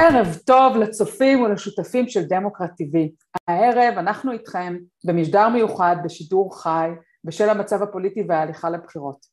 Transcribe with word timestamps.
ערב 0.00 0.36
טוב 0.46 0.76
לצופים 0.76 1.42
ולשותפים 1.42 2.08
של 2.08 2.22
דמוקרט 2.24 2.70
TV. 2.70 2.96
הערב 3.48 3.98
אנחנו 3.98 4.32
איתכם 4.32 4.76
במשדר 5.04 5.48
מיוחד 5.48 5.96
בשידור 6.04 6.62
חי 6.62 6.90
בשל 7.24 7.48
המצב 7.48 7.82
הפוליטי 7.82 8.24
וההליכה 8.28 8.70
לבחירות. 8.70 9.26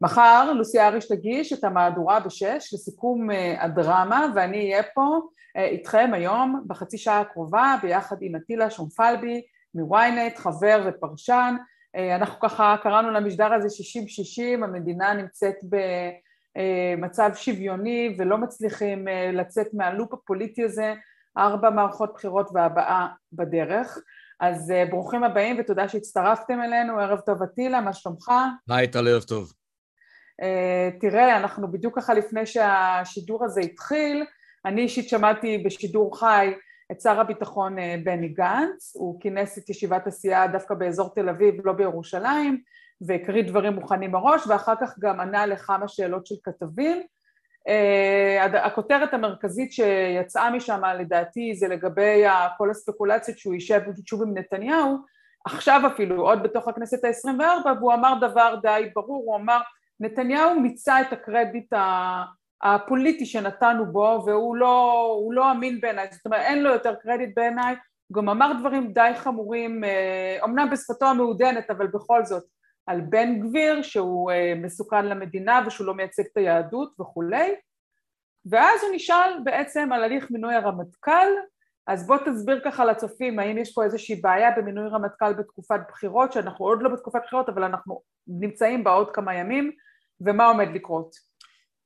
מחר 0.00 0.52
לוסי 0.52 0.80
אריש 0.80 1.08
תגיש 1.08 1.52
את 1.52 1.64
המהדורה 1.64 2.20
בשש 2.20 2.74
לסיכום 2.74 3.30
uh, 3.30 3.34
הדרמה 3.58 4.26
ואני 4.34 4.72
אהיה 4.72 4.82
פה 4.94 5.20
uh, 5.58 5.60
איתכם 5.60 6.10
היום 6.14 6.64
בחצי 6.66 6.98
שעה 6.98 7.20
הקרובה 7.20 7.74
ביחד 7.82 8.16
עם 8.20 8.36
אטילה 8.36 8.70
שומפלבי 8.70 9.42
מוויינט, 9.74 10.36
חבר 10.36 10.88
ופרשן. 10.88 11.54
Uh, 11.96 12.00
אנחנו 12.14 12.40
ככה 12.40 12.76
קראנו 12.82 13.10
למשדר 13.10 13.52
הזה 13.52 13.68
60-60, 14.60 14.64
המדינה 14.64 15.14
נמצאת 15.14 15.56
ב... 15.70 15.76
אה, 16.56 16.94
מצב 16.98 17.30
שוויוני 17.34 18.16
ולא 18.18 18.38
מצליחים 18.38 19.08
אה, 19.08 19.30
לצאת 19.32 19.66
מהלופ 19.74 20.12
הפוליטי 20.12 20.64
הזה, 20.64 20.94
ארבע 21.38 21.70
מערכות 21.70 22.12
בחירות 22.14 22.50
והבאה 22.54 23.06
בדרך. 23.32 23.98
אז 24.40 24.70
אה, 24.70 24.84
ברוכים 24.90 25.24
הבאים 25.24 25.56
ותודה 25.58 25.88
שהצטרפתם 25.88 26.60
אלינו, 26.62 27.00
ערב 27.00 27.20
טוב 27.20 27.42
אטילה, 27.42 27.80
מה 27.80 27.92
שלומך? 27.92 28.30
היי 28.70 28.88
טל, 28.88 29.08
ערב 29.08 29.22
טוב. 29.22 29.52
תראה, 31.00 31.36
אנחנו 31.36 31.72
בדיוק 31.72 31.98
ככה 31.98 32.14
לפני 32.14 32.46
שהשידור 32.46 33.44
הזה 33.44 33.60
התחיל, 33.60 34.24
אני 34.64 34.82
אישית 34.82 35.08
שמעתי 35.08 35.58
בשידור 35.58 36.18
חי 36.18 36.54
את 36.92 37.00
שר 37.00 37.20
הביטחון 37.20 37.76
בני 38.04 38.28
גנץ, 38.28 38.92
הוא 38.94 39.20
כינס 39.20 39.58
את 39.58 39.70
ישיבת 39.70 40.06
הסיעה 40.06 40.48
דווקא 40.48 40.74
באזור 40.74 41.14
תל 41.14 41.28
אביב, 41.28 41.54
לא 41.64 41.72
בירושלים, 41.72 42.62
והקריא 43.06 43.42
דברים 43.42 43.72
מוכנים 43.72 44.12
מראש, 44.12 44.46
ואחר 44.46 44.74
כך 44.80 44.98
גם 44.98 45.20
ענה 45.20 45.46
לכמה 45.46 45.88
שאלות 45.88 46.26
של 46.26 46.34
כתבים. 46.44 47.02
Uh, 47.68 48.56
הכותרת 48.56 49.14
המרכזית 49.14 49.72
שיצאה 49.72 50.50
משם 50.50 50.82
לדעתי 50.98 51.54
זה 51.54 51.68
לגבי 51.68 52.24
כל 52.58 52.70
הספקולציות 52.70 53.38
שהוא 53.38 53.54
יישב 53.54 53.80
שוב 54.06 54.22
עם 54.22 54.38
נתניהו, 54.38 54.96
עכשיו 55.44 55.80
אפילו, 55.86 56.26
עוד 56.26 56.42
בתוך 56.42 56.68
הכנסת 56.68 57.04
העשרים 57.04 57.38
וארבע, 57.38 57.72
והוא 57.78 57.94
אמר 57.94 58.14
דבר 58.20 58.54
די 58.62 58.90
ברור, 58.94 59.24
הוא 59.26 59.36
אמר 59.36 59.60
נתניהו 60.00 60.60
מיצה 60.60 61.00
את 61.00 61.12
הקרדיט 61.12 61.72
הפוליטי 62.62 63.26
שנתנו 63.26 63.92
בו 63.92 64.22
והוא 64.26 64.56
לא, 64.56 65.28
לא 65.32 65.50
אמין 65.50 65.80
בעיניי, 65.80 66.08
זאת 66.10 66.26
אומרת 66.26 66.40
אין 66.40 66.62
לו 66.62 66.70
יותר 66.70 66.94
קרדיט 66.94 67.30
בעיניי, 67.36 67.74
הוא 68.06 68.16
גם 68.16 68.28
אמר 68.28 68.52
דברים 68.60 68.92
די 68.92 69.10
חמורים, 69.16 69.80
אומנם 70.42 70.66
אה, 70.66 70.72
בשפתו 70.72 71.06
המעודנת 71.06 71.70
אבל 71.70 71.86
בכל 71.86 72.24
זאת 72.24 72.44
על 72.86 73.00
בן 73.00 73.40
גביר 73.40 73.82
שהוא 73.82 74.30
אה, 74.30 74.54
מסוכן 74.56 75.06
למדינה 75.06 75.62
ושהוא 75.66 75.86
לא 75.86 75.94
מייצג 75.94 76.22
את 76.32 76.36
היהדות 76.36 77.00
וכולי. 77.00 77.54
ואז 78.46 78.82
הוא 78.82 78.94
נשאל 78.94 79.38
בעצם 79.44 79.92
על 79.92 80.04
הליך 80.04 80.30
מינוי 80.30 80.54
הרמטכ"ל. 80.54 81.28
אז 81.86 82.06
בוא 82.06 82.16
תסביר 82.16 82.60
ככה 82.64 82.84
לצופים 82.84 83.38
האם 83.38 83.58
יש 83.58 83.74
פה 83.74 83.84
איזושהי 83.84 84.16
בעיה 84.16 84.50
במינוי 84.56 84.88
רמטכ"ל 84.88 85.32
בתקופת 85.32 85.80
בחירות 85.88 86.32
שאנחנו 86.32 86.64
עוד 86.64 86.82
לא 86.82 86.88
בתקופת 86.88 87.20
בחירות 87.26 87.48
אבל 87.48 87.64
אנחנו 87.64 88.00
נמצאים 88.26 88.84
בה 88.84 88.90
עוד 88.90 89.10
כמה 89.10 89.34
ימים 89.34 89.72
ומה 90.20 90.46
עומד 90.46 90.68
לקרות 90.74 91.16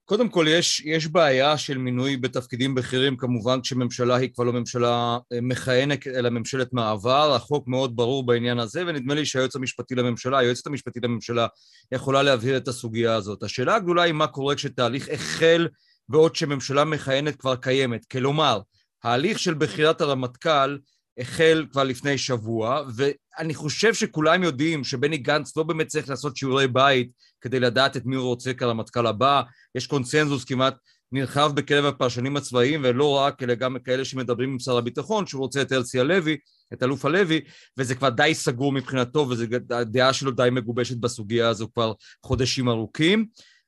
קודם 0.09 0.29
כל, 0.29 0.47
יש, 0.49 0.83
יש 0.85 1.07
בעיה 1.07 1.59
של 1.59 1.79
מינוי 1.79 2.17
בתפקידים 2.17 2.75
בכירים, 2.75 3.17
כמובן 3.17 3.61
כשממשלה 3.61 4.17
היא 4.17 4.31
כבר 4.35 4.45
לא 4.45 4.53
ממשלה 4.53 5.19
אה, 5.33 5.39
מכהנת, 5.43 6.07
אלא 6.07 6.31
ממשלת 6.31 6.73
מעבר. 6.73 7.35
החוק 7.35 7.69
מאוד 7.69 7.97
ברור 7.97 8.27
בעניין 8.27 8.59
הזה, 8.59 8.83
ונדמה 8.87 9.15
לי 9.15 9.27
שהיועץ 9.27 9.57
המשפטי 9.57 9.95
לממשלה, 9.95 10.39
היועצת 10.39 10.67
המשפטית 10.67 11.05
לממשלה, 11.05 11.47
יכולה 11.93 12.23
להבהיר 12.23 12.57
את 12.57 12.69
הסוגיה 12.69 13.15
הזאת. 13.15 13.43
השאלה 13.43 13.75
הגדולה 13.75 14.03
היא 14.03 14.13
מה 14.13 14.27
קורה 14.27 14.55
כשתהליך 14.55 15.09
החל 15.13 15.69
בעוד 16.09 16.37
שממשלה 16.37 16.85
מכהנת 16.85 17.37
כבר 17.37 17.57
קיימת. 17.57 18.05
כלומר, 18.05 18.61
ההליך 19.05 19.39
של 19.39 19.55
בחירת 19.55 20.01
הרמטכ"ל 20.01 20.77
החל 21.19 21.67
כבר 21.71 21.85
לפני 21.85 22.19
שבוע, 22.19 22.83
ואני 22.97 23.55
חושב 23.55 23.95
שכולם 23.95 24.43
יודעים 24.43 24.85
שבני 24.85 25.17
גנץ 25.17 25.57
לא 25.57 25.63
באמת 25.63 25.87
צריך 25.87 26.09
לעשות 26.09 26.37
שיעורי 26.37 26.69
בית 26.69 27.11
כדי 27.41 27.61
לדעת 27.61 27.97
את 27.97 28.07
מי 28.07 28.17
הוא 28.17 28.27
רוצה 28.27 28.55
כרמטכ"ל 28.55 29.07
הבא, 29.07 29.43
יש 29.75 29.87
קונסנזוס 29.87 30.45
כמעט 30.45 30.75
נרחב 31.13 31.53
בקרב 31.55 31.85
הפרשנים 31.85 32.37
הצבאיים, 32.37 32.81
ולא 32.85 33.11
רק, 33.11 33.43
אלא 33.43 33.55
גם 33.55 33.77
כאלה 33.85 34.05
שמדברים 34.05 34.51
עם 34.51 34.59
שר 34.59 34.77
הביטחון, 34.77 35.27
שהוא 35.27 35.41
רוצה 35.41 35.63
את 35.63 35.73
הרצי 35.73 36.01
הלוי, 36.01 36.37
את 36.73 36.83
אלוף 36.83 37.05
הלוי, 37.05 37.41
וזה 37.79 37.95
כבר 37.95 38.09
די 38.09 38.35
סגור 38.35 38.73
מבחינתו, 38.73 39.29
והדעה 39.69 40.13
שלו 40.13 40.31
די 40.31 40.49
מגובשת 40.53 40.97
בסוגיה 40.97 41.49
הזו 41.49 41.69
כבר 41.75 41.93
חודשים 42.27 42.69
ארוכים. 42.69 43.27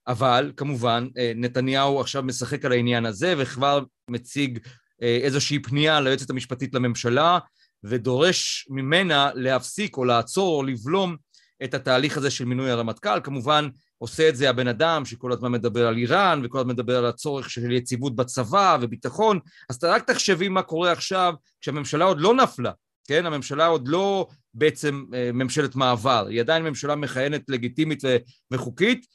אבל 0.08 0.52
כמובן 0.56 1.08
אה, 1.18 1.32
נתניהו 1.36 2.00
עכשיו 2.00 2.22
משחק 2.22 2.64
על 2.64 2.72
העניין 2.72 3.06
הזה 3.06 3.34
וכבר 3.38 3.82
מציג 4.10 4.58
איזושהי 5.00 5.58
פנייה 5.58 6.00
ליועצת 6.00 6.30
המשפטית 6.30 6.74
לממשלה 6.74 7.38
ודורש 7.84 8.66
ממנה 8.70 9.30
להפסיק 9.34 9.96
או 9.96 10.04
לעצור 10.04 10.56
או 10.56 10.62
לבלום 10.62 11.16
את 11.64 11.74
התהליך 11.74 12.16
הזה 12.16 12.30
של 12.30 12.44
מינוי 12.44 12.70
הרמטכ"ל. 12.70 13.20
כמובן 13.24 13.68
עושה 13.98 14.28
את 14.28 14.36
זה 14.36 14.50
הבן 14.50 14.68
אדם 14.68 15.04
שכל 15.04 15.32
הזמן 15.32 15.52
מדבר 15.52 15.86
על 15.86 15.96
איראן 15.96 16.40
וכל 16.44 16.58
הזמן 16.58 16.72
מדבר 16.72 16.98
על 16.98 17.06
הצורך 17.06 17.50
של 17.50 17.72
יציבות 17.72 18.16
בצבא 18.16 18.78
וביטחון, 18.80 19.38
אז 19.70 19.84
רק 19.84 20.10
תחשבי 20.10 20.48
מה 20.48 20.62
קורה 20.62 20.92
עכשיו 20.92 21.34
כשהממשלה 21.60 22.04
עוד 22.04 22.20
לא 22.20 22.34
נפלה, 22.34 22.72
כן? 23.08 23.26
הממשלה 23.26 23.66
עוד 23.66 23.88
לא 23.88 24.26
בעצם 24.54 25.04
אה, 25.14 25.30
ממשלת 25.32 25.76
מעבר, 25.76 26.26
היא 26.26 26.40
עדיין 26.40 26.64
ממשלה 26.64 26.96
מכהנת 26.96 27.42
לגיטימית 27.48 28.02
וחוקית. 28.50 29.06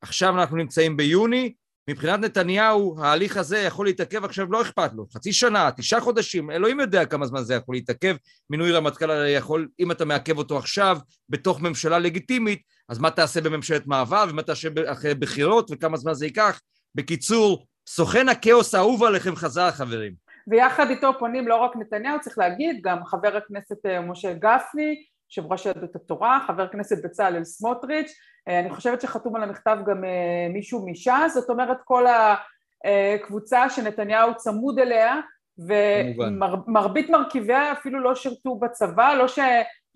עכשיו 0.00 0.40
אנחנו 0.40 0.56
נמצאים 0.56 0.96
ביוני, 0.96 1.52
מבחינת 1.90 2.20
נתניהו, 2.20 2.96
ההליך 2.98 3.36
הזה 3.36 3.58
יכול 3.58 3.86
להתעכב 3.86 4.24
עכשיו, 4.24 4.52
לא 4.52 4.62
אכפת 4.62 4.90
לו, 4.94 5.06
חצי 5.14 5.32
שנה, 5.32 5.70
תשעה 5.76 6.00
חודשים, 6.00 6.50
אלוהים 6.50 6.80
יודע 6.80 7.04
כמה 7.04 7.26
זמן 7.26 7.42
זה 7.42 7.54
יכול 7.54 7.74
להתעכב. 7.74 8.16
מינוי 8.50 8.72
רמטכ"ל 8.72 9.26
יכול, 9.26 9.68
אם 9.80 9.90
אתה 9.90 10.04
מעכב 10.04 10.38
אותו 10.38 10.58
עכשיו 10.58 10.98
בתוך 11.28 11.60
ממשלה 11.60 11.98
לגיטימית, 11.98 12.62
אז 12.88 12.98
מה 12.98 13.10
תעשה 13.10 13.40
בממשלת 13.40 13.86
מעבר, 13.86 14.24
ומה 14.30 14.42
תעשה 14.42 14.68
אחרי 14.86 15.14
בחירות, 15.14 15.70
וכמה 15.70 15.96
זמן 15.96 16.14
זה 16.14 16.26
ייקח. 16.26 16.60
בקיצור, 16.94 17.66
סוכן 17.88 18.28
הכאוס 18.28 18.74
האהוב 18.74 19.04
עליכם 19.04 19.36
חזר, 19.36 19.70
חברים. 19.70 20.12
ויחד 20.46 20.90
איתו 20.90 21.18
פונים 21.18 21.48
לא 21.48 21.56
רק 21.56 21.76
נתניהו, 21.76 22.20
צריך 22.20 22.38
להגיד, 22.38 22.80
גם 22.84 23.04
חבר 23.04 23.36
הכנסת 23.36 23.86
אה, 23.86 24.00
משה 24.00 24.32
גפני, 24.32 25.04
יושב 25.30 25.52
ראש 25.52 25.66
יהדות 25.66 25.96
התורה, 25.96 26.44
חבר 26.46 26.62
הכנסת 26.62 27.04
בצלאל 27.04 27.44
סמוטריץ', 27.44 28.12
אני 28.48 28.70
חושבת 28.70 29.00
שחתום 29.00 29.36
על 29.36 29.42
המכתב 29.42 29.78
גם 29.86 30.04
אה, 30.04 30.48
מישהו 30.52 30.86
מש"ס, 30.86 31.34
זאת 31.34 31.50
אומרת 31.50 31.76
כל 31.84 32.04
הקבוצה 32.84 33.70
שנתניהו 33.70 34.36
צמוד 34.36 34.78
אליה, 34.78 35.20
ומרבית 35.58 37.10
מרכיביה 37.10 37.72
אפילו 37.72 38.00
לא 38.00 38.14
שירתו 38.14 38.58
בצבא, 38.58 39.14
לא 39.14 39.28
ש... 39.28 39.38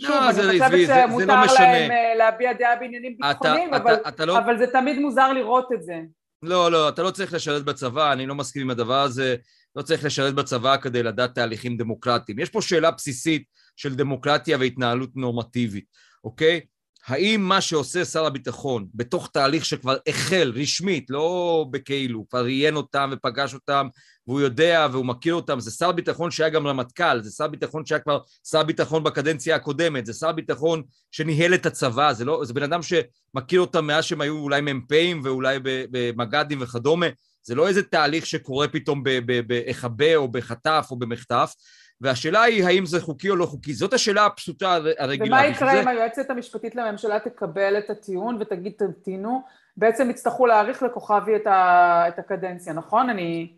שוב, 0.02 0.10
לא, 0.10 0.30
אני 0.30 0.60
חושבת 0.60 0.86
שמותר 0.86 1.26
לא 1.26 1.54
להם 1.58 1.90
אה, 1.90 2.14
להביע 2.16 2.52
דעה 2.52 2.76
בעניינים 2.76 3.16
ביטחוניים, 3.20 3.74
אבל, 3.74 3.96
לא... 4.26 4.38
אבל 4.38 4.58
זה 4.58 4.66
תמיד 4.66 4.98
מוזר 4.98 5.32
לראות 5.32 5.72
את 5.72 5.82
זה. 5.82 6.00
לא, 6.42 6.72
לא, 6.72 6.88
אתה 6.88 7.02
לא 7.02 7.10
צריך 7.10 7.32
לשרת 7.32 7.64
בצבא, 7.64 8.12
אני 8.12 8.26
לא 8.26 8.34
מסכים 8.34 8.62
עם 8.62 8.70
הדבר 8.70 9.00
הזה, 9.00 9.36
לא 9.76 9.82
צריך 9.82 10.04
לשרת 10.04 10.34
בצבא 10.34 10.76
כדי 10.76 11.02
לדעת 11.02 11.34
תהליכים 11.34 11.76
דמוקרטיים. 11.76 12.38
יש 12.38 12.50
פה 12.50 12.62
שאלה 12.62 12.90
בסיסית 12.90 13.44
של 13.76 13.94
דמוקרטיה 13.94 14.56
והתנהלות 14.60 15.10
נורמטיבית, 15.16 15.84
אוקיי? 16.24 16.60
האם 17.08 17.40
מה 17.40 17.60
שעושה 17.60 18.04
שר 18.04 18.26
הביטחון 18.26 18.86
בתוך 18.94 19.30
תהליך 19.32 19.64
שכבר 19.64 19.96
החל 20.08 20.52
רשמית, 20.54 21.10
לא 21.10 21.66
בכאילו, 21.70 22.28
כבר 22.28 22.44
ראיין 22.44 22.76
אותם 22.76 23.10
ופגש 23.12 23.54
אותם 23.54 23.86
והוא 24.26 24.40
יודע 24.40 24.88
והוא 24.92 25.06
מכיר 25.06 25.34
אותם, 25.34 25.60
זה 25.60 25.70
שר 25.70 25.92
ביטחון 25.92 26.30
שהיה 26.30 26.50
גם 26.50 26.66
רמטכ"ל, 26.66 27.22
זה 27.22 27.30
שר 27.30 27.46
ביטחון 27.46 27.86
שהיה 27.86 27.98
כבר 27.98 28.18
שר 28.50 28.62
ביטחון 28.62 29.04
בקדנציה 29.04 29.56
הקודמת, 29.56 30.06
זה 30.06 30.12
שר 30.12 30.32
ביטחון 30.32 30.82
שניהל 31.10 31.54
את 31.54 31.66
הצבא, 31.66 32.12
זה, 32.12 32.24
לא, 32.24 32.44
זה 32.44 32.54
בן 32.54 32.62
אדם 32.62 32.80
שמכיר 32.82 33.60
אותם 33.60 33.86
מאז 33.86 34.04
שהם 34.04 34.20
היו 34.20 34.38
אולי 34.38 34.60
מ"פים 34.60 35.20
ואולי 35.24 35.58
במג"דים 35.62 36.58
וכדומה, 36.62 37.06
זה 37.42 37.54
לא 37.54 37.68
איזה 37.68 37.82
תהליך 37.82 38.26
שקורה 38.26 38.68
פתאום 38.68 39.02
בהיחבא 39.46 40.16
או 40.16 40.28
בחטף 40.28 40.86
או 40.90 40.98
במחטף, 40.98 41.52
והשאלה 42.00 42.42
היא 42.42 42.64
האם 42.64 42.86
זה 42.86 43.00
חוקי 43.00 43.30
או 43.30 43.36
לא 43.36 43.46
חוקי. 43.46 43.74
זאת 43.74 43.92
השאלה 43.92 44.26
הפשוטה 44.26 44.78
הרגילה. 44.98 45.26
ומה 45.26 45.46
יקרה 45.46 45.72
זה... 45.72 45.82
אם 45.82 45.88
היועצת 45.88 46.30
המשפטית 46.30 46.74
לממשלה 46.74 47.18
תקבל 47.20 47.78
את 47.78 47.90
הטיעון 47.90 48.38
ותגיד 48.40 48.72
תמתינו? 48.78 49.42
בעצם 49.76 50.10
יצטרכו 50.10 50.46
להאריך 50.46 50.82
לכוכבי 50.82 51.36
את, 51.36 51.46
ה... 51.46 52.04
את 52.08 52.18
הקדנציה, 52.18 52.72
נכון? 52.72 53.10
אני 53.10 53.52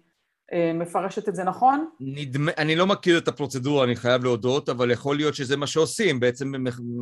אה, 0.53 0.73
מפרשת 0.75 1.29
את 1.29 1.35
זה 1.35 1.45
נכון? 1.45 1.89
נדמה, 2.01 2.53
אני 2.59 2.77
לא 2.77 2.87
מכיר 2.87 3.19
את 3.19 3.29
הפרוצדורה, 3.29 3.85
אני 3.85 3.97
חייב 3.97 4.25
להודות, 4.25 4.69
אבל 4.69 4.91
יכול 4.91 5.17
להיות 5.17 5.35
שזה 5.35 5.57
מה 5.57 5.67
שעושים. 5.67 6.21
בעצם 6.21 6.53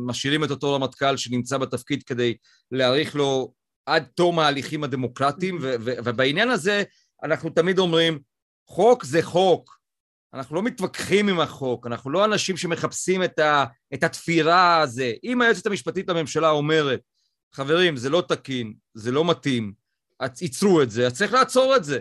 משאירים 0.05 0.43
את 0.43 0.51
אותו 0.51 0.73
רמטכ"ל 0.73 1.17
שנמצא 1.17 1.57
בתפקיד 1.57 2.03
כדי 2.03 2.35
להאריך 2.71 3.15
לו 3.15 3.53
עד 3.85 4.03
תום 4.15 4.39
ההליכים 4.39 4.83
הדמוקרטיים, 4.83 5.57
ו- 5.61 5.75
ו- 5.79 5.93
ובעניין 6.03 6.49
הזה 6.49 6.83
אנחנו 7.23 7.49
תמיד 7.49 7.79
אומרים, 7.79 8.19
חוק 8.67 9.03
זה 9.03 9.21
חוק, 9.21 9.78
אנחנו 10.33 10.55
לא 10.55 10.63
מתווכחים 10.63 11.29
עם 11.29 11.39
החוק, 11.39 11.87
אנחנו 11.87 12.11
לא 12.11 12.25
אנשים 12.25 12.57
שמחפשים 12.57 13.23
את, 13.23 13.39
ה, 13.39 13.65
את 13.93 14.03
התפירה 14.03 14.81
הזה. 14.81 15.13
אם 15.23 15.41
היועצת 15.41 15.65
המשפטית 15.65 16.09
לממשלה 16.09 16.49
אומרת, 16.49 16.99
חברים, 17.53 17.97
זה 17.97 18.09
לא 18.09 18.23
תקין, 18.27 18.73
זה 18.93 19.11
לא 19.11 19.25
מתאים, 19.25 19.73
עצרו 20.19 20.81
את 20.81 20.91
זה, 20.91 21.07
אז 21.07 21.13
צריך 21.13 21.33
לעצור 21.33 21.75
את 21.75 21.83
זה. 21.83 21.99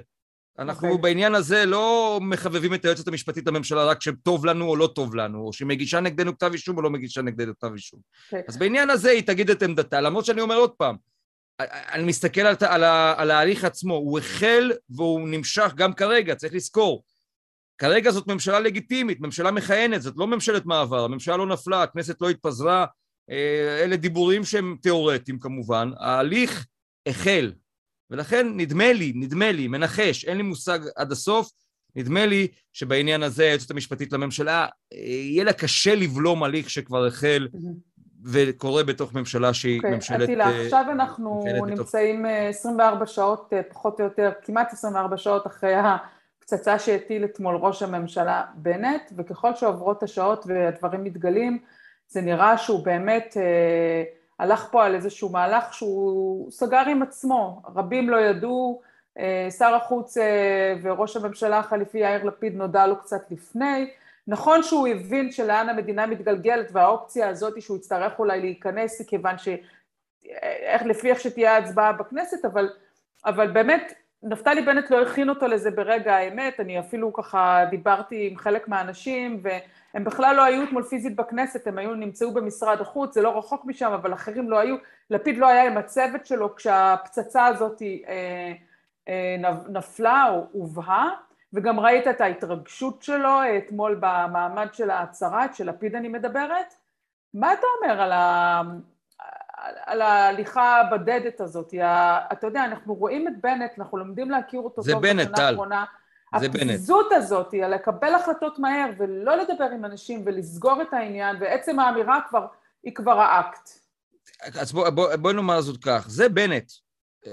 אנחנו 0.59 0.89
okay. 0.89 0.91
אוקיי. 0.91 1.03
בעניין 1.03 1.35
הזה 1.35 1.67
לא 1.67 2.19
מחבבים 2.23 2.75
את 2.75 2.85
היועצת 2.85 3.09
המשפטית 3.09 3.47
לממשלה 3.47 3.85
רק 3.85 3.99
כשטוב 3.99 4.47
לנו 4.47 4.69
או 4.69 4.77
לא 4.77 4.87
טוב 4.87 5.15
לנו, 5.15 5.47
או 5.47 5.53
שמגישה 5.53 6.01
נגדנו 6.01 6.35
כתב 6.35 6.51
אישום 6.53 6.77
או 6.77 6.83
לא 6.83 6.91
מגישה 6.91 7.23
נגדנו 7.23 7.55
כתב 7.55 7.73
אישום. 7.73 8.01
Okay. 8.01 8.25
אוקיי. 8.27 8.43
אז 8.49 8.57
בעניין 8.57 8.91
הזה 8.91 9.11
היא 9.11 9.23
תגיד 9.23 9.51
את 9.51 9.63
עמדתה, 9.63 10.01
למרות 10.01 10.25
שאני 10.25 10.41
אומר 10.41 10.57
עוד 10.57 10.71
פעם, 10.71 10.97
אני 11.61 12.05
מסתכל 12.05 12.41
על, 12.41 12.57
על, 12.61 12.85
על 13.17 13.31
ההליך 13.31 13.65
עצמו, 13.65 13.95
הוא 13.95 14.19
החל 14.19 14.73
והוא 14.91 15.29
נמשך 15.29 15.73
גם 15.77 15.93
כרגע, 15.93 16.35
צריך 16.35 16.55
לזכור. 16.55 17.03
כרגע 17.79 18.11
זאת 18.11 18.27
ממשלה 18.27 18.61
לגיטימית, 18.61 19.21
ממשלה 19.21 19.51
מכהנת, 19.51 20.03
זאת 20.03 20.15
לא 20.17 20.27
ממשלת 20.27 20.67
מעבר, 20.67 21.05
הממשלה 21.05 21.37
לא 21.37 21.47
נפלה, 21.47 21.83
הכנסת 21.83 22.21
לא 22.21 22.31
התפזרה, 22.31 22.87
אה, 23.31 23.81
אלה 23.85 23.97
דיבורים 23.97 24.45
שהם 24.45 24.77
תיאורטיים 24.83 25.39
כמובן, 25.39 25.91
ההליך 25.99 26.67
החל, 27.07 27.53
ולכן 28.11 28.47
נדמה 28.57 28.93
לי, 28.93 29.13
נדמה 29.15 29.53
לי, 29.53 29.69
מנחש, 29.69 30.25
אין 30.25 30.37
לי 30.37 30.43
מושג 30.43 30.79
עד 30.97 31.13
הסוף, 31.13 31.51
נדמה 31.97 32.27
לי 32.27 32.49
שבעניין 32.73 33.23
הזה 33.23 33.43
היועצת 33.43 33.71
המשפטית 33.71 34.13
לממשלה, 34.13 34.67
אה, 34.93 34.99
יהיה 34.99 35.45
לה 35.45 35.53
קשה 35.53 35.95
לבלום 35.95 36.45
הליך 36.45 36.71
שכבר 36.71 37.07
החל 37.07 37.49
וקורה 38.25 38.85
בתוך 38.85 39.15
ממשלה 39.15 39.55
שהיא 39.55 39.81
okay, 39.81 39.85
אוקיי, 39.85 39.95
ממשלת... 39.95 40.23
אטילה, 40.23 40.51
uh, 40.51 40.65
עכשיו 40.65 40.85
אנחנו 40.93 41.45
נמצאים 41.67 42.23
בתוך... 42.23 42.33
24 42.49 43.07
שעות, 43.07 43.53
פחות 43.71 44.01
או 44.01 44.05
יותר, 44.05 44.31
כמעט 44.43 44.73
24 44.73 45.17
שעות 45.17 45.47
אחרי 45.47 45.75
הפצצה 46.53 46.79
שהטיל 46.79 47.25
אתמול 47.25 47.57
ראש 47.57 47.83
הממשלה 47.83 48.45
בנט, 48.55 49.13
וככל 49.17 49.55
שעוברות 49.55 50.03
השעות 50.03 50.45
והדברים 50.47 51.05
מתגלים, 51.05 51.59
זה 52.09 52.21
נראה 52.21 52.59
שהוא 52.59 52.85
באמת 52.85 53.37
אה, 53.37 54.03
הלך 54.39 54.69
פה 54.71 54.85
על 54.85 54.95
איזשהו 54.95 55.29
מהלך 55.29 55.75
שהוא 55.75 56.51
סגר 56.51 56.83
עם 56.89 57.03
עצמו, 57.03 57.63
רבים 57.75 58.11
לא 58.11 58.17
ידעו, 58.17 58.81
אה, 59.19 59.49
שר 59.59 59.75
החוץ 59.75 60.19
אה, 60.19 60.75
וראש 60.83 61.17
הממשלה 61.17 61.59
החליפי 61.59 61.99
יאיר 61.99 62.25
לפיד 62.25 62.57
נודע 62.57 62.87
לו 62.87 63.01
קצת 63.01 63.31
לפני, 63.31 63.91
נכון 64.27 64.63
שהוא 64.63 64.89
הבין 64.89 65.33
שלאן 65.33 65.69
המדינה 65.69 66.07
מתגלגלת 66.07 66.69
והאופציה 66.73 67.29
הזאת 67.29 67.63
שהוא 67.63 67.77
יצטרך 67.77 68.19
אולי 68.19 68.41
להיכנס 68.41 69.01
היא 69.01 69.07
כיוון 69.09 69.39
ש... 69.39 69.49
איך, 70.63 70.83
לפי 70.83 71.11
איך 71.11 71.21
שתהיה 71.21 71.55
ההצבעה 71.55 71.93
בכנסת, 71.93 72.45
אבל, 72.45 72.69
אבל 73.27 73.51
באמת 73.51 73.93
נפתלי 74.23 74.63
בנט 74.63 74.91
לא 74.91 75.03
הכין 75.03 75.29
אותו 75.29 75.47
לזה 75.47 75.71
ברגע 75.71 76.17
האמת, 76.17 76.61
אני 76.61 76.81
אפילו 76.81 77.13
ככה 77.13 77.65
דיברתי 77.71 78.29
עם 78.31 78.37
חלק 78.37 78.69
מהאנשים 78.69 79.43
והם 79.43 80.05
בכלל 80.05 80.37
לא 80.37 80.45
היו 80.45 80.63
אתמול 80.65 80.83
פיזית 80.83 81.17
בכנסת, 81.17 81.67
הם 81.67 81.79
היו, 81.79 81.95
נמצאו 81.95 82.35
במשרד 82.35 82.81
החוץ, 82.81 83.15
זה 83.15 83.23
לא 83.23 83.39
רחוק 83.39 83.65
משם, 83.65 83.93
אבל 83.93 84.13
אחרים 84.13 84.51
לא 84.51 84.59
היו, 84.59 84.77
לפיד 85.11 85.39
לא 85.39 85.47
היה 85.47 85.67
עם 85.67 85.77
הצוות 85.77 86.27
שלו 86.27 86.57
כשהפצצה 86.57 87.47
הזאת 87.47 87.83
אה, 87.83 88.53
אה, 89.09 89.37
נפלה 89.69 90.31
או 90.31 90.47
הובהה, 90.53 91.11
וגם 91.53 91.81
ראית 91.81 92.07
את 92.07 92.21
ההתרגשות 92.21 93.03
שלו 93.03 93.39
אתמול 93.59 93.95
במעמד 94.01 94.69
של 94.73 94.91
ההצהרה, 94.91 95.47
של 95.55 95.69
לפיד 95.69 95.95
אני 95.95 96.09
מדברת. 96.09 96.75
מה 97.35 97.53
אתה 97.53 97.67
אומר 97.81 98.01
על. 98.03 98.13
על 99.87 100.03
ההליכה 100.03 100.81
הבדדת 100.81 101.41
הזאת? 101.41 101.75
אתה 102.33 102.47
יודע, 102.47 102.65
אנחנו 102.65 102.95
רואים 102.95 103.29
את 103.29 103.33
בנט, 103.43 103.71
אנחנו 103.79 103.99
לומדים 103.99 104.31
להכיר 104.31 104.61
אותו 104.61 104.83
טוב 104.83 105.01
בשנה 105.01 105.47
האחרונה. 105.49 105.85
זה 106.39 106.49
בנט. 106.49 106.63
הפזיזות 106.63 107.13
הזאת, 107.13 107.55
על 107.55 107.75
לקבל 107.75 108.15
החלטות 108.15 108.59
מהר 108.59 108.91
ולא 108.99 109.37
לדבר 109.37 109.65
עם 109.65 109.85
אנשים 109.85 110.23
ולסגור 110.27 110.83
את 110.83 110.93
העניין, 110.93 111.37
ועצם 111.41 111.79
האמירה 111.79 112.21
כבר, 112.29 112.47
היא 112.83 112.95
כבר 112.95 113.21
האקט. 113.21 113.71
אז 114.61 114.73
בואי 114.73 114.91
בוא, 114.91 115.17
בוא 115.17 115.33
נאמר 115.33 115.61
זאת 115.61 115.85
כך, 115.85 116.05
זה 116.09 116.29
בנט. 116.29 116.73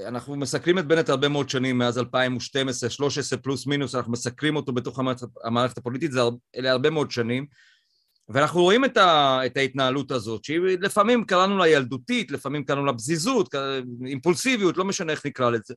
אנחנו 0.08 0.36
מסקרים 0.36 0.80
את 0.80 0.86
בנט 0.86 1.10
הרבה 1.10 1.28
מאוד 1.28 1.50
שנים, 1.50 1.78
מאז 1.78 1.98
2012, 1.98 2.90
13 2.90 3.40
פלוס 3.40 3.68
מינוס, 3.68 3.96
אנחנו 3.96 4.12
מסקרים 4.12 4.56
אותו 4.56 4.74
בתוך 4.74 5.00
המערכת, 5.00 5.28
המערכת 5.44 5.78
הפוליטית, 5.78 6.12
זה, 6.12 6.22
אלה 6.56 6.72
הרבה 6.72 6.90
מאוד 6.90 7.12
שנים, 7.12 7.46
ואנחנו 8.30 8.62
רואים 8.62 8.86
את, 8.86 8.98
ה, 8.98 9.40
את 9.46 9.58
ההתנהלות 9.58 10.12
הזאת, 10.12 10.44
שהיא 10.44 10.60
לפעמים 10.60 11.24
קראנו 11.24 11.58
לה 11.58 11.68
ילדותית, 11.68 12.32
לפעמים 12.32 12.64
קראנו 12.64 12.86
לה 12.86 12.94
פזיזות, 12.94 13.56
אימפולסיביות, 14.06 14.78
לא 14.78 14.86
משנה 14.86 15.12
איך 15.12 15.26
נקרא 15.26 15.50
לזה. 15.50 15.74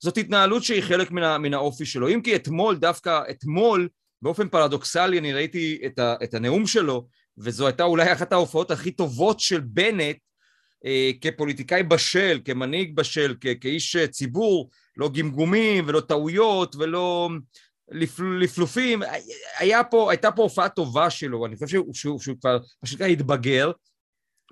זאת 0.00 0.18
התנהלות 0.18 0.64
שהיא 0.64 0.82
חלק 0.82 1.10
מן, 1.10 1.36
מן 1.36 1.54
האופי 1.54 1.86
שלו. 1.86 2.08
אם 2.08 2.20
כי 2.22 2.36
אתמול, 2.36 2.76
דווקא 2.76 3.20
אתמול, 3.30 3.88
באופן 4.22 4.48
פרדוקסלי, 4.48 5.18
אני 5.18 5.32
ראיתי 5.32 5.78
את, 5.86 5.98
ה, 5.98 6.14
את 6.24 6.34
הנאום 6.34 6.66
שלו, 6.66 7.06
וזו 7.38 7.66
הייתה 7.66 7.82
אולי 7.82 8.12
אחת 8.12 8.32
ההופעות 8.32 8.70
הכי 8.70 8.90
טובות 8.90 9.40
של 9.40 9.60
בנט, 9.60 10.16
אה, 10.86 11.10
כפוליטיקאי 11.20 11.82
בשל, 11.82 12.40
כמנהיג 12.44 12.96
בשל, 12.96 13.34
כ- 13.40 13.60
כאיש 13.60 13.96
ציבור, 13.96 14.70
לא 14.96 15.08
גמגומים 15.08 15.84
ולא 15.88 16.00
טעויות 16.00 16.76
ולא 16.76 17.30
לפלופים, 18.40 19.02
היה 19.58 19.84
פה, 19.84 20.10
הייתה 20.10 20.30
פה 20.30 20.42
הופעה 20.42 20.68
טובה 20.68 21.10
שלו, 21.10 21.46
אני 21.46 21.54
חושב 21.54 21.66
שהוא, 21.66 21.94
שהוא, 21.94 22.20
שהוא 22.20 22.36
כבר 22.40 22.58
מה 22.82 22.88
שנקרא 22.88 23.06
התבגר. 23.06 23.70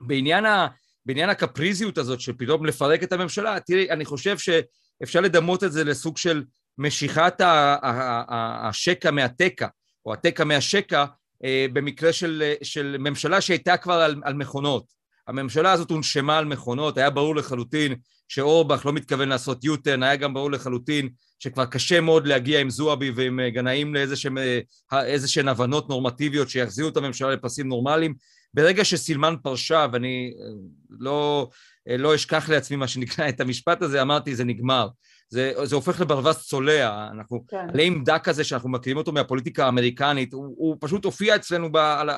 בעניין, 0.00 0.46
ה, 0.46 0.68
בעניין 1.06 1.30
הקפריזיות 1.30 1.98
הזאת 1.98 2.20
של 2.20 2.32
פתאום 2.38 2.66
לפרק 2.66 3.02
את 3.02 3.12
הממשלה, 3.12 3.60
תראי, 3.60 3.90
אני 3.90 4.04
חושב 4.04 4.36
שאפשר 4.38 5.20
לדמות 5.20 5.64
את 5.64 5.72
זה 5.72 5.84
לסוג 5.84 6.16
של 6.16 6.44
משיכת 6.78 7.34
השקע 7.42 9.10
מהתקע, 9.10 9.66
או 10.06 10.12
התקע 10.12 10.44
מהשקע, 10.44 11.04
אה, 11.44 11.66
במקרה 11.72 12.12
של, 12.12 12.52
של 12.62 12.96
ממשלה 12.98 13.40
שהייתה 13.40 13.76
כבר 13.76 13.94
על, 13.94 14.22
על 14.24 14.34
מכונות. 14.34 14.99
הממשלה 15.28 15.72
הזאת 15.72 15.90
הונשמה 15.90 16.38
על 16.38 16.44
מכונות, 16.44 16.98
היה 16.98 17.10
ברור 17.10 17.36
לחלוטין 17.36 17.94
שאורבך 18.28 18.86
לא 18.86 18.92
מתכוון 18.92 19.28
לעשות 19.28 19.64
יוטן, 19.64 20.02
היה 20.02 20.16
גם 20.16 20.34
ברור 20.34 20.50
לחלוטין 20.50 21.08
שכבר 21.38 21.66
קשה 21.66 22.00
מאוד 22.00 22.26
להגיע 22.26 22.60
עם 22.60 22.70
זועבי 22.70 23.10
ועם 23.10 23.40
אה, 23.40 23.50
גנאים 23.50 23.94
לאיזשהן 23.94 24.38
אה, 25.48 25.52
הבנות 25.52 25.88
נורמטיביות 25.88 26.48
שיחזירו 26.48 26.88
את 26.88 26.96
הממשלה 26.96 27.30
לפסים 27.30 27.68
נורמליים. 27.68 28.14
ברגע 28.54 28.84
שסילמן 28.84 29.34
פרשה, 29.42 29.86
ואני 29.92 30.32
אה, 30.40 30.46
לא, 30.90 31.48
לא 31.86 32.14
אשכח 32.14 32.48
לעצמי 32.48 32.76
מה 32.76 32.88
שנקרא 32.88 33.28
את 33.28 33.40
המשפט 33.40 33.82
הזה, 33.82 34.02
אמרתי 34.02 34.34
זה 34.34 34.44
נגמר. 34.44 34.88
זה, 35.28 35.52
זה 35.64 35.74
הופך 35.74 36.00
לברווז 36.00 36.36
צולע, 36.36 37.08
אנחנו, 37.12 37.44
כן. 37.48 37.66
עלי 37.72 37.90
דק 38.04 38.20
כזה 38.24 38.44
שאנחנו 38.44 38.68
מכירים 38.68 38.96
אותו 38.96 39.12
מהפוליטיקה 39.12 39.64
האמריקנית, 39.64 40.32
הוא, 40.32 40.54
הוא 40.58 40.76
פשוט 40.80 41.04
הופיע 41.04 41.36
אצלנו 41.36 41.72
ב, 41.72 41.76
על, 41.76 42.10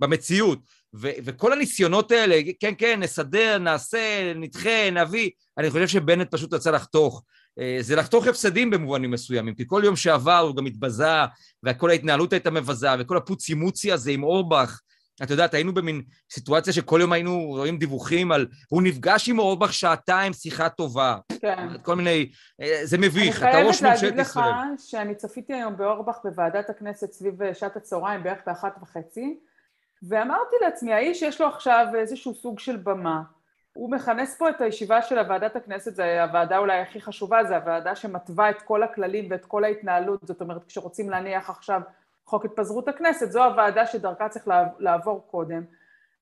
במציאות. 0.00 0.58
ו- 0.94 1.18
וכל 1.24 1.52
הניסיונות 1.52 2.12
האלה, 2.12 2.40
כן, 2.60 2.72
כן, 2.78 3.00
נסדר, 3.00 3.58
נעשה, 3.58 4.32
נדחה, 4.36 4.90
נביא, 4.92 5.30
אני 5.58 5.70
חושב 5.70 5.88
שבנט 5.88 6.30
פשוט 6.30 6.54
רצה 6.54 6.70
לחתוך. 6.70 7.22
אה, 7.60 7.78
זה 7.80 7.96
לחתוך 7.96 8.26
הפסדים 8.26 8.70
במובנים 8.70 9.10
מסוימים, 9.10 9.54
כי 9.54 9.64
כל 9.66 9.82
יום 9.84 9.96
שעבר 9.96 10.38
הוא 10.38 10.56
גם 10.56 10.66
התבזה, 10.66 11.24
וכל 11.64 11.90
ההתנהלות 11.90 12.32
הייתה 12.32 12.50
מבזה, 12.50 12.88
וכל 12.98 13.16
הפוצי 13.16 13.54
מוצי 13.54 13.92
הזה 13.92 14.10
עם 14.10 14.22
אורבך, 14.22 14.80
את 15.22 15.30
יודעת, 15.30 15.54
היינו 15.54 15.74
במין 15.74 16.02
סיטואציה 16.30 16.72
שכל 16.72 16.98
יום 17.00 17.12
היינו 17.12 17.44
רואים 17.48 17.78
דיווחים 17.78 18.32
על 18.32 18.46
הוא 18.68 18.82
נפגש 18.82 19.28
עם 19.28 19.38
אורבך 19.38 19.72
שעתיים, 19.72 20.32
שיחה 20.32 20.68
טובה. 20.68 21.16
כן. 21.40 21.68
כל 21.82 21.96
מיני, 21.96 22.30
אה, 22.60 22.80
זה 22.84 22.98
מביך, 22.98 23.42
אתה 23.42 23.60
ראש 23.60 23.82
ממשלת 23.82 23.82
ישראל. 23.82 24.14
אני 24.14 24.24
חייבת 24.24 24.36
להגיד 24.36 24.78
לך 24.78 24.90
שאני 24.90 25.14
צפיתי 25.14 25.54
היום 25.54 25.76
באורבך 25.76 26.18
בוועדת 26.24 26.70
הכנסת 26.70 27.12
סביב 27.12 27.34
שעת 27.52 27.76
הצהריים, 27.76 28.22
בערך 28.22 28.38
באחת 28.46 28.74
וחצי, 28.82 29.38
ואמרתי 30.02 30.56
לעצמי, 30.60 30.92
האיש 30.92 31.22
יש 31.22 31.40
לו 31.40 31.46
עכשיו 31.46 31.86
איזשהו 31.94 32.34
סוג 32.34 32.58
של 32.58 32.76
במה, 32.76 33.22
הוא 33.72 33.90
מכנס 33.90 34.38
פה 34.38 34.50
את 34.50 34.60
הישיבה 34.60 35.02
של 35.02 35.18
הוועדת 35.18 35.56
הכנסת, 35.56 35.94
זו 35.94 36.02
הוועדה 36.02 36.58
אולי 36.58 36.80
הכי 36.80 37.00
חשובה, 37.00 37.44
זו 37.44 37.54
הוועדה 37.54 37.96
שמתווה 37.96 38.50
את 38.50 38.62
כל 38.62 38.82
הכללים 38.82 39.26
ואת 39.30 39.44
כל 39.44 39.64
ההתנהלות, 39.64 40.20
זאת 40.26 40.40
אומרת 40.40 40.64
כשרוצים 40.64 41.10
להניח 41.10 41.50
עכשיו 41.50 41.80
חוק 42.26 42.44
התפזרות 42.44 42.88
הכנסת, 42.88 43.30
זו 43.30 43.44
הוועדה 43.44 43.86
שדרכה 43.86 44.28
צריך 44.28 44.48
לעבור 44.78 45.26
קודם, 45.30 45.62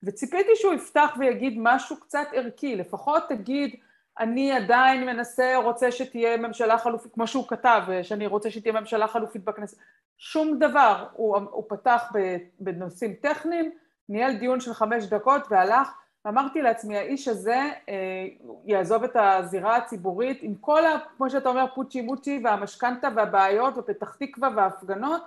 וציפיתי 0.03 0.51
שהוא 0.55 0.73
יפתח 0.73 1.15
ויגיד 1.19 1.53
משהו 1.57 1.99
קצת 1.99 2.27
ערכי, 2.33 2.75
לפחות 2.75 3.23
תגיד 3.29 3.75
אני 4.19 4.51
עדיין 4.51 5.05
מנסה, 5.05 5.55
רוצה 5.63 5.91
שתהיה 5.91 6.37
ממשלה 6.37 6.77
חלופית, 6.77 7.13
כמו 7.13 7.27
שהוא 7.27 7.47
כתב, 7.47 7.81
שאני 8.03 8.27
רוצה 8.27 8.51
שתהיה 8.51 8.73
ממשלה 8.73 9.07
חלופית 9.07 9.43
בכנסת. 9.43 9.77
שום 10.17 10.59
דבר. 10.59 11.05
הוא, 11.13 11.37
הוא 11.51 11.63
פתח 11.67 12.11
בנושאים 12.59 13.13
טכניים, 13.13 13.71
ניהל 14.09 14.35
דיון 14.35 14.59
של 14.59 14.73
חמש 14.73 15.03
דקות 15.05 15.41
והלך. 15.49 15.91
אמרתי 16.27 16.61
לעצמי, 16.61 16.97
האיש 16.97 17.27
הזה 17.27 17.71
אה, 17.89 18.27
יעזוב 18.65 19.03
את 19.03 19.15
הזירה 19.15 19.75
הציבורית 19.75 20.39
עם 20.41 20.55
כל, 20.55 20.85
ה, 20.85 20.99
כמו 21.17 21.29
שאתה 21.29 21.49
אומר, 21.49 21.65
פוצ'י 21.75 22.01
מוצ'י 22.01 22.41
והמשכנתה 22.43 23.07
והבעיות 23.15 23.77
ופתח 23.77 24.15
תקווה 24.15 24.49
וההפגנות, 24.55 25.21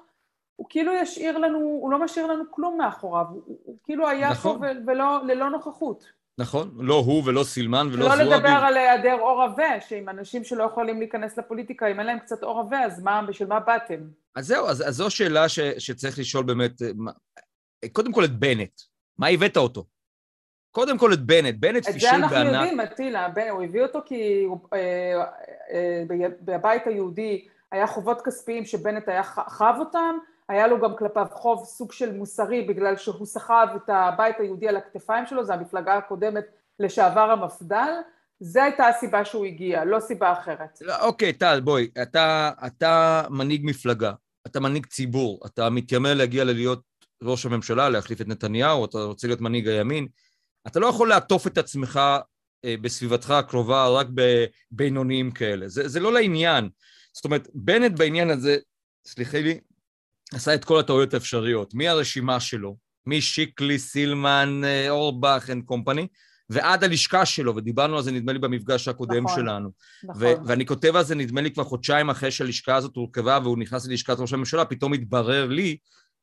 הוא 0.56 0.66
כאילו 0.70 0.92
ישאיר 0.92 1.38
לנו, 1.38 1.58
הוא 1.58 1.92
לא 1.92 1.98
משאיר 1.98 2.26
לנו 2.26 2.44
כלום 2.50 2.78
מאחוריו, 2.78 3.24
הוא, 3.30 3.42
הוא 3.64 3.76
כאילו 3.84 4.08
היה 4.08 4.30
נכון. 4.30 4.58
פה 4.58 4.66
ולא, 4.86 5.24
ללא 5.24 5.50
נוכחות. 5.50 6.19
נכון, 6.40 6.70
לא 6.78 6.94
הוא 6.94 7.22
ולא 7.26 7.44
סילמן 7.44 7.88
ולא 7.92 8.04
זועבי. 8.08 8.24
לא 8.24 8.36
לדבר 8.36 8.48
על 8.48 8.76
היעדר 8.76 9.16
אור 9.20 9.42
עבה, 9.42 9.80
שעם 9.80 10.08
אנשים 10.08 10.44
שלא 10.44 10.64
יכולים 10.64 10.98
להיכנס 10.98 11.38
לפוליטיקה, 11.38 11.86
אם 11.86 11.98
אין 11.98 12.06
להם 12.06 12.18
קצת 12.18 12.42
אור 12.42 12.60
עבה, 12.60 12.84
אז 12.84 13.02
מה, 13.02 13.22
בשביל 13.28 13.48
מה 13.48 13.60
באתם? 13.60 14.00
אז 14.36 14.46
זהו, 14.46 14.66
אז, 14.66 14.88
אז 14.88 14.94
זו 14.94 15.10
שאלה 15.10 15.48
ש, 15.48 15.60
שצריך 15.60 16.18
לשאול 16.18 16.44
באמת, 16.44 16.82
אה, 16.82 17.88
קודם 17.92 18.12
כל 18.12 18.24
את 18.24 18.30
בנט, 18.38 18.80
מה 19.18 19.28
הבאת 19.28 19.56
אותו? 19.56 19.84
קודם 20.70 20.98
כל 20.98 21.12
את 21.12 21.20
בנט, 21.20 21.54
בנט 21.58 21.86
פישל 21.86 22.06
בענק. 22.10 22.24
את 22.24 22.30
זה 22.30 22.36
אנחנו 22.36 22.54
יודעים, 22.54 22.80
אטילה, 22.80 23.28
הוא 23.50 23.62
הביא 23.62 23.82
אותו 23.82 23.98
כי 24.06 24.44
הוא, 24.44 24.58
אה, 24.72 25.24
אה, 25.72 26.02
בבית 26.40 26.86
היהודי 26.86 27.46
היה 27.72 27.86
חובות 27.86 28.20
כספיים 28.24 28.64
שבנט 28.64 29.08
היה 29.08 29.22
חב 29.24 29.74
אותם, 29.78 30.18
היה 30.50 30.66
לו 30.66 30.80
גם 30.80 30.96
כלפיו 30.96 31.26
חוב 31.32 31.64
סוג 31.64 31.92
של 31.92 32.12
מוסרי 32.12 32.62
בגלל 32.62 32.96
שהוא 32.96 33.26
סחב 33.26 33.66
את 33.76 33.88
הבית 33.88 34.36
היהודי 34.38 34.68
על 34.68 34.76
הכתפיים 34.76 35.26
שלו, 35.26 35.44
זו 35.44 35.52
המפלגה 35.52 35.96
הקודמת 35.96 36.44
לשעבר 36.80 37.30
המפד"ל, 37.30 37.92
זו 38.40 38.60
הייתה 38.60 38.86
הסיבה 38.86 39.24
שהוא 39.24 39.46
הגיע, 39.46 39.84
לא 39.84 40.00
סיבה 40.00 40.32
אחרת. 40.32 40.78
לא, 40.80 41.06
אוקיי, 41.06 41.32
טל, 41.32 41.60
בואי, 41.60 41.88
אתה, 42.02 42.50
אתה 42.66 43.22
מנהיג 43.30 43.60
מפלגה, 43.64 44.12
אתה 44.46 44.60
מנהיג 44.60 44.86
ציבור, 44.86 45.40
אתה 45.46 45.70
מתיימר 45.70 46.14
להגיע 46.14 46.44
ללהיות 46.44 46.80
ראש 47.22 47.46
הממשלה, 47.46 47.88
להחליף 47.88 48.20
את 48.20 48.28
נתניהו, 48.28 48.84
אתה 48.84 48.98
רוצה 48.98 49.26
להיות 49.26 49.40
מנהיג 49.40 49.68
הימין, 49.68 50.08
אתה 50.66 50.80
לא 50.80 50.86
יכול 50.86 51.08
לעטוף 51.08 51.46
את 51.46 51.58
עצמך 51.58 52.00
אה, 52.64 52.74
בסביבתך 52.80 53.30
הקרובה 53.30 53.88
רק 53.88 54.06
בבינוניים 54.14 55.30
כאלה, 55.30 55.68
זה, 55.68 55.88
זה 55.88 56.00
לא 56.00 56.12
לעניין. 56.12 56.68
זאת 57.12 57.24
אומרת, 57.24 57.48
בנט 57.54 57.98
בעניין 57.98 58.30
הזה, 58.30 58.56
סליחי 59.06 59.42
לי, 59.42 59.60
עשה 60.34 60.54
את 60.54 60.64
כל 60.64 60.80
הטעויות 60.80 61.14
האפשריות, 61.14 61.74
מהרשימה 61.74 62.40
שלו, 62.40 62.76
משיקלי, 63.06 63.78
סילמן, 63.78 64.62
אה, 64.64 64.90
אורבך 64.90 65.50
and 65.52 65.64
company, 65.64 66.06
ועד 66.50 66.84
הלשכה 66.84 67.26
שלו, 67.26 67.56
ודיברנו 67.56 67.96
על 67.96 68.02
זה 68.02 68.12
נדמה 68.12 68.32
לי 68.32 68.38
במפגש 68.38 68.88
הקודם 68.88 69.24
נכון, 69.24 69.36
שלנו. 69.36 69.70
נכון. 70.04 70.22
ו- 70.22 70.46
ואני 70.46 70.66
כותב 70.66 70.96
על 70.96 71.04
זה 71.04 71.14
נדמה 71.14 71.40
לי 71.40 71.50
כבר 71.50 71.64
חודשיים 71.64 72.10
אחרי 72.10 72.30
שהלשכה 72.30 72.76
הזאת 72.76 72.96
הורכבה 72.96 73.38
והוא 73.42 73.58
נכנס 73.58 73.86
ללשכת 73.86 74.16
ראש 74.18 74.32
הממשלה, 74.32 74.64
פתאום 74.64 74.92
התברר 74.92 75.46
לי 75.46 75.76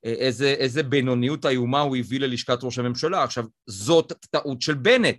אה, 0.06 0.12
איזה, 0.12 0.48
איזה 0.48 0.84
בינוניות 0.84 1.46
איומה 1.46 1.80
הוא 1.80 1.98
הביא 1.98 2.20
ללשכת 2.20 2.60
ראש 2.64 2.80
הממשלה. 2.80 3.24
עכשיו, 3.24 3.46
זאת 3.68 4.14
טעות 4.32 4.62
של 4.62 4.74
בנט, 4.74 5.18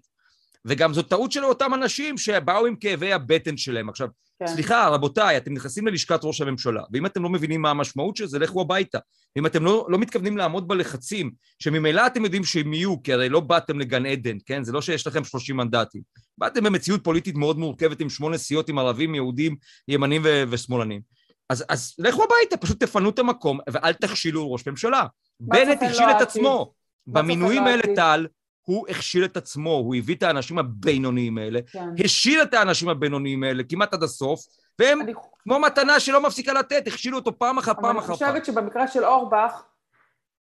וגם 0.64 0.94
זאת 0.94 1.08
טעות 1.08 1.32
של 1.32 1.44
אותם 1.44 1.74
אנשים 1.74 2.18
שבאו 2.18 2.66
עם 2.66 2.76
כאבי 2.76 3.12
הבטן 3.12 3.56
שלהם. 3.56 3.88
עכשיו, 3.88 4.08
כן. 4.38 4.46
סליחה, 4.46 4.88
רבותיי, 4.88 5.36
אתם 5.36 5.52
נכנסים 5.52 5.86
ללשכת 5.86 6.20
ראש 6.22 6.40
הממשלה, 6.40 6.82
ואם 6.92 7.06
אתם 7.06 7.22
לא 7.22 7.28
מבינים 7.28 7.62
מה 7.62 7.70
המשמעות 7.70 8.16
של 8.16 8.26
זה, 8.26 8.38
לכו 8.38 8.60
הביתה. 8.60 8.98
ואם 9.36 9.46
אתם 9.46 9.64
לא, 9.64 9.86
לא 9.88 9.98
מתכוונים 9.98 10.36
לעמוד 10.36 10.68
בלחצים, 10.68 11.30
שממילא 11.58 12.06
אתם 12.06 12.24
יודעים 12.24 12.44
שהם 12.44 12.72
יהיו, 12.72 13.02
כי 13.02 13.12
הרי 13.12 13.28
לא 13.28 13.40
באתם 13.40 13.78
לגן 13.78 14.06
עדן, 14.06 14.36
כן? 14.46 14.64
זה 14.64 14.72
לא 14.72 14.82
שיש 14.82 15.06
לכם 15.06 15.24
30 15.24 15.56
מנדטים. 15.56 16.02
באתם 16.38 16.64
במציאות 16.64 17.04
פוליטית 17.04 17.34
מאוד 17.34 17.58
מורכבת 17.58 18.00
עם 18.00 18.10
שמונה 18.10 18.38
סיעות, 18.38 18.68
עם 18.68 18.78
ערבים, 18.78 19.14
יהודים, 19.14 19.56
ימנים 19.88 20.22
ו- 20.24 20.44
ושמאלנים. 20.50 21.00
אז, 21.48 21.64
אז 21.68 21.94
לכו 21.98 22.22
הביתה, 22.24 22.56
פשוט 22.56 22.80
תפנו 22.80 23.10
את 23.10 23.18
המקום, 23.18 23.58
ואל 23.70 23.92
תכשילו 23.92 24.52
ראש 24.52 24.68
ממשלה. 24.68 25.06
בנט 25.40 25.82
הכשיל 25.82 26.06
לא 26.06 26.16
את 26.16 26.20
עצמו. 26.20 26.72
במינויים 27.06 27.64
לא 27.64 27.68
האלה, 27.68 27.82
טל, 27.96 28.26
הוא 28.68 28.86
הכשיל 28.88 29.24
את 29.24 29.36
עצמו, 29.36 29.70
הוא 29.70 29.94
הביא 29.96 30.14
את 30.14 30.22
האנשים 30.22 30.58
הבינוניים 30.58 31.38
האלה, 31.38 31.60
כן. 31.72 31.88
השיל 32.04 32.42
את 32.42 32.54
האנשים 32.54 32.88
הבינוניים 32.88 33.44
האלה 33.44 33.62
כמעט 33.68 33.94
עד 33.94 34.02
הסוף, 34.02 34.40
והם 34.78 35.02
אני... 35.02 35.12
כמו 35.38 35.58
מתנה 35.60 36.00
שלא 36.00 36.22
מפסיקה 36.22 36.52
לתת, 36.52 36.86
הכשילו 36.86 37.18
אותו 37.18 37.38
פעם 37.38 37.58
אחר 37.58 37.74
פעם 37.74 37.96
אחר 37.96 38.14
פעם. 38.16 38.28
אני 38.30 38.40
חושבת 38.40 38.44
שבמקרה 38.44 38.88
של 38.88 39.04
אורבך, 39.04 39.62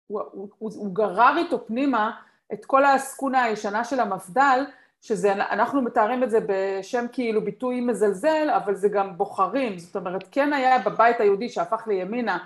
הוא, 0.07 0.21
הוא, 0.31 0.49
הוא, 0.57 0.71
הוא 0.75 0.95
גרר 0.95 1.37
איתו 1.37 1.67
פנימה 1.67 2.11
את 2.53 2.65
כל 2.65 2.85
העסקונה 2.85 3.43
הישנה 3.43 3.83
של 3.83 3.99
המפד"ל, 3.99 4.65
שזה, 5.01 5.33
אנחנו 5.33 5.81
מתארים 5.81 6.23
את 6.23 6.29
זה 6.29 6.39
בשם 6.47 7.05
כאילו 7.11 7.45
ביטוי 7.45 7.81
מזלזל, 7.81 8.49
אבל 8.55 8.75
זה 8.75 8.89
גם 8.89 9.17
בוחרים, 9.17 9.79
זאת 9.79 9.95
אומרת, 9.95 10.23
כן 10.31 10.53
היה 10.53 10.79
בבית 10.79 11.19
היהודי 11.19 11.49
שהפך 11.49 11.83
לימינה, 11.87 12.37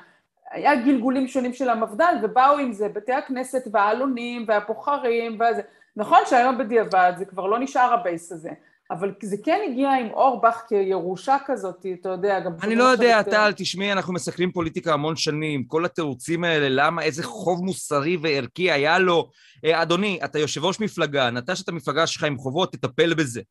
היה 0.51 0.75
גלגולים 0.75 1.27
שונים 1.27 1.54
של 1.54 1.70
המפד"ל, 1.70 2.16
ובאו 2.24 2.58
עם 2.58 2.74
זה 2.74 2.89
בתי 2.89 3.13
הכנסת 3.13 3.63
והעלונים 3.72 4.46
והבוחרים 4.48 5.34
וזה. 5.34 5.62
נכון 5.96 6.20
שהיום 6.30 6.58
בדיעבד 6.58 7.13
זה 7.18 7.25
כבר 7.25 7.48
לא 7.48 7.60
נשאר 7.60 7.94
הבייס 7.94 8.32
הזה, 8.32 8.50
אבל 8.92 9.12
זה 9.22 9.36
כן 9.44 9.60
הגיע 9.68 9.94
עם 9.94 10.10
אורבך 10.10 10.62
כירושה 10.68 11.38
כזאת, 11.46 11.86
אתה 12.01 12.10
יודע, 12.10 12.39
גם... 12.39 12.51
אני 12.63 12.75
לא 12.75 12.84
יודע, 12.84 13.24
טל, 13.24 13.51
תשמעי, 13.56 13.92
אנחנו 13.92 14.13
מסקרים 14.13 14.51
פוליטיקה 14.51 14.94
המון 14.94 15.16
שנים, 15.16 15.63
כל 15.63 15.86
התירוצים 15.86 16.44
האלה, 16.44 16.68
למה, 16.70 17.01
איזה 17.01 17.24
חוב 17.24 17.63
מוסרי 17.63 18.18
וערכי 18.22 18.72
היה 18.72 19.00
לו. 19.00 19.30
אה, 19.66 19.82
אדוני, 19.82 20.20
אתה 20.25 20.39
יושב 20.39 20.66
ראש 20.66 20.80
מפלגה, 20.80 21.30
נטשת 21.30 21.63
את 21.63 21.70
המפלגה 21.70 22.08
שלך 22.08 22.24
עם 22.24 22.38
חובות, 22.38 22.74
תטפל 22.74 23.13
בזה. 23.13 23.42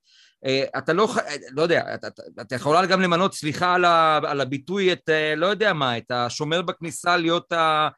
אה, 0.44 0.64
אתה 0.78 0.92
לא, 0.92 1.08
לא 1.50 1.62
יודע, 1.62 1.94
אתה, 1.94 2.08
אתה 2.40 2.54
יכולה 2.54 2.86
גם 2.86 3.00
למנות, 3.00 3.34
סליחה 3.34 3.74
על, 3.74 3.84
ה, 3.84 4.20
על 4.26 4.40
הביטוי, 4.40 4.92
את, 4.92 5.08
אה, 5.08 5.34
לא 5.36 5.46
יודע 5.46 5.72
מה, 5.72 5.98
את 5.98 6.10
השומר 6.10 6.62
בכניסה 6.62 7.16
להיות, 7.16 7.52
ה, 7.52 7.88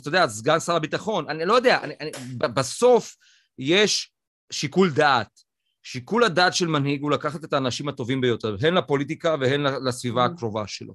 אתה 0.00 0.08
יודע, 0.08 0.28
סגן 0.28 0.60
שר 0.60 0.76
הביטחון, 0.76 1.28
אני 1.28 1.44
לא 1.44 1.54
יודע, 1.54 1.78
אני, 1.82 1.94
אני, 2.00 2.10
בסוף 2.54 3.16
יש 3.58 4.12
שיקול 4.50 4.90
דעת. 4.90 5.44
שיקול 5.82 6.24
הדעת 6.24 6.54
של 6.54 6.66
מנהיג 6.66 7.02
הוא 7.02 7.10
לקחת 7.10 7.44
את 7.44 7.52
האנשים 7.52 7.88
הטובים 7.88 8.20
ביותר, 8.20 8.56
הן 8.60 8.74
לפוליטיקה 8.74 9.36
והן 9.40 9.62
לסביבה 9.62 10.26
mm. 10.26 10.28
הקרובה 10.28 10.66
שלו. 10.66 10.94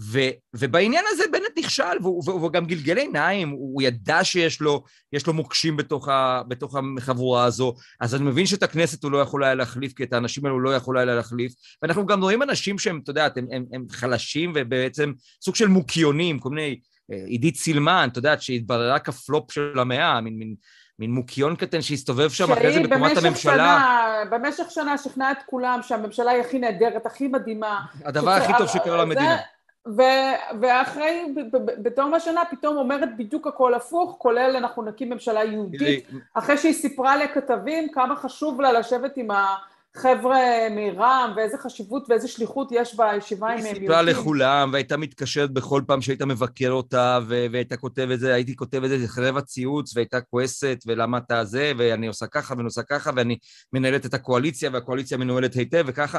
ו, 0.00 0.18
ובעניין 0.54 1.04
הזה 1.08 1.24
בנט 1.32 1.58
נכשל, 1.58 1.82
והוא, 2.02 2.22
והוא 2.26 2.52
גם 2.52 2.66
גלגל 2.66 2.96
עיניים, 2.96 3.50
הוא 3.50 3.82
ידע 3.82 4.24
שיש 4.24 4.60
לו, 4.60 4.82
לו 5.26 5.32
מוקשים 5.32 5.76
בתוך, 5.76 6.08
ה, 6.08 6.42
בתוך 6.48 6.76
החבורה 6.98 7.44
הזו, 7.44 7.74
אז 8.00 8.14
אני 8.14 8.24
מבין 8.24 8.46
שאת 8.46 8.62
הכנסת 8.62 9.04
הוא 9.04 9.12
לא 9.12 9.18
יכול 9.18 9.44
היה 9.44 9.54
להחליף, 9.54 9.92
כי 9.92 10.02
את 10.02 10.12
האנשים 10.12 10.44
האלו 10.44 10.56
הוא 10.56 10.62
לא 10.62 10.74
יכול 10.74 10.98
היה 10.98 11.04
להחליף, 11.04 11.52
ואנחנו 11.82 12.06
גם 12.06 12.22
רואים 12.22 12.42
אנשים 12.42 12.78
שהם, 12.78 13.00
אתה 13.02 13.10
יודע, 13.10 13.28
הם, 13.36 13.46
הם, 13.52 13.64
הם 13.72 13.86
חלשים 13.90 14.52
ובעצם 14.54 15.12
סוג 15.42 15.54
של 15.54 15.68
מוקיונים, 15.68 16.38
כל 16.38 16.50
מיני, 16.50 16.80
אה, 17.12 17.24
עידית 17.26 17.56
סילמן, 17.56 18.08
אתה 18.12 18.18
יודע, 18.18 18.34
שהתבררה 18.40 18.98
כפלופ 18.98 19.52
של 19.52 19.78
המאה, 19.78 20.20
מין, 20.20 20.38
מין 20.38 20.54
מין 20.98 21.10
מוקיון 21.10 21.56
קטן 21.56 21.82
שהסתובב 21.82 22.30
שם 22.30 22.52
אחרי 22.52 22.72
זה 22.72 22.80
בקומת 22.80 23.16
הממשלה. 23.16 23.52
שנה, 23.54 24.22
במשך 24.30 24.64
שנה 24.70 24.98
שכנעה 24.98 25.32
את 25.32 25.38
כולם 25.46 25.80
שהממשלה 25.82 26.30
היא 26.30 26.40
הכי 26.40 26.58
נהדרת, 26.58 27.06
הכי 27.06 27.28
מדהימה. 27.28 27.80
הדבר 28.04 28.30
הכי 28.30 28.52
טוב 28.58 28.68
שקרה 28.68 29.04
למדינה. 29.04 29.36
ו- 29.86 30.60
ואחרי, 30.60 31.34
בתום 31.82 32.14
השנה 32.14 32.42
פתאום 32.50 32.76
אומרת 32.76 33.08
בדיוק 33.18 33.46
הכל 33.46 33.74
הפוך, 33.74 34.16
כולל 34.18 34.54
אנחנו 34.56 34.82
נקים 34.82 35.10
ממשלה 35.10 35.44
יהודית, 35.44 36.06
אחרי 36.34 36.58
שהיא 36.58 36.72
סיפרה 36.72 37.16
לכתבים 37.16 37.92
כמה 37.92 38.16
חשוב 38.16 38.60
לה 38.60 38.72
לשבת 38.72 39.12
עם 39.16 39.28
החבר'ה 39.30 40.38
מרע"מ, 40.70 41.32
ואיזה 41.36 41.58
חשיבות 41.58 42.06
ואיזה 42.08 42.28
שליחות 42.28 42.68
יש 42.70 42.96
בישיבה 42.96 43.46
עם 43.46 43.52
יהודים. 43.52 43.74
היא 43.74 43.80
סיפרה 43.80 44.02
לכולם, 44.02 44.70
והייתה 44.72 44.96
מתקשרת 44.96 45.50
בכל 45.50 45.82
פעם 45.86 46.00
שהיית 46.00 46.22
מבקר 46.22 46.70
אותה, 46.70 47.18
והייתה 47.28 47.76
כותב 47.76 48.08
את 48.12 48.20
זה, 48.20 48.34
הייתי 48.34 48.56
כותב 48.56 48.84
את 48.84 49.00
זה 49.00 49.08
חרב 49.08 49.36
הציוץ, 49.36 49.96
והייתה 49.96 50.20
כועסת, 50.20 50.78
ולמה 50.86 51.18
אתה 51.18 51.44
זה, 51.44 51.72
ואני 51.78 52.06
עושה 52.06 52.26
ככה 52.26 52.54
ואני 52.54 52.64
עושה 52.64 52.82
ככה, 52.82 53.10
ואני 53.16 53.38
מנהלת 53.72 54.06
את 54.06 54.14
הקואליציה, 54.14 54.70
והקואליציה 54.72 55.18
מנוהלת 55.18 55.54
היטב, 55.54 55.84
וככה. 55.86 56.18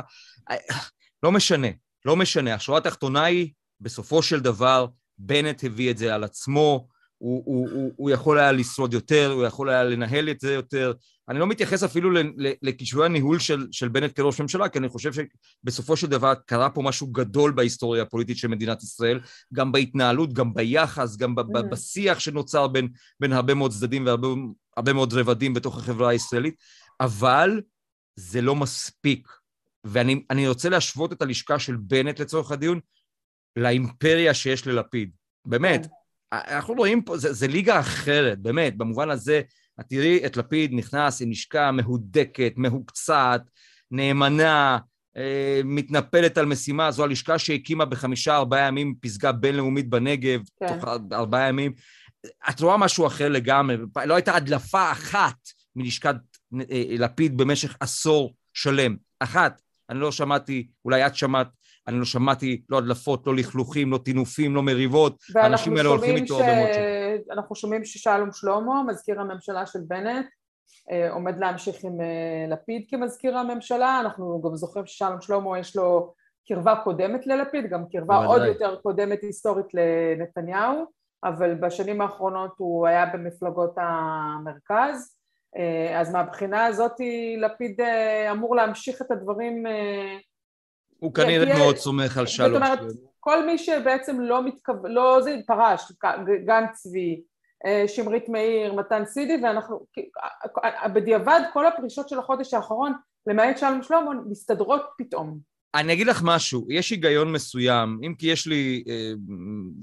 לא 1.23 1.31
משנה. 1.31 1.67
לא 2.07 2.15
משנה, 2.15 2.53
השורה 2.53 2.77
התחתונה 2.77 3.23
היא, 3.23 3.49
בסופו 3.81 4.21
של 4.21 4.39
דבר, 4.39 4.87
בנט 5.17 5.63
הביא 5.63 5.91
את 5.91 5.97
זה 5.97 6.15
על 6.15 6.23
עצמו, 6.23 6.87
הוא, 7.17 7.43
הוא, 7.45 7.69
הוא, 7.71 7.91
הוא 7.95 8.09
יכול 8.09 8.39
היה 8.39 8.51
לשרוד 8.51 8.93
יותר, 8.93 9.31
הוא 9.31 9.45
יכול 9.45 9.69
היה 9.69 9.83
לנהל 9.83 10.29
את 10.29 10.39
זה 10.39 10.53
יותר. 10.53 10.93
אני 11.29 11.39
לא 11.39 11.47
מתייחס 11.47 11.83
אפילו 11.83 12.09
לכישורי 12.61 13.05
הניהול 13.05 13.39
של, 13.39 13.67
של 13.71 13.87
בנט 13.87 14.11
כראש 14.15 14.41
ממשלה, 14.41 14.69
כי 14.69 14.79
אני 14.79 14.89
חושב 14.89 15.11
שבסופו 15.13 15.97
של 15.97 16.07
דבר 16.07 16.33
קרה 16.45 16.69
פה 16.69 16.81
משהו 16.81 17.07
גדול 17.07 17.51
בהיסטוריה 17.51 18.03
הפוליטית 18.03 18.37
של 18.37 18.47
מדינת 18.47 18.83
ישראל, 18.83 19.19
גם 19.53 19.71
בהתנהלות, 19.71 20.33
גם 20.33 20.53
ביחס, 20.53 21.17
גם 21.17 21.35
ב, 21.35 21.41
ב, 21.41 21.57
mm. 21.57 21.61
בשיח 21.71 22.19
שנוצר 22.19 22.67
בין, 22.67 22.87
בין 23.19 23.33
הרבה 23.33 23.53
מאוד 23.53 23.71
צדדים 23.71 24.05
והרבה 24.05 24.93
מאוד 24.93 25.13
רבדים 25.13 25.53
בתוך 25.53 25.77
החברה 25.77 26.09
הישראלית, 26.09 26.55
אבל 26.99 27.61
זה 28.15 28.41
לא 28.41 28.55
מספיק. 28.55 29.27
ואני 29.87 30.47
רוצה 30.47 30.69
להשוות 30.69 31.13
את 31.13 31.21
הלשכה 31.21 31.59
של 31.59 31.75
בנט 31.75 32.19
לצורך 32.19 32.51
הדיון 32.51 32.79
לאימפריה 33.55 34.33
שיש 34.33 34.67
ללפיד. 34.67 35.11
באמת, 35.45 35.85
כן. 35.85 35.91
אנחנו 36.33 36.73
רואים 36.73 37.01
פה, 37.01 37.17
זה, 37.17 37.33
זה 37.33 37.47
ליגה 37.47 37.79
אחרת, 37.79 38.39
באמת, 38.39 38.77
במובן 38.77 39.09
הזה, 39.09 39.41
את 39.79 39.85
תראי 39.89 40.25
את 40.25 40.37
לפיד 40.37 40.71
נכנס 40.73 41.21
עם 41.21 41.31
לשכה 41.31 41.71
מהודקת, 41.71 42.53
מהוקצעת, 42.57 43.41
נאמנה, 43.91 44.77
אה, 45.17 45.61
מתנפלת 45.63 46.37
על 46.37 46.45
משימה, 46.45 46.91
זו 46.91 47.03
הלשכה 47.03 47.39
שהקימה 47.39 47.85
בחמישה 47.85 48.35
ארבעה 48.35 48.67
ימים 48.67 48.95
פסגה 49.01 49.31
בינלאומית 49.31 49.89
בנגב, 49.89 50.41
כן. 50.59 50.67
תוך 50.67 50.89
ארבעה 51.11 51.49
ימים. 51.49 51.73
את 52.49 52.59
רואה 52.61 52.77
משהו 52.77 53.07
אחר 53.07 53.29
לגמרי, 53.29 53.77
לא 54.05 54.15
הייתה 54.15 54.35
הדלפה 54.35 54.91
אחת 54.91 55.37
מלשכת 55.75 56.15
אה, 56.71 56.83
לפיד 56.89 57.37
במשך 57.37 57.77
עשור 57.79 58.33
שלם, 58.53 58.95
אחת. 59.19 59.61
אני 59.89 59.99
לא 59.99 60.11
שמעתי, 60.11 60.67
אולי 60.85 61.07
את 61.07 61.15
שמעת, 61.15 61.47
אני 61.87 61.99
לא 61.99 62.05
שמעתי 62.05 62.61
לא 62.69 62.77
הדלפות, 62.77 63.27
לא 63.27 63.35
לכלוכים, 63.35 63.91
לא 63.91 63.97
טינופים, 63.97 64.55
לא 64.55 64.63
מריבות, 64.63 65.23
האנשים 65.35 65.77
האלה 65.77 65.89
הולכים 65.89 66.15
איתו 66.15 66.39
הרבה 66.39 66.55
מאוד 66.55 66.73
שנים. 66.73 67.21
אנחנו 67.31 67.55
שומעים 67.55 67.85
ששלום 67.85 68.31
שלמה, 68.31 68.83
מזכיר 68.83 69.21
הממשלה 69.21 69.65
של 69.65 69.79
בנט, 69.87 70.25
אה, 70.91 71.11
עומד 71.11 71.39
להמשיך 71.39 71.83
עם 71.83 72.01
אה, 72.01 72.45
לפיד 72.49 72.85
כמזכיר 72.89 73.37
הממשלה, 73.37 73.99
אנחנו 73.99 74.41
גם 74.41 74.55
זוכרים 74.55 74.85
ששלום 74.85 75.21
שלמה 75.21 75.59
יש 75.59 75.75
לו 75.75 76.13
קרבה 76.47 76.75
קודמת 76.83 77.27
ללפיד, 77.27 77.69
גם 77.69 77.83
קרבה 77.91 78.25
עוד 78.25 78.41
יותר 78.41 78.75
קודמת 78.75 79.21
היסטורית 79.21 79.65
לנתניהו, 79.73 80.85
אבל 81.23 81.55
בשנים 81.55 82.01
האחרונות 82.01 82.51
הוא 82.57 82.87
היה 82.87 83.05
במפלגות 83.05 83.73
המרכז, 83.77 85.16
אז 85.95 86.11
מהבחינה 86.11 86.65
הזאת 86.65 86.95
לפיד 87.37 87.81
אה, 87.81 88.31
אמור 88.31 88.55
להמשיך 88.55 89.01
את 89.01 89.11
הדברים... 89.11 89.67
אה, 89.67 90.17
הוא 90.99 91.13
כנראה 91.13 91.57
מאוד 91.57 91.77
סומך 91.77 92.17
על 92.17 92.27
שלום. 92.27 92.53
זאת 92.53 92.61
אומרת, 92.61 92.79
כל 93.19 93.45
מי 93.45 93.57
שבעצם 93.57 94.19
לא 94.19 94.43
מתכוון, 94.43 94.91
לא 94.91 95.21
זה 95.21 95.35
פרש, 95.47 95.91
גן 96.45 96.63
צבי, 96.73 97.21
אה, 97.65 97.83
שמרית 97.87 98.29
מאיר, 98.29 98.73
מתן 98.73 99.05
סידי, 99.05 99.39
ואנחנו, 99.43 99.85
בדיעבד 100.93 101.41
כל 101.53 101.65
הפרישות 101.65 102.09
של 102.09 102.19
החודש 102.19 102.53
האחרון, 102.53 102.93
למעט 103.27 103.57
שלום 103.57 103.83
שלמה, 103.83 104.11
מסתדרות 104.29 104.81
פתאום. 104.97 105.39
אני 105.75 105.93
אגיד 105.93 106.07
לך 106.07 106.21
משהו, 106.23 106.67
יש 106.69 106.89
היגיון 106.89 107.31
מסוים, 107.31 107.99
אם 108.07 108.13
כי 108.17 108.27
יש 108.27 108.47
לי 108.47 108.83
אה, 108.89 109.11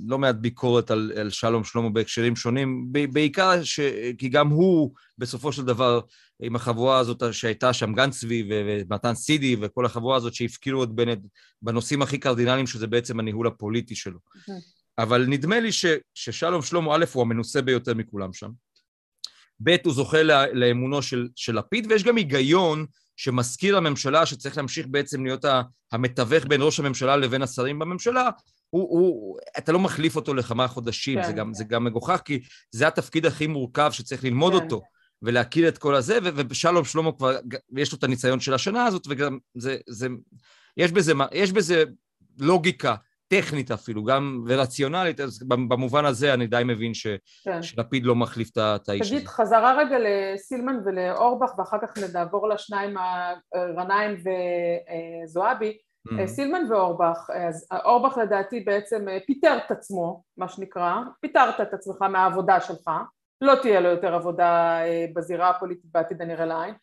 לא 0.07 0.19
מעט 0.19 0.35
ביקורת 0.35 0.91
על, 0.91 1.13
על 1.17 1.31
שלום 1.31 1.65
שלמה 1.65 1.91
בהקשרים 1.91 2.37
שונים, 2.37 2.87
בעיקר 3.13 3.63
ש, 3.63 3.81
כי 4.19 4.29
גם 4.29 4.49
הוא 4.49 4.95
בסופו 5.19 5.53
של 5.53 5.65
דבר, 5.65 6.01
עם 6.43 6.57
החבורה 6.57 6.99
הזאת 6.99 7.35
שהייתה 7.35 7.73
שם, 7.73 7.93
גן 7.95 8.11
צבי 8.11 8.49
ומתן 8.51 9.15
סידי 9.15 9.57
וכל 9.61 9.87
החבורה 9.87 10.17
הזאת 10.17 10.35
שהפקירו 10.35 10.85
את 10.85 10.89
בנט 10.89 11.19
בנושאים 11.63 12.03
הכי 12.03 12.19
קרדינליים, 12.19 12.67
שזה 12.67 12.87
בעצם 12.87 13.21
הניהול 13.21 13.47
הפוליטי 13.47 13.95
שלו. 13.95 14.19
אבל 14.99 15.27
נדמה 15.27 15.61
לי 15.61 15.73
ש, 15.73 15.87
ששלום 16.15 16.63
שלמה, 16.63 16.95
א', 16.97 17.05
הוא 17.13 17.23
המנוסה 17.23 17.63
ביותר 17.63 17.95
מכולם 17.95 18.33
שם, 18.33 18.51
ב', 19.61 19.77
הוא 19.85 19.95
זוכה 19.95 20.23
לאמונו 20.53 21.03
של, 21.03 21.29
של 21.37 21.59
לפיד, 21.59 21.87
ויש 21.91 22.05
גם 22.05 22.17
היגיון 22.17 22.87
שמזכיר 23.17 23.77
הממשלה 23.77 24.27
שצריך 24.27 24.57
להמשיך 24.57 24.87
בעצם 24.91 25.25
להיות 25.25 25.45
המתווך 25.93 26.45
בין 26.49 26.63
ראש 26.63 26.81
הממשלה 26.81 27.17
לבין 27.17 27.43
השרים 27.43 27.79
בממשלה, 27.79 28.31
הוא, 28.71 28.83
הוא, 28.91 29.39
אתה 29.59 29.73
לא 29.73 29.79
מחליף 29.79 30.17
אותו 30.17 30.35
לכמה 30.35 30.69
חודשים, 30.69 31.19
כן. 31.19 31.27
זה, 31.27 31.33
גם, 31.33 31.55
זה 31.55 31.65
גם 31.65 31.85
מגוחך, 31.85 32.21
כי 32.25 32.41
זה 32.71 32.87
התפקיד 32.87 33.27
הכי 33.27 33.47
מורכב 33.47 33.91
שצריך 33.93 34.25
ללמוד 34.25 34.53
כן. 34.53 34.59
אותו 34.59 34.83
ולהכיר 35.23 35.69
את 35.69 35.79
כל 35.79 35.95
הזה, 35.95 36.19
ושלום 36.49 36.85
שלמה 36.85 37.13
כבר, 37.13 37.37
יש 37.77 37.93
לו 37.93 37.99
את 37.99 38.05
הניסיון 38.05 38.41
של 38.41 38.55
השנה 38.55 38.85
הזאת, 38.85 39.07
וגם 39.09 39.39
זה, 39.55 39.77
זה, 39.89 40.09
יש 40.77 40.93
בזה, 40.93 41.13
יש 41.33 41.53
בזה 41.53 41.85
לוגיקה 42.39 42.95
טכנית 43.37 43.71
אפילו, 43.71 44.05
גם 44.05 44.45
ורציונלית, 44.47 45.21
אז 45.21 45.43
במובן 45.49 46.05
הזה 46.05 46.35
אני 46.35 46.47
די 46.47 46.63
מבין 46.65 46.95
ש, 46.95 47.07
כן. 47.45 47.63
שלפיד 47.63 48.05
לא 48.05 48.15
מחליף 48.15 48.51
את 48.59 48.89
האיש 48.89 49.01
הזה. 49.01 49.15
תגיד, 49.15 49.29
חזרה 49.29 49.75
רגע 49.79 49.97
לסילמן 50.01 50.77
ולאורבך, 50.85 51.59
ואחר 51.59 51.77
כך 51.83 51.99
נעבור 52.15 52.49
לשניים, 52.49 52.95
רניים 53.55 54.17
וזועבי. 55.25 55.79
Mm-hmm. 56.09 56.27
סילמן 56.27 56.73
ואורבך, 56.73 57.31
אז 57.49 57.69
אורבך 57.85 58.17
לדעתי 58.17 58.61
בעצם 58.61 59.07
פיטר 59.27 59.59
את 59.67 59.71
עצמו, 59.71 60.23
מה 60.37 60.49
שנקרא, 60.49 60.97
פיטרת 61.21 61.61
את 61.61 61.75
עצמך 61.75 62.03
מהעבודה 62.03 62.61
שלך, 62.61 62.91
לא 63.41 63.55
תהיה 63.63 63.81
לו 63.81 63.89
יותר 63.89 64.15
עבודה 64.15 64.79
בזירה 65.15 65.51
הפוליטית 65.51 65.91
בעתיד 65.95 66.23
הנראה 66.23 66.47
לעין. 66.47 66.75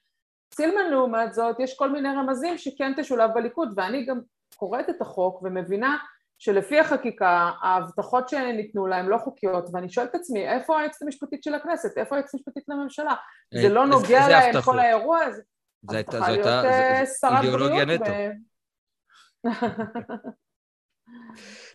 סילמן 0.53 0.89
לעומת 0.91 1.33
זאת, 1.33 1.59
יש 1.59 1.77
כל 1.77 1.91
מיני 1.91 2.09
רמזים 2.09 2.57
שכן 2.57 2.93
תשולב 2.97 3.29
בליכוד, 3.33 3.73
ואני 3.75 4.05
גם 4.05 4.19
קוראת 4.55 4.89
את 4.89 5.01
החוק 5.01 5.41
ומבינה 5.43 5.97
שלפי 6.43 6.79
החקיקה 6.79 7.51
ההבטחות 7.61 8.29
שניתנו 8.29 8.87
להם 8.87 9.09
לא 9.09 9.17
חוקיות 9.17 9.69
ואני 9.73 9.89
שואלת 9.89 10.09
את 10.09 10.15
עצמי 10.15 10.47
איפה 10.47 10.79
היועצת 10.79 11.01
המשפטית 11.01 11.43
של 11.43 11.55
הכנסת, 11.55 11.97
איפה 11.97 12.15
היועצת 12.15 12.33
המשפטית 12.33 12.63
לממשלה? 12.67 13.13
זה 13.53 13.69
לא 13.69 13.85
נוגע 13.85 14.27
להם 14.29 14.61
כל 14.61 14.79
האירוע 14.79 15.19
הזה? 15.19 15.41
זה 15.89 15.99
הבטחה 15.99 16.29
להיות 16.31 16.47
אה, 16.47 17.03
שרת 17.19 17.45
בריאות 17.45 18.01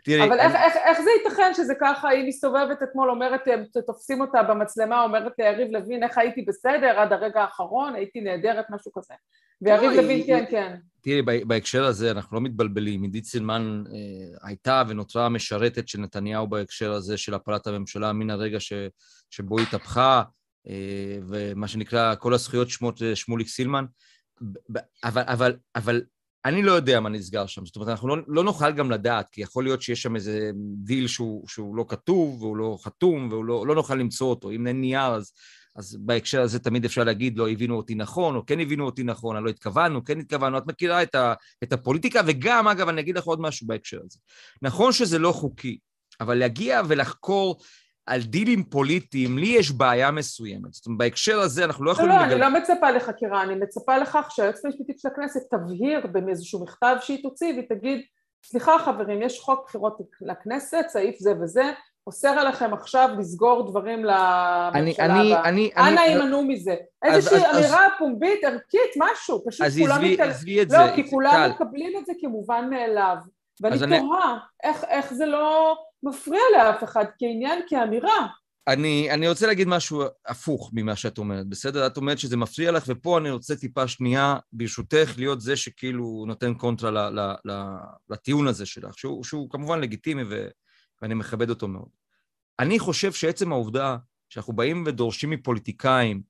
תראי, 0.05 0.25
אבל 0.25 0.39
איך, 0.41 0.55
איך, 0.55 0.77
איך 0.77 1.01
זה 1.01 1.11
ייתכן 1.11 1.55
שזה 1.55 1.75
ככה, 1.81 2.09
היא 2.09 2.29
מסתובבת 2.29 2.83
אתמול, 2.83 3.11
אומרת, 3.11 3.41
תופסים 3.87 4.21
אותה 4.21 4.43
במצלמה, 4.43 5.03
אומרת 5.03 5.33
ליריב 5.39 5.69
לוין, 5.71 6.03
איך 6.03 6.19
הייתי 6.19 6.43
בסדר 6.43 7.01
עד 7.01 7.13
הרגע 7.13 7.41
האחרון, 7.41 7.95
הייתי 7.95 8.21
נהדרת, 8.21 8.65
משהו 8.71 8.93
כזה. 8.93 9.15
ויריב 9.63 9.91
לוין, 9.91 10.27
כן, 10.27 10.45
כן. 10.51 10.77
תראי, 11.01 11.23
בהקשר 11.23 11.85
הזה 11.85 12.11
אנחנו 12.11 12.37
לא 12.37 12.41
מתבלבלים. 12.41 13.03
עידית 13.03 13.25
סילמן 13.25 13.85
אה, 13.87 14.49
הייתה 14.49 14.83
ונותרה 14.89 15.29
משרתת 15.29 15.89
של 15.89 16.01
נתניהו 16.01 16.47
בהקשר 16.47 16.93
הזה 16.93 17.17
של 17.17 17.35
הפלת 17.35 17.67
הממשלה 17.67 18.13
מן 18.13 18.31
הרגע 18.31 18.61
ש, 18.61 18.73
שבו 19.31 19.59
התהפכה, 19.61 20.23
אה, 20.69 21.19
ומה 21.29 21.69
שנקרא, 21.69 22.15
כל 22.15 22.35
הזכויות 22.35 22.71
שמורות 22.71 23.03
אה, 23.03 23.17
שמוליק 23.17 23.49
סילמן. 23.49 23.85
אבל, 25.05 25.23
אבל, 25.27 25.57
אבל 25.77 26.03
אני 26.47 26.63
לא 26.63 26.73
יודע 26.73 27.01
מה 27.01 27.09
נסגר 27.09 27.47
שם, 27.47 27.67
זאת 27.67 27.77
אומרת, 27.77 27.89
אנחנו 27.89 28.09
לא, 28.09 28.17
לא 28.29 28.45
נוכל 28.45 28.73
גם 28.73 28.91
לדעת, 28.91 29.31
כי 29.31 29.41
יכול 29.41 29.65
להיות 29.65 29.83
שיש 29.83 30.03
שם 30.03 30.17
איזה 30.17 30.51
דיל 30.85 31.07
שהוא, 31.07 31.49
שהוא 31.49 31.77
לא 31.77 31.85
כתוב, 31.89 32.43
והוא 32.43 32.57
לא 32.57 32.79
חתום, 32.83 33.29
והוא 33.31 33.45
לא, 33.45 33.67
לא 33.67 33.75
נוכל 33.75 33.95
למצוא 33.95 34.31
אותו. 34.31 34.51
אם 34.51 34.67
אין 34.67 34.81
נייר, 34.81 35.15
אז, 35.15 35.33
אז 35.77 35.97
בהקשר 36.01 36.43
הזה 36.43 36.59
תמיד 36.59 36.85
אפשר 36.85 37.05
להגיד, 37.05 37.39
לא 37.39 37.49
הבינו 37.49 37.77
אותי 37.77 37.95
נכון, 37.95 38.37
או 38.37 38.47
כן 38.47 38.61
הבינו 38.61 38.87
אותי 38.87 39.03
נכון, 39.03 39.45
לא 39.45 39.51
התכוונו, 39.51 40.05
כן 40.05 40.21
התכוונו. 40.21 40.59
את 40.59 40.67
מכירה 40.67 41.03
את, 41.03 41.15
ה, 41.15 41.35
את 41.63 41.73
הפוליטיקה, 41.73 42.21
וגם, 42.27 42.69
אגב, 42.69 42.89
אני 42.89 43.01
אגיד 43.01 43.19
לך 43.19 43.25
עוד 43.25 43.41
משהו 43.41 43.67
בהקשר 43.67 44.01
הזה. 44.05 44.19
נכון 44.63 44.93
שזה 44.93 45.19
לא 45.19 45.33
חוקי, 45.33 45.79
אבל 46.21 46.39
להגיע 46.39 46.83
ולחקור 46.89 47.61
על 48.07 48.23
דילים 48.23 48.65
פוליטיים, 48.65 49.39
לי 49.39 49.47
יש 49.47 49.71
בעיה 49.71 50.11
מסוימת. 50.11 50.73
זאת 50.73 50.87
אומרת, 50.87 50.99
בהקשר 50.99 51.41
הזה 51.41 51.65
אנחנו 51.65 51.85
לא 51.85 51.91
יכולים... 51.91 52.11
לא, 52.11 52.17
לא, 52.17 52.25
אני 52.25 52.41
לא 52.41 52.51
מצפה 52.51 52.91
לחקירה, 52.91 53.43
אני 53.43 53.55
מצפה 53.55 53.99
לכך 53.99 54.29
שהיועצת 54.31 54.65
המשפטית 54.65 54.99
של 54.99 55.09
הכנסת 55.09 55.41
תבהיר 55.51 56.07
באיזשהו 56.07 56.63
מכתב 56.63 56.97
שהיא 57.01 57.23
תוציא 57.23 57.53
והיא 57.53 57.69
תגיד, 57.69 58.01
סליחה 58.45 58.79
חברים, 58.79 59.23
יש 59.23 59.41
חוק 59.41 59.65
בחירות 59.67 59.99
לכנסת, 60.21 60.85
סעיף 60.89 61.19
זה 61.19 61.33
וזה, 61.43 61.71
אוסר 62.07 62.29
עליכם 62.29 62.75
עכשיו 62.75 63.09
לסגור 63.19 63.71
דברים 63.71 64.05
לממשלה 64.05 65.05
הבאה. 65.05 65.49
אנא 65.77 66.01
יימנעו 66.01 66.45
מזה. 66.45 66.75
איזושהי 67.05 67.51
אמירה 67.55 67.89
פומבית, 67.99 68.45
ערכית, 68.45 68.91
משהו, 68.97 69.45
פשוט 69.47 69.67
כולם... 69.81 70.05
אז 70.21 70.29
עזבי 70.31 70.63
את 70.63 70.71
זה. 70.71 70.79
לא, 70.79 70.95
כי 70.95 71.11
כולם 71.11 71.51
מקבלים 71.51 71.93
את 71.99 72.07
זה 72.07 72.13
כמובן 72.21 72.71
מאליו. 72.71 73.17
ואני 73.61 73.79
תוהה, 73.79 74.39
איך 74.65 75.15
זה 75.15 75.27
לא... 75.27 75.77
מפריע 76.03 76.41
לאף 76.57 76.85
אחד 76.85 77.05
כעניין, 77.19 77.63
כאמירה. 77.69 78.27
אני, 78.69 79.11
אני 79.11 79.29
רוצה 79.29 79.47
להגיד 79.47 79.69
משהו 79.69 80.03
הפוך 80.27 80.71
ממה 80.73 80.97
שאת 80.97 81.19
אומרת, 81.19 81.47
בסדר? 81.47 81.87
את 81.87 81.97
אומרת 81.97 82.19
שזה 82.19 82.37
מפריע 82.37 82.73
לך, 82.73 82.85
ופה 82.87 83.19
אני 83.19 83.31
רוצה 83.31 83.57
טיפה 83.57 83.89
שנייה, 83.89 84.37
ברשותך, 84.53 85.15
להיות 85.17 85.41
זה 85.41 85.57
שכאילו 85.57 86.25
נותן 86.27 86.55
קונטרה 86.55 86.91
ל, 86.91 86.99
ל, 86.99 87.35
ל, 87.45 87.53
לטיעון 88.11 88.47
הזה 88.47 88.67
שלך, 88.67 88.99
שהוא, 88.99 89.25
שהוא 89.25 89.51
כמובן 89.51 89.81
לגיטימי 89.81 90.23
ו, 90.31 90.49
ואני 91.03 91.15
מכבד 91.15 91.51
אותו 91.51 91.69
מאוד. 91.69 91.89
אני 92.59 92.79
חושב 92.79 93.13
שעצם 93.13 93.53
העובדה 93.53 93.97
שאנחנו 94.29 94.53
באים 94.53 94.85
ודורשים 94.87 95.31
מפוליטיקאים 95.31 96.23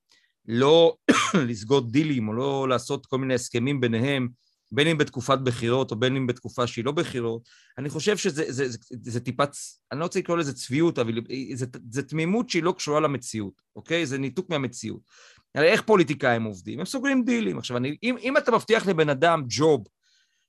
לא 0.48 0.96
לסגור 1.48 1.80
דילים 1.80 2.28
או 2.28 2.32
לא 2.32 2.68
לעשות 2.68 3.06
כל 3.06 3.18
מיני 3.18 3.34
הסכמים 3.34 3.80
ביניהם, 3.80 4.28
בין 4.72 4.86
אם 4.88 4.98
בתקופת 4.98 5.38
בחירות 5.38 5.90
או 5.90 5.96
בין 5.96 6.16
אם 6.16 6.26
בתקופה 6.26 6.66
שהיא 6.66 6.84
לא 6.84 6.92
בחירות, 6.92 7.48
אני 7.78 7.88
חושב 7.88 8.16
שזה 8.16 8.44
זה, 8.48 8.68
זה, 8.68 8.78
זה, 8.90 9.10
זה 9.10 9.20
טיפה, 9.20 9.44
אני 9.92 10.00
לא 10.00 10.04
רוצה 10.04 10.18
לקרוא 10.18 10.36
לזה 10.36 10.52
צביעות, 10.52 10.98
אבל 10.98 11.20
זה, 11.54 11.66
זה 11.90 12.02
תמימות 12.02 12.50
שהיא 12.50 12.62
לא 12.62 12.72
קשורה 12.72 13.00
למציאות, 13.00 13.62
אוקיי? 13.76 14.06
זה 14.06 14.18
ניתוק 14.18 14.50
מהמציאות. 14.50 15.00
הרי 15.54 15.68
איך 15.68 15.82
פוליטיקאים 15.82 16.44
עובדים? 16.44 16.78
הם 16.78 16.84
סוגרים 16.84 17.24
דילים. 17.24 17.58
עכשיו, 17.58 17.76
אני, 17.76 17.96
אם, 18.02 18.16
אם 18.22 18.36
אתה 18.36 18.52
מבטיח 18.52 18.86
לבן 18.86 19.08
אדם 19.08 19.42
job 19.48 19.84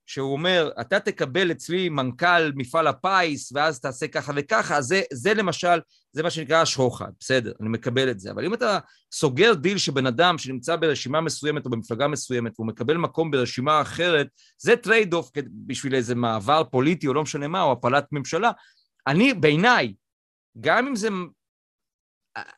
שהוא 0.08 0.32
אומר, 0.32 0.70
אתה 0.82 1.00
תקבל 1.00 1.52
אצלי 1.52 1.90
מנכ"ל 1.90 2.52
מפעל 2.56 2.88
הפיס, 2.88 3.52
ואז 3.56 3.80
תעשה 3.80 4.08
ככה 4.08 4.32
וככה, 4.36 4.82
זה, 4.82 5.02
זה 5.14 5.34
למשל, 5.34 5.80
זה 6.12 6.24
מה 6.24 6.30
שנקרא 6.30 6.66
שוחד, 6.66 7.12
בסדר, 7.20 7.52
אני 7.62 7.70
מקבל 7.70 8.12
את 8.12 8.20
זה. 8.20 8.32
אבל 8.32 8.46
אם 8.46 8.54
אתה 8.54 8.80
סוגר 9.12 9.54
דיל 9.54 9.78
שבן 9.78 10.06
אדם 10.06 10.38
שנמצא 10.38 10.76
ברשימה 10.76 11.22
מסוימת 11.22 11.66
או 11.66 11.70
במפלגה 11.72 12.08
מסוימת, 12.08 12.52
והוא 12.56 12.68
מקבל 12.68 12.98
מקום 12.98 13.32
ברשימה 13.32 13.82
אחרת, 13.82 14.28
זה 14.58 14.76
trade-off 14.76 15.32
בשביל 15.66 15.96
איזה 15.96 16.16
מעבר 16.16 16.64
פוליטי 16.64 17.08
או 17.08 17.14
לא 17.14 17.24
משנה 17.24 17.48
מה, 17.48 17.62
או 17.62 17.72
הפלת 17.72 18.06
ממשלה. 18.12 18.52
אני, 19.08 19.34
בעיניי, 19.34 19.94
גם 20.62 20.88
אם 20.88 20.96
זה 20.96 21.10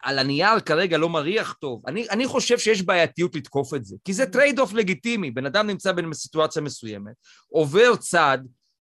על 0.02 0.20
הנייר 0.20 0.60
כרגע 0.60 0.98
לא 0.98 1.10
מריח 1.10 1.54
טוב. 1.54 1.82
אני, 1.88 2.08
אני 2.10 2.28
חושב 2.28 2.58
שיש 2.58 2.82
בעייתיות 2.82 3.36
לתקוף 3.36 3.74
את 3.74 3.86
זה, 3.86 3.96
כי 4.06 4.14
זה 4.14 4.32
trade-off 4.32 4.74
לגיטימי. 4.74 5.32
בן 5.32 5.46
אדם 5.46 5.68
נמצא 5.68 5.92
בסיטואציה 5.92 6.62
מסוימת, 6.62 7.14
עובר 7.50 7.96
צד, 7.96 8.38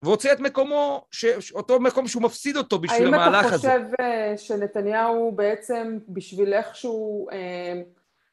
ורוצה 0.05 0.33
את 0.33 0.39
מקומו, 0.39 1.05
ש... 1.11 1.25
אותו 1.51 1.79
מקום 1.79 2.07
שהוא 2.07 2.23
מפסיד 2.23 2.57
אותו 2.57 2.79
בשביל 2.79 3.07
המהלך 3.07 3.53
הזה. 3.53 3.71
האם 3.71 3.81
אתה 3.81 3.89
חושב 3.89 4.03
הזה. 4.03 4.37
שנתניהו 4.37 5.31
בעצם, 5.35 5.97
בשביל 6.09 6.53
איכשהו 6.53 7.27
אה, 7.31 7.81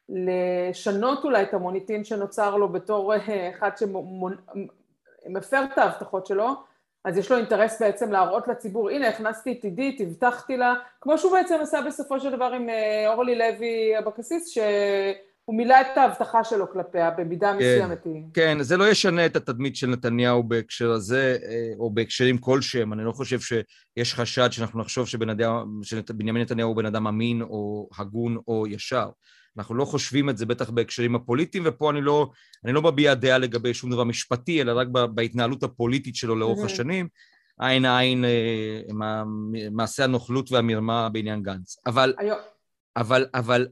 לשנות 0.09 1.23
אולי 1.23 1.43
את 1.43 1.53
המוניטין 1.53 2.03
שנוצר 2.03 2.55
לו 2.55 2.71
בתור 2.71 3.13
אה, 3.13 3.49
אחד 3.49 3.69
שמפר 3.77 5.63
את 5.73 5.77
ההבטחות 5.77 6.25
שלו, 6.25 6.68
אז 7.05 7.17
יש 7.17 7.31
לו 7.31 7.37
אינטרס 7.37 7.81
בעצם 7.81 8.11
להראות 8.11 8.47
לציבור, 8.47 8.89
הנה 8.89 9.09
הכנסתי 9.09 9.51
את 9.51 9.63
עידית, 9.63 10.01
הבטחתי 10.01 10.57
לה, 10.57 10.73
כמו 11.01 11.17
שהוא 11.17 11.31
בעצם 11.31 11.55
עשה 11.61 11.81
בסופו 11.87 12.19
של 12.19 12.31
דבר 12.31 12.51
עם 12.55 12.69
אה, 12.69 13.13
אורלי 13.13 13.35
לוי 13.35 13.97
אבקסיס, 13.99 14.47
שהוא 14.47 15.55
מילא 15.57 15.81
את 15.81 15.97
ההבטחה 15.97 16.43
שלו 16.43 16.71
כלפיה 16.71 17.11
במידה 17.11 17.51
כן, 17.51 17.57
מסוימת. 17.57 18.07
כן, 18.33 18.57
זה 18.61 18.77
לא 18.77 18.89
ישנה 18.89 19.25
את 19.25 19.35
התדמית 19.35 19.75
של 19.75 19.87
נתניהו 19.87 20.43
בהקשר 20.43 20.91
הזה, 20.91 21.37
אה, 21.43 21.71
או 21.79 21.89
בהקשרים 21.89 22.37
כלשהם. 22.37 22.93
אני 22.93 23.03
לא 23.03 23.11
חושב 23.11 23.39
שיש 23.39 24.13
חשד 24.13 24.51
שאנחנו 24.51 24.79
נחשוב 24.79 25.07
שבנימין 25.07 26.41
נתניהו 26.41 26.69
הוא 26.69 26.77
בן 26.77 26.85
אדם 26.85 27.07
אמין, 27.07 27.41
או 27.41 27.89
הגון, 27.97 28.37
או 28.47 28.67
ישר. 28.67 29.09
אנחנו 29.59 29.75
לא 29.75 29.85
חושבים 29.85 30.29
את 30.29 30.37
זה 30.37 30.45
בטח 30.45 30.69
בהקשרים 30.69 31.15
הפוליטיים, 31.15 31.63
ופה 31.65 31.91
אני 31.91 32.01
לא, 32.01 32.29
אני 32.65 32.73
לא 32.73 32.81
מביע 32.81 33.13
דעה 33.13 33.37
לגבי 33.37 33.73
שום 33.73 33.91
דבר 33.91 34.03
משפטי, 34.03 34.61
אלא 34.61 34.79
רק 34.79 34.87
בהתנהלות 34.87 35.63
הפוליטית 35.63 36.15
שלו 36.15 36.35
לאורך 36.35 36.65
השנים. 36.65 37.07
עין 37.59 37.85
עין 37.85 38.25
עם 38.89 39.01
מעשה 39.71 40.03
הנוכלות 40.03 40.51
והמרמה 40.51 41.09
בעניין 41.09 41.43
גנץ. 41.43 41.77
אבל, 41.85 42.13
אבל, 42.97 43.25
אבל 43.33 43.67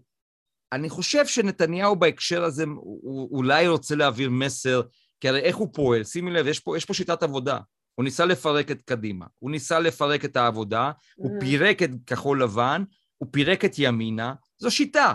אני 0.72 0.90
חושב 0.90 1.28
שנתניהו 1.28 1.96
בהקשר 1.96 2.44
הזה 2.44 2.64
הוא 2.78 3.38
אולי 3.38 3.68
רוצה 3.68 3.96
להעביר 3.96 4.30
מסר, 4.30 4.82
כי 5.20 5.30
הרי 5.30 5.40
איך 5.40 5.56
הוא 5.56 5.68
פועל? 5.74 6.04
שימי 6.04 6.32
לב, 6.32 6.48
יש 6.48 6.60
פה, 6.60 6.78
יש 6.78 6.86
פה 6.86 6.94
שיטת 6.94 7.24
עבודה. 7.24 7.60
הוא 7.96 8.04
ניסה 8.04 8.26
לפרק 8.26 8.72
את 8.72 8.82
קדימה, 8.82 9.26
הוא 9.40 9.52
ניסה 9.52 9.80
לפרק 9.80 10.26
את 10.26 10.36
העבודה, 10.36 10.92
הוא. 11.16 11.40
פירק 11.40 11.84
את 11.84 11.90
כחול 12.08 12.44
לבן, 12.44 12.84
הוא 13.18 13.30
פירק 13.32 13.66
את 13.66 13.72
ימינה, 13.78 14.34
זו 14.58 14.72
שיטה. 14.72 15.14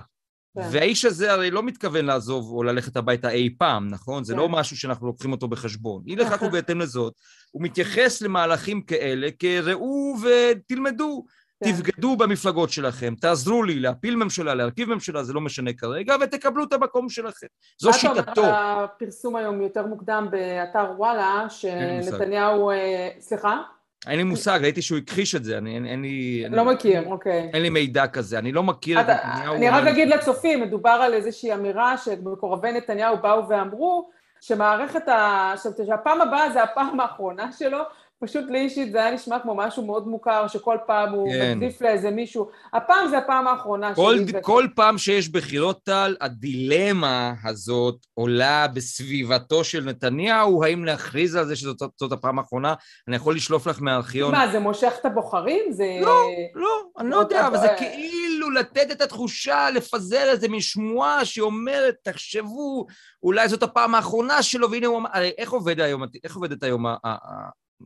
כן. 0.55 0.69
והאיש 0.73 1.05
הזה 1.05 1.33
הרי 1.33 1.51
לא 1.51 1.63
מתכוון 1.63 2.05
לעזוב 2.05 2.53
או 2.53 2.63
ללכת 2.63 2.97
הביתה 2.97 3.31
אי 3.31 3.55
פעם, 3.59 3.89
נכון? 3.89 4.25
זה 4.25 4.35
לא 4.35 4.47
כן. 4.47 4.53
משהו 4.53 4.77
שאנחנו 4.77 5.07
לוקחים 5.07 5.33
אותו 5.33 5.49
בחשבון. 5.49 6.03
אי 6.07 6.17
לכך 6.17 6.43
ובהתאם 6.43 6.81
לזאת, 6.81 7.15
הוא 7.51 7.63
מתייחס 7.63 8.23
למהלכים 8.23 8.83
כאלה 8.83 9.29
כראו 9.39 10.17
ותלמדו. 10.23 11.25
כן. 11.65 11.73
תבגדו 11.73 12.17
במפלגות 12.17 12.71
שלכם, 12.71 13.15
תעזרו 13.21 13.63
לי 13.63 13.81
להפיל 13.81 14.17
ממשלה, 14.17 14.55
להרכיב 14.55 14.95
ממשלה, 14.95 15.25
זה 15.25 15.33
לא 15.33 15.41
משנה 15.41 15.73
כרגע, 15.73 16.17
ותקבלו 16.21 16.65
את 16.65 16.73
המקום 16.73 17.09
שלכם. 17.09 17.47
זו 17.81 17.93
שיטתו. 17.93 18.43
הפרסום 18.47 19.37
היום 19.37 19.61
יותר 19.61 19.87
מוקדם 19.87 20.29
באתר 20.31 20.93
וואלה, 20.97 21.47
שנתניהו... 21.49 22.71
אה, 22.71 23.09
סליחה? 23.21 23.63
אין 24.07 24.17
לי 24.17 24.23
מושג, 24.25 24.59
ראיתי 24.63 24.83
שהוא 24.83 24.99
הכחיש 24.99 25.35
את 25.35 25.45
זה, 25.45 25.59
אני, 25.59 25.75
אין, 25.75 25.87
אין 25.87 26.03
לי... 26.03 26.45
לא 26.51 26.63
אני, 26.63 26.75
מכיר, 26.75 27.03
אוקיי. 27.07 27.51
אין 27.55 27.63
לי 27.63 27.71
מידע 27.71 28.07
כזה, 28.07 28.39
אני 28.39 28.53
לא 28.53 28.63
מכיר 28.63 29.01
את 29.01 29.07
נתניהו... 29.09 29.55
אני 29.55 29.69
רק 29.69 29.87
אגיד 29.87 30.09
לצופים, 30.09 30.61
מדובר 30.61 30.91
על 30.91 31.15
איזושהי 31.15 31.55
אמירה 31.55 31.99
שמקורבי 31.99 32.73
נתניהו 32.73 33.17
באו 33.17 33.49
ואמרו 33.49 34.11
שמערכת 34.41 35.09
ה... 35.09 35.55
שהפעם 35.87 36.21
הבאה 36.21 36.51
זה 36.51 36.63
הפעם 36.63 37.01
האחרונה 37.01 37.53
שלו, 37.53 37.79
פשוט 38.23 38.45
לי 38.51 38.59
אישית 38.59 38.93
זה 38.93 38.99
היה 38.99 39.15
נשמע 39.15 39.39
כמו 39.39 39.55
משהו 39.55 39.87
מאוד 39.87 40.09
מוכר, 40.09 40.49
שכל 40.49 40.77
פעם 40.87 41.13
הוא 41.13 41.33
כן. 41.33 41.57
מדליף 41.57 41.83
לאיזה 41.83 42.11
מישהו. 42.11 42.49
הפעם 42.73 43.09
זה 43.09 43.19
הפעם 43.19 43.49
האחרונה 43.49 43.95
כל, 43.95 44.17
שלי. 44.17 44.33
כל. 44.43 44.67
פעם 44.75 44.99
שיש 44.99 45.29
בחירות 45.29 45.81
טל, 45.83 46.17
הדילמה 46.21 47.35
הזאת 47.45 47.97
עולה 48.15 48.67
בסביבתו 48.75 49.65
של 49.65 49.85
נתניהו, 49.85 50.65
האם 50.65 50.85
להכריז 50.85 51.35
על 51.35 51.47
זה 51.47 51.57
שזאת 51.57 52.13
הפעם 52.13 52.39
האחרונה? 52.39 52.75
אני 53.09 53.17
יכול 53.17 53.37
לשלוף 53.37 53.67
לך 53.67 53.83
מהארכיון. 53.83 54.33
מה, 54.33 54.53
זה 54.53 54.59
מושך 54.59 54.93
את 55.01 55.07
הבוחרים? 55.07 55.65
זה... 55.71 55.99
לא, 56.01 56.27
לא, 56.55 56.83
אני 56.99 57.11
לא 57.11 57.17
יודע, 57.17 57.47
אבל 57.47 57.59
זה 57.59 57.69
כאילו 57.79 58.51
לתת 58.51 58.91
את 58.93 59.01
התחושה, 59.01 59.71
לפזר 59.71 60.31
איזה 60.31 60.49
מין 60.49 60.61
שמועה 60.61 61.25
שאומרת, 61.25 61.95
תחשבו, 62.03 62.87
אולי 63.23 63.49
זאת 63.49 63.63
הפעם 63.63 63.95
האחרונה 63.95 64.43
שלו, 64.43 64.71
והנה 64.71 64.87
הוא 64.87 64.99
אמר, 64.99 65.11
היום, 65.15 66.03
איך 66.25 66.35
עובדת 66.37 66.63
היום 66.63 66.87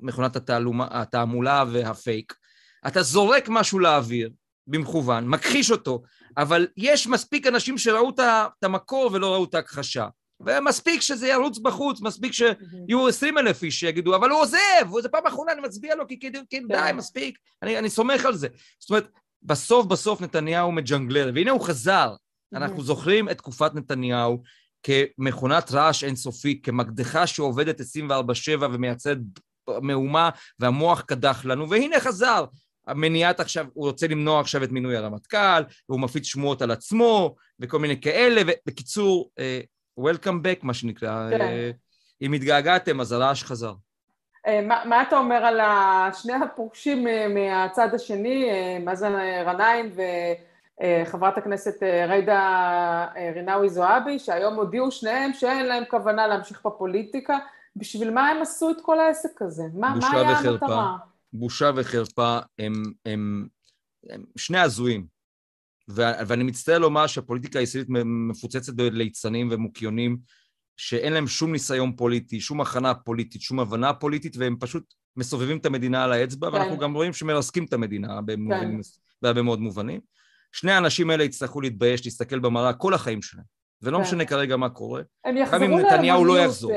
מכונת 0.02 0.36
התעלומה, 0.36 0.86
התעמולה 0.90 1.64
והפייק, 1.72 2.34
אתה 2.86 3.02
זורק 3.02 3.48
משהו 3.48 3.78
לאוויר 3.78 4.30
במכוון, 4.66 5.28
מכחיש 5.28 5.70
אותו, 5.70 6.02
אבל 6.36 6.66
יש 6.76 7.06
מספיק 7.06 7.46
אנשים 7.46 7.78
שראו 7.78 8.10
את 8.10 8.64
המקור 8.64 9.10
ולא 9.12 9.34
ראו 9.34 9.44
את 9.44 9.54
ההכחשה. 9.54 10.08
ומספיק 10.40 11.00
שזה 11.00 11.28
ירוץ 11.28 11.58
בחוץ, 11.58 12.00
מספיק 12.00 12.32
שיהיו 12.32 13.08
עשרים 13.08 13.38
אלף 13.38 13.62
איש 13.62 13.80
שיגידו, 13.80 14.16
אבל 14.16 14.30
הוא 14.30 14.40
עוזב, 14.40 15.00
זו 15.02 15.08
פעם 15.10 15.26
אחרונה, 15.26 15.52
אני 15.52 15.60
מצביע 15.60 15.94
לו, 15.94 16.06
כי, 16.06 16.20
כי, 16.20 16.32
כי 16.50 16.60
די, 16.60 16.74
כן. 16.74 16.96
מספיק, 16.96 17.38
אני, 17.62 17.78
אני 17.78 17.90
סומך 17.90 18.24
על 18.24 18.34
זה. 18.34 18.48
זאת 18.78 18.90
אומרת, 18.90 19.08
בסוף 19.42 19.86
בסוף 19.86 20.20
נתניהו 20.20 20.72
מג'נגלר, 20.72 21.30
והנה 21.34 21.50
הוא 21.50 21.60
חזר. 21.60 22.14
אנחנו 22.54 22.82
זוכרים 22.82 23.28
את 23.28 23.38
תקופת 23.38 23.74
נתניהו 23.74 24.42
כמכונת 24.82 25.72
רעש 25.72 26.04
אינסופית, 26.04 26.64
כמקדחה 26.64 27.26
שעובדת 27.26 27.80
24-7 27.80 27.84
ומייצרת 28.60 29.18
מהומה 29.82 30.30
והמוח 30.58 31.00
קדח 31.00 31.44
לנו, 31.44 31.70
והנה 31.70 32.00
חזר. 32.00 32.44
המניעת 32.86 33.40
עכשיו, 33.40 33.66
הוא 33.74 33.86
רוצה 33.86 34.06
למנוע 34.06 34.40
עכשיו 34.40 34.64
את 34.64 34.70
מינוי 34.70 34.96
הרמטכ"ל, 34.96 35.62
והוא 35.88 36.00
מפיץ 36.00 36.26
שמועות 36.26 36.62
על 36.62 36.70
עצמו, 36.70 37.34
וכל 37.60 37.78
מיני 37.78 38.00
כאלה, 38.00 38.42
ובקיצור, 38.46 39.30
uh, 39.38 39.66
Welcome 40.00 40.42
back, 40.42 40.60
מה 40.62 40.74
שנקרא. 40.74 41.30
כן. 41.30 41.40
Uh, 41.40 41.76
אם 42.22 42.32
התגעגעתם, 42.32 43.00
אז 43.00 43.12
הרעש 43.12 43.44
חזר. 43.44 43.72
Uh, 44.46 44.50
מה, 44.62 44.82
מה 44.84 45.02
אתה 45.02 45.18
אומר 45.18 45.36
על 45.36 45.60
שני 46.12 46.32
הפורשים 46.32 47.06
מהצד 47.34 47.94
השני, 47.94 48.50
מאזן 48.80 49.12
גנאים 49.44 49.92
וחברת 50.82 51.38
הכנסת 51.38 51.82
ג'ידא 52.08 52.40
רינאוי 53.34 53.68
זועבי, 53.68 54.18
שהיום 54.18 54.54
הודיעו 54.54 54.90
שניהם 54.90 55.32
שאין 55.32 55.66
להם 55.66 55.84
כוונה 55.90 56.26
להמשיך 56.26 56.66
בפוליטיקה, 56.66 57.38
בשביל 57.76 58.10
מה 58.10 58.28
הם 58.28 58.42
עשו 58.42 58.70
את 58.70 58.76
כל 58.82 59.00
העסק 59.00 59.42
הזה? 59.42 59.62
מה, 59.74 59.94
מה 60.00 60.10
היה 60.12 60.32
וחרפה, 60.32 60.66
המטרה? 60.66 60.96
בושה 61.32 61.70
וחרפה, 61.76 62.38
הם, 62.58 62.72
הם, 63.06 63.46
הם 64.10 64.24
שני 64.36 64.58
הזויים. 64.58 65.06
ואני 65.88 66.44
מצטער 66.44 66.78
לומר 66.78 67.06
שהפוליטיקה 67.06 67.58
הישראלית 67.58 67.88
מפוצצת 68.04 68.74
בליצנים 68.74 69.48
ומוקיונים 69.50 70.16
שאין 70.76 71.12
להם 71.12 71.26
שום 71.26 71.52
ניסיון 71.52 71.96
פוליטי, 71.96 72.40
שום 72.40 72.60
הכנה 72.60 72.94
פוליטית, 72.94 73.42
שום 73.42 73.60
הבנה 73.60 73.94
פוליטית, 73.94 74.36
והם 74.36 74.56
פשוט 74.60 74.94
מסובבים 75.16 75.58
את 75.58 75.66
המדינה 75.66 76.04
על 76.04 76.12
האצבע, 76.12 76.50
כן. 76.50 76.54
ואנחנו 76.54 76.78
גם 76.78 76.94
רואים 76.94 77.12
שמרסקים 77.12 77.64
את 77.64 77.72
המדינה 77.72 78.08
כן. 78.08 78.80
בהרבה 79.22 79.42
מאוד 79.42 79.60
מובנים. 79.60 80.00
שני 80.52 80.72
האנשים 80.72 81.10
האלה 81.10 81.24
יצטרכו 81.24 81.60
להתבייש, 81.60 82.04
להסתכל 82.04 82.38
במראה 82.38 82.72
כל 82.72 82.94
החיים 82.94 83.22
שלהם. 83.22 83.44
ולא 83.82 83.98
כן. 83.98 84.02
משנה 84.02 84.24
כרגע 84.24 84.56
מה 84.56 84.68
קורה. 84.68 85.02
הם 85.24 85.36
יחזרו 85.36 85.58
גם 85.58 85.72
אם 85.72 85.78
נתניהו 85.78 86.24
לא 86.24 86.38
יחזור. 86.38 86.72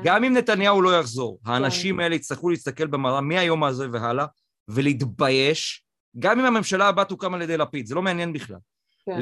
אה, 0.00 0.04
גם 0.04 0.24
אם 0.24 0.36
נתניהו 0.36 0.82
לא 0.82 1.00
יחזור, 1.00 1.40
כן. 1.44 1.50
האנשים 1.50 2.00
האלה 2.00 2.14
יצטרכו 2.14 2.50
להסתכל 2.50 2.86
במראה 2.86 3.20
מהיום 3.20 3.64
הזה 3.64 3.86
והלאה, 3.92 4.26
ולהתבייש, 4.68 5.84
גם 6.18 6.40
אם 6.40 6.44
הממשלה 6.44 6.88
הבאה 6.88 7.04
תוקם 7.04 7.34
על 7.34 7.42
ידי 7.42 7.56
לפיד, 7.56 7.86
זה 7.86 7.94
לא 7.94 8.02
מעניין 8.02 8.32
בכלל. 8.32 8.58
כן. 9.06 9.20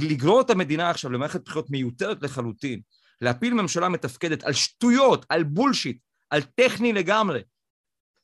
לגרור 0.00 0.40
את 0.40 0.50
המדינה 0.50 0.90
עכשיו 0.90 1.10
למערכת 1.10 1.44
בחירות 1.44 1.70
מיותרת 1.70 2.22
לחלוטין, 2.22 2.80
להפיל 3.20 3.54
ממשלה 3.54 3.88
מתפקדת 3.88 4.44
על 4.44 4.52
שטויות, 4.52 5.26
על 5.28 5.42
בולשיט, 5.42 5.98
על 6.30 6.42
טכני 6.42 6.92
לגמרי. 6.92 7.40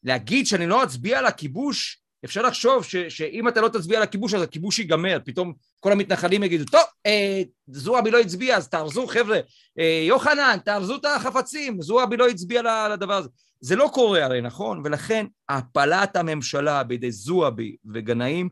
להגיד 0.02 0.46
שאני 0.46 0.66
לא 0.66 0.84
אצביע 0.84 1.18
על 1.18 1.26
הכיבוש, 1.26 2.03
אפשר 2.24 2.42
לחשוב 2.42 2.84
ש, 2.84 2.96
שאם 2.96 3.48
אתה 3.48 3.60
לא 3.60 3.68
תצביע 3.68 3.96
על 3.96 4.02
הכיבוש, 4.02 4.34
אז 4.34 4.42
הכיבוש 4.42 4.78
ייגמר. 4.78 5.18
פתאום 5.24 5.52
כל 5.80 5.92
המתנחלים 5.92 6.42
יגידו, 6.42 6.64
טוב, 6.64 6.80
אה, 7.06 7.42
זועבי 7.66 8.10
לא 8.10 8.20
הצביע, 8.20 8.56
אז 8.56 8.68
תארזו, 8.68 9.06
חבר'ה. 9.06 9.38
אה, 9.78 10.04
יוחנן, 10.08 10.56
תארזו 10.64 10.96
את 10.96 11.04
החפצים, 11.04 11.82
זועבי 11.82 12.16
לא 12.16 12.28
הצביע 12.28 12.88
לדבר 12.92 13.14
הזה. 13.14 13.28
זה 13.60 13.76
לא 13.76 13.90
קורה 13.92 14.24
הרי, 14.24 14.40
נכון? 14.40 14.82
ולכן 14.84 15.26
הפלת 15.48 16.16
הממשלה 16.16 16.82
בידי 16.82 17.10
זועבי 17.12 17.76
וגנאים 17.94 18.48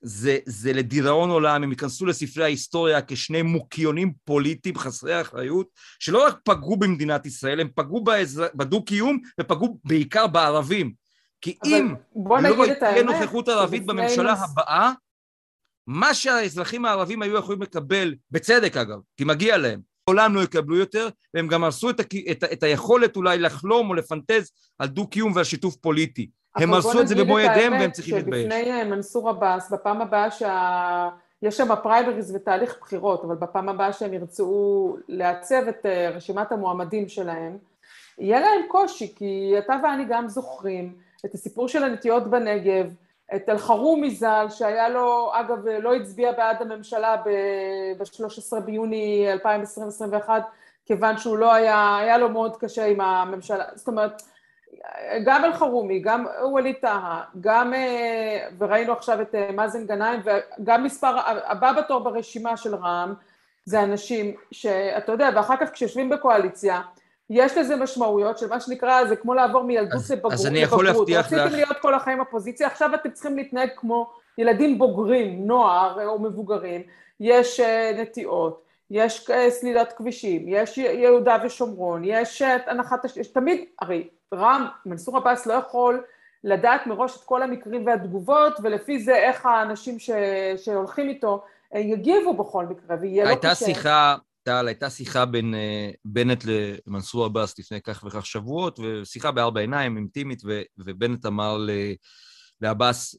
זה, 0.00 0.38
זה 0.46 0.72
לדיראון 0.72 1.30
עולם, 1.30 1.62
הם 1.62 1.70
ייכנסו 1.70 2.06
לספרי 2.06 2.44
ההיסטוריה 2.44 3.02
כשני 3.02 3.42
מוקיונים 3.42 4.12
פוליטיים 4.24 4.78
חסרי 4.78 5.20
אחריות, 5.20 5.68
שלא 5.98 6.26
רק 6.26 6.38
פגעו 6.44 6.76
במדינת 6.76 7.26
ישראל, 7.26 7.60
הם 7.60 7.68
פגעו 7.74 8.04
בדו-קיום 8.54 9.18
ופגעו 9.40 9.78
בעיקר 9.84 10.26
בערבים. 10.26 11.05
כי 11.46 11.58
אם 11.64 11.94
לא 12.16 12.74
תהיה 12.80 13.02
נוכחות 13.02 13.48
ערבית 13.48 13.86
בממשלה 13.86 14.30
נוס... 14.30 14.40
הבאה, 14.52 14.92
מה 15.86 16.14
שהאזרחים 16.14 16.84
הערבים 16.84 17.22
היו 17.22 17.36
יכולים 17.36 17.62
לקבל, 17.62 18.14
בצדק 18.30 18.76
אגב, 18.76 18.98
כי 19.16 19.24
מגיע 19.24 19.56
להם, 19.56 19.80
לעולם 20.08 20.34
לא 20.34 20.40
יקבלו 20.40 20.76
יותר, 20.76 21.08
והם 21.34 21.48
גם 21.48 21.64
הרסו 21.64 21.90
את, 21.90 22.00
ה, 22.00 22.02
את, 22.30 22.44
את 22.52 22.62
היכולת 22.62 23.16
אולי 23.16 23.38
לחלום 23.38 23.90
או 23.90 23.94
לפנטז 23.94 24.50
על 24.78 24.88
דו-קיום 24.88 25.32
ועל 25.34 25.44
שיתוף 25.44 25.76
פוליטי. 25.76 26.30
הם 26.56 26.74
הרסו 26.74 27.00
את 27.00 27.08
זה 27.08 27.14
במו 27.14 27.38
ידיהם 27.38 27.72
והם 27.72 27.90
צריכים 27.90 28.16
להתבייש. 28.16 28.44
שבפני 28.44 28.72
אה, 28.72 28.84
מנסור 28.84 29.28
עבאס, 29.28 29.70
בפעם 29.70 30.00
הבאה 30.00 30.30
שה... 30.30 31.08
יש 31.42 31.56
שם 31.56 31.68
פריימריז 31.82 32.34
ותהליך 32.34 32.78
בחירות, 32.80 33.24
אבל 33.24 33.34
בפעם 33.34 33.68
הבאה 33.68 33.92
שהם 33.92 34.14
ירצו 34.14 34.96
לעצב 35.08 35.68
את 35.68 35.86
אה, 35.86 36.10
רשימת 36.10 36.52
המועמדים 36.52 37.08
שלהם, 37.08 37.58
יהיה 38.18 38.40
להם 38.40 38.60
קושי, 38.68 39.14
כי 39.16 39.54
אתה 39.58 39.76
ואני 39.82 40.04
גם 40.08 40.28
זוכרים 40.28 41.05
את 41.24 41.34
הסיפור 41.34 41.68
של 41.68 41.84
הנטיות 41.84 42.26
בנגב, 42.30 42.94
את 43.34 43.48
אלחרומי 43.48 44.10
ז"ל, 44.10 44.46
שהיה 44.50 44.88
לו, 44.88 45.30
אגב, 45.34 45.68
לא 45.68 45.94
הצביע 45.94 46.32
בעד 46.32 46.62
הממשלה 46.62 47.16
ב-13 47.16 48.60
ביוני 48.60 49.26
2021, 49.32 50.42
כיוון 50.86 51.18
שהוא 51.18 51.38
לא 51.38 51.54
היה, 51.54 51.98
היה 52.00 52.18
לו 52.18 52.28
מאוד 52.28 52.56
קשה 52.56 52.86
עם 52.86 53.00
הממשלה, 53.00 53.64
זאת 53.74 53.88
אומרת, 53.88 54.22
גם 55.24 55.44
אלחרומי, 55.44 56.00
גם 56.00 56.26
ווליד 56.42 56.76
טאהא, 56.80 57.20
גם, 57.40 57.72
וראינו 58.58 58.92
עכשיו 58.92 59.22
את 59.22 59.34
מאזן 59.54 59.86
גנאים, 59.86 60.20
וגם 60.24 60.84
מספר, 60.84 61.14
הבא 61.26 61.72
בתור 61.72 62.00
ברשימה 62.00 62.56
של 62.56 62.74
רע"מ, 62.74 63.14
זה 63.64 63.82
אנשים 63.82 64.34
שאתה 64.52 65.12
יודע, 65.12 65.30
ואחר 65.34 65.56
כך 65.56 65.72
כשיושבים 65.72 66.08
בקואליציה, 66.08 66.80
יש 67.30 67.56
לזה 67.56 67.76
משמעויות 67.76 68.38
של 68.38 68.48
מה 68.48 68.60
שנקרא, 68.60 69.04
זה 69.04 69.16
כמו 69.16 69.34
לעבור 69.34 69.62
מילדות 69.64 70.10
לבגרות. 70.10 70.32
אז 70.32 70.46
אני 70.46 70.58
יכול 70.58 70.84
להבטיח 70.84 71.26
לך... 71.26 71.32
רציתם 71.32 71.56
להיות 71.56 71.76
כל 71.80 71.94
החיים 71.94 72.20
אופוזיציה, 72.20 72.66
עכשיו 72.66 72.94
אתם 72.94 73.10
צריכים 73.10 73.36
להתנהג 73.36 73.68
כמו 73.76 74.10
ילדים 74.38 74.78
בוגרים, 74.78 75.46
נוער 75.46 76.06
או 76.06 76.18
מבוגרים, 76.18 76.82
יש 77.20 77.60
אה, 77.60 77.92
נטיעות, 77.98 78.62
יש 78.90 79.30
אה, 79.30 79.50
סלילת 79.50 79.92
כבישים, 79.92 80.44
יש 80.48 80.78
יהודה 80.78 81.36
ושומרון, 81.44 82.02
יש 82.04 82.42
אה, 82.42 82.56
הנחת... 82.66 83.04
יש 83.16 83.28
תמיד, 83.28 83.64
הרי 83.80 84.08
רם, 84.34 84.66
מנסור 84.86 85.16
עבאס 85.16 85.46
לא 85.46 85.54
יכול 85.54 86.04
לדעת 86.44 86.86
מראש 86.86 87.16
את 87.16 87.24
כל 87.24 87.42
המקרים 87.42 87.86
והתגובות, 87.86 88.52
ולפי 88.62 89.00
זה 89.00 89.16
איך 89.16 89.46
האנשים 89.46 89.98
ש... 89.98 90.10
שהולכים 90.56 91.08
איתו 91.08 91.44
אה, 91.74 91.80
יגיבו 91.80 92.34
בכל 92.34 92.66
מקרה, 92.66 92.96
ויהיה 93.00 93.24
לו 93.24 93.36
קשה. 93.38 93.48
הייתה 93.48 93.64
שיחה, 93.64 94.16
טל, 94.46 94.66
הייתה 94.68 94.90
שיחה 94.90 95.24
בין 95.24 95.54
uh, 95.54 95.96
בנט 96.04 96.44
למנסור 96.86 97.24
עבאס 97.24 97.58
לפני 97.58 97.82
כך 97.82 98.04
וכך 98.06 98.26
שבועות, 98.26 98.78
ושיחה 98.78 99.30
בארבע 99.30 99.60
עיניים, 99.60 99.96
אינטימית, 99.96 100.42
ו... 100.44 100.62
ובנט 100.78 101.26
אמר 101.26 101.66
לעבאס, 102.60 103.16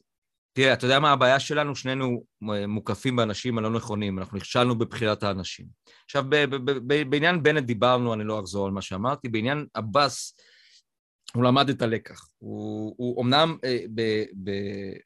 תראה, 0.52 0.72
אתה 0.72 0.86
יודע 0.86 1.00
מה 1.00 1.12
הבעיה 1.12 1.40
שלנו? 1.40 1.76
שנינו 1.76 2.22
מוקפים 2.68 3.16
באנשים 3.16 3.58
הלא 3.58 3.70
נכונים, 3.70 4.18
אנחנו 4.18 4.36
נכשלנו 4.36 4.78
בבחירת 4.78 5.22
האנשים. 5.22 5.66
עכשיו, 6.04 6.24
בעניין 7.08 7.42
בנט 7.42 7.64
דיברנו, 7.64 8.14
אני 8.14 8.24
לא 8.24 8.40
אחזור 8.40 8.66
על 8.66 8.72
מה 8.72 8.82
שאמרתי, 8.82 9.28
בעניין 9.28 9.66
עבאס, 9.74 10.34
הוא 11.34 11.44
למד 11.44 11.68
את 11.68 11.82
הלקח. 11.82 12.28
הוא, 12.38 12.94
הוא 12.96 13.24
אמנם 13.24 13.56
אה, 13.64 13.78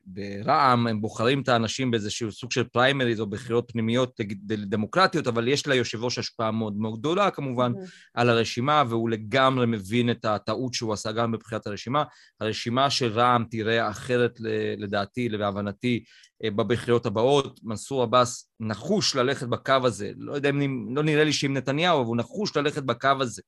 ברע"מ 0.07 0.87
הם 0.87 1.01
בוחרים 1.01 1.41
את 1.41 1.49
האנשים 1.49 1.91
באיזשהו 1.91 2.33
סוג 2.33 2.53
של 2.53 2.65
פריימריז 2.65 3.21
או 3.21 3.27
בחירות 3.27 3.71
פנימיות 3.73 4.21
דמוקרטיות, 4.45 5.27
אבל 5.27 5.49
יש 5.49 5.67
ליושב 5.67 6.05
ראש 6.05 6.19
השפעה 6.19 6.51
מאוד 6.51 6.77
מאוד 6.77 6.99
גדולה 6.99 7.31
כמובן 7.31 7.73
mm-hmm. 7.73 8.11
על 8.15 8.29
הרשימה, 8.29 8.83
והוא 8.89 9.11
לגמרי 9.11 9.67
מבין 9.67 10.11
את 10.11 10.25
הטעות 10.25 10.75
שהוא 10.75 10.93
עשה 10.93 11.13
גם 11.13 11.33
בבחירת 11.33 11.67
הרשימה. 11.67 12.05
הרשימה 12.41 12.91
של 12.91 13.13
רע"מ 13.13 13.45
תראה 13.51 13.91
אחרת 13.91 14.39
לדעתי 14.79 15.29
ולהבנתי 15.33 16.05
אה, 16.05 16.05
בבחירות 16.51 17.07
הבאות. 17.07 17.61
מנסור 17.63 18.03
עבאס 18.03 18.53
נחוש 18.61 19.17
ללכת 19.17 19.47
בקו 19.47 19.75
הזה, 19.85 20.11
לא 20.17 20.35
יודע 20.35 20.49
אם, 20.49 20.87
לא 20.97 21.03
נראה 21.03 21.25
לי 21.25 21.33
שעם 21.33 21.55
נתניהו, 21.55 22.01
אבל 22.01 22.07
הוא 22.07 22.17
נחוש 22.17 22.57
ללכת 22.57 22.83
בקו 22.83 23.09
הזה 23.21 23.43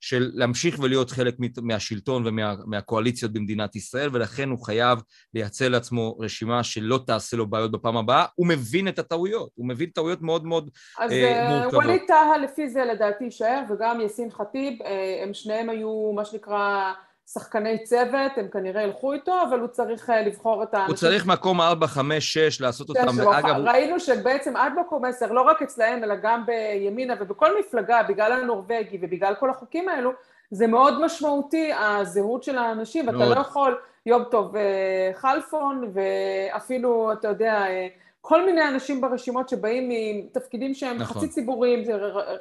של 0.00 0.30
להמשיך 0.34 0.78
ולהיות 0.78 1.10
חלק 1.10 1.34
מהשלטון 1.62 2.26
ומהקואליציות 2.26 3.32
במדינת 3.32 3.76
ישראל, 3.76 4.10
ולכן 4.12 4.48
הוא 4.48 4.64
חייב 4.64 4.98
לייצר 5.34 5.68
לעצמו 5.68 6.18
רשימה 6.18 6.64
שלא 6.64 7.00
תעשה 7.06 7.36
לו 7.36 7.46
בעיות 7.46 7.70
בפעם 7.70 7.96
הבאה. 7.96 8.24
הוא 8.34 8.46
מבין 8.46 8.88
את 8.88 8.98
הטעויות, 8.98 9.50
הוא 9.54 9.68
מבין 9.68 9.90
טעויות 9.90 10.22
מאוד 10.22 10.44
מאוד 10.44 10.70
אז 10.98 11.12
אה, 11.12 11.48
מורכבות. 11.48 11.82
אז 11.82 11.86
ווליד 11.86 12.02
טאהא 12.06 12.36
לפי 12.36 12.68
זה 12.68 12.84
לדעתי 12.84 13.24
יישאר, 13.24 13.62
וגם 13.70 14.00
יאסין 14.00 14.30
ח'טיב, 14.30 14.82
אה, 14.82 15.20
הם 15.22 15.34
שניהם 15.34 15.70
היו 15.70 16.12
מה 16.14 16.24
שנקרא... 16.24 16.92
שחקני 17.32 17.84
צוות, 17.84 18.32
הם 18.36 18.48
כנראה 18.48 18.82
ילכו 18.82 19.12
איתו, 19.12 19.42
אבל 19.48 19.60
הוא 19.60 19.68
צריך 19.68 20.10
אה, 20.10 20.22
לבחור 20.22 20.62
את 20.62 20.74
האנשים. 20.74 20.90
הוא 20.90 20.96
צריך 20.96 21.26
מקום 21.26 21.60
4, 21.60 21.86
5, 21.86 22.32
6, 22.32 22.60
לעשות 22.60 22.88
אותם. 22.88 23.20
אגב... 23.32 23.56
ראינו 23.56 24.00
שבעצם 24.00 24.56
עד 24.56 24.72
מקום 24.80 25.04
10, 25.04 25.32
לא 25.32 25.42
רק 25.42 25.62
אצלהם, 25.62 26.04
אלא 26.04 26.14
גם 26.22 26.46
בימינה 26.46 27.14
ובכל 27.20 27.48
מפלגה, 27.60 28.02
בגלל 28.02 28.32
הנורבגי 28.32 28.98
ובגלל 29.02 29.34
כל 29.34 29.50
החוקים 29.50 29.88
האלו, 29.88 30.10
זה 30.50 30.66
מאוד 30.66 31.04
משמעותי, 31.04 31.72
הזהות 31.72 32.42
של 32.42 32.58
האנשים, 32.58 33.06
ואתה 33.06 33.26
לא 33.26 33.40
יכול, 33.40 33.78
יום 34.06 34.24
טוב 34.24 34.56
אה, 34.56 35.10
חלפון, 35.14 35.92
ואפילו, 35.92 37.12
אתה 37.12 37.28
יודע, 37.28 37.52
אה, 37.52 37.88
כל 38.20 38.46
מיני 38.46 38.68
אנשים 38.68 39.00
ברשימות 39.00 39.48
שבאים 39.48 39.88
מתפקידים 40.24 40.74
שהם 40.74 40.98
נכון. 40.98 41.16
חצי 41.16 41.28
ציבוריים, 41.28 41.82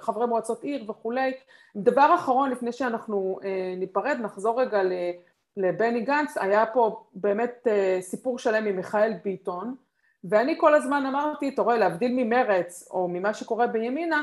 חברי 0.02 0.26
מועצות 0.26 0.64
עיר 0.64 0.92
וכולי. 0.92 1.32
דבר 1.76 2.16
אחרון, 2.16 2.50
לפני 2.50 2.72
שאנחנו 2.72 3.40
אה, 3.44 3.74
ניפרד, 3.78 4.18
נחזור 4.22 4.62
רגע 4.62 4.82
לבני 5.58 6.02
גנץ, 6.02 6.38
היה 6.38 6.66
פה 6.66 7.04
באמת 7.14 7.68
אה, 7.68 7.98
סיפור 8.02 8.40
שלם 8.40 8.66
עם 8.66 8.76
מיכאל 8.76 9.14
ביטון, 9.24 9.76
ואני 10.24 10.56
כל 10.58 10.76
הזמן 10.76 11.06
אמרתי, 11.06 11.50
אתה 11.50 11.62
רואה, 11.62 11.78
להבדיל 11.78 12.12
ממרץ 12.16 12.88
או 12.92 13.08
ממה 13.08 13.34
שקורה 13.34 13.68
בימינה, 13.68 14.22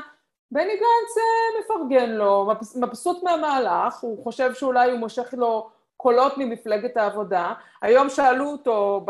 בני 0.51 0.73
גנץ 0.73 1.17
אה, 1.17 1.61
מפרגן 1.61 2.09
לו, 2.09 2.51
מבסוט 2.75 3.23
מהמהלך, 3.23 3.99
הוא 3.99 4.23
חושב 4.23 4.53
שאולי 4.53 4.91
הוא 4.91 4.99
מושך 4.99 5.33
לו 5.37 5.69
קולות 5.97 6.37
ממפלגת 6.37 6.97
העבודה. 6.97 7.53
היום 7.81 8.09
שאלו 8.09 8.45
אותו 8.45 9.05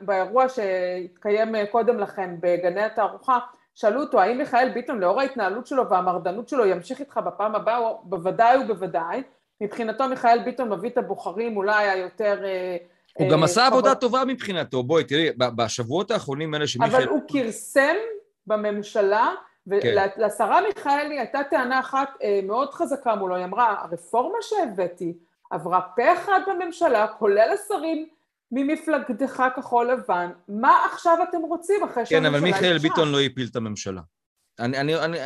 באירוע 0.00 0.48
שהתקיים 0.48 1.54
קודם 1.70 1.98
לכן 1.98 2.30
בגני 2.40 2.82
התערוכה, 2.82 3.38
שאלו 3.74 4.00
אותו 4.00 4.20
האם 4.20 4.38
מיכאל 4.38 4.68
ביטון 4.68 5.00
לאור 5.00 5.20
ההתנהלות 5.20 5.66
שלו 5.66 5.88
והמרדנות 5.90 6.48
שלו 6.48 6.66
ימשיך 6.66 7.00
איתך 7.00 7.20
בפעם 7.26 7.54
הבאה, 7.54 7.92
בוודאי 8.02 8.58
ובוודאי. 8.58 9.22
מבחינתו 9.60 10.08
מיכאל 10.08 10.38
ביטון 10.44 10.72
מביא 10.72 10.90
את 10.90 10.98
הבוחרים 10.98 11.56
אולי 11.56 11.88
היותר... 11.88 12.44
אה, 12.44 12.76
הוא 13.14 13.30
גם 13.30 13.38
אה, 13.38 13.44
עשה 13.44 13.66
עבודה 13.66 13.94
טובה 13.94 14.24
מבחינתו, 14.24 14.82
בואי 14.82 15.04
תראי, 15.04 15.30
בשבועות 15.36 16.10
האחרונים 16.10 16.54
האלה 16.54 16.66
שמיכאל... 16.66 16.96
אבל 16.96 17.08
הוא 17.08 17.20
כרסם 17.28 17.96
בממשלה, 18.46 19.32
ולשרה 19.66 20.58
כן. 20.60 20.66
מיכאלי 20.66 21.18
הייתה 21.18 21.40
טענה 21.50 21.80
אחת 21.80 22.08
אה, 22.22 22.40
מאוד 22.42 22.70
חזקה 22.70 23.14
מולו, 23.14 23.36
היא 23.36 23.44
אמרה, 23.44 23.74
הרפורמה 23.82 24.38
שהבאתי 24.40 25.14
עברה 25.50 25.80
פה 25.96 26.12
אחד 26.12 26.40
בממשלה, 26.46 27.06
כולל 27.18 27.48
השרים 27.54 28.06
ממפלגתך 28.52 29.42
כחול 29.56 29.90
לבן, 29.90 30.30
מה 30.48 30.86
עכשיו 30.92 31.18
אתם 31.28 31.38
רוצים 31.38 31.84
אחרי 31.84 32.06
שהממשלה... 32.06 32.20
כן, 32.20 32.24
אבל 32.26 32.40
מיכאל 32.40 32.78
ביטון 32.78 33.12
לא 33.12 33.20
הפיל 33.20 33.48
את 33.50 33.56
הממשלה. 33.56 34.00
אני, 34.58 34.78
אני, 34.78 34.96
אני, 34.96 35.18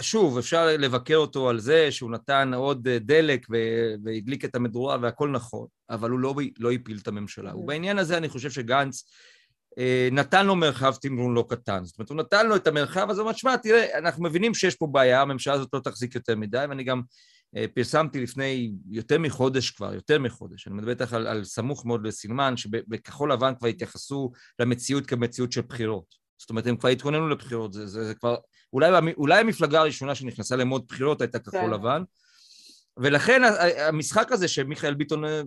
שוב, 0.00 0.38
אפשר 0.38 0.66
לבקר 0.78 1.16
אותו 1.16 1.48
על 1.48 1.60
זה 1.60 1.92
שהוא 1.92 2.10
נתן 2.10 2.54
עוד 2.54 2.88
דלק 2.88 3.46
והדליק 4.04 4.44
את 4.44 4.54
המדורה 4.54 4.98
והכל 5.02 5.28
נכון, 5.28 5.66
אבל 5.90 6.10
הוא 6.10 6.18
לא, 6.18 6.34
לא 6.58 6.72
הפיל 6.72 6.98
את 7.02 7.08
הממשלה. 7.08 7.52
Mm. 7.52 7.56
ובעניין 7.56 7.98
הזה 7.98 8.16
אני 8.16 8.28
חושב 8.28 8.50
שגנץ 8.50 9.04
אה, 9.78 10.08
נתן 10.12 10.46
לו 10.46 10.56
מרחב 10.56 10.94
תמרון 10.94 11.34
לא 11.34 11.46
קטן. 11.48 11.84
זאת 11.84 11.98
אומרת, 11.98 12.10
הוא 12.10 12.16
נתן 12.16 12.46
לו 12.46 12.56
את 12.56 12.66
המרחב 12.66 13.10
הזה, 13.10 13.20
הוא 13.20 13.28
אומר, 13.28 13.38
שמע, 13.38 13.56
תראה, 13.56 13.98
אנחנו 13.98 14.22
מבינים 14.22 14.54
שיש 14.54 14.74
פה 14.74 14.86
בעיה, 14.86 15.22
הממשלה 15.22 15.54
הזאת 15.54 15.68
לא 15.72 15.80
תחזיק 15.80 16.14
יותר 16.14 16.36
מדי, 16.36 16.64
ואני 16.68 16.84
גם 16.84 16.98
אה, 16.98 17.04
פרסמתי 17.74 18.20
לפני 18.20 18.72
יותר 18.90 19.18
מחודש 19.18 19.70
כבר, 19.70 19.94
יותר 19.94 20.18
מחודש, 20.18 20.66
אני 20.66 20.74
מדבר 20.74 20.90
איתך 20.90 21.12
על, 21.12 21.26
על 21.26 21.44
סמוך 21.44 21.86
מאוד 21.86 22.06
לסילמן, 22.06 22.56
שבכחול 22.56 23.32
לבן 23.32 23.52
כבר 23.58 23.68
התייחסו 23.68 24.32
למציאות 24.58 25.06
כמציאות 25.06 25.52
של 25.52 25.60
בחירות. 25.60 26.14
זאת 26.38 26.50
אומרת, 26.50 26.66
הם 26.66 26.76
כבר 26.76 26.88
התכוננו 26.88 27.28
לבחירות, 27.28 27.72
זה, 27.72 27.86
זה, 27.86 28.04
זה 28.04 28.14
כבר... 28.14 28.36
אולי, 28.72 29.12
אולי 29.16 29.40
המפלגה 29.40 29.80
הראשונה 29.80 30.14
שנכנסה 30.14 30.56
למוד 30.56 30.84
בחירות 30.88 31.20
הייתה 31.20 31.38
כחול 31.38 31.60
כן. 31.60 31.70
לבן, 31.70 32.02
ולכן 32.96 33.42
המשחק 33.78 34.32
הזה 34.32 34.48
שמיכאל 34.48 34.94
ביטון 34.94 35.24
אה, 35.24 35.42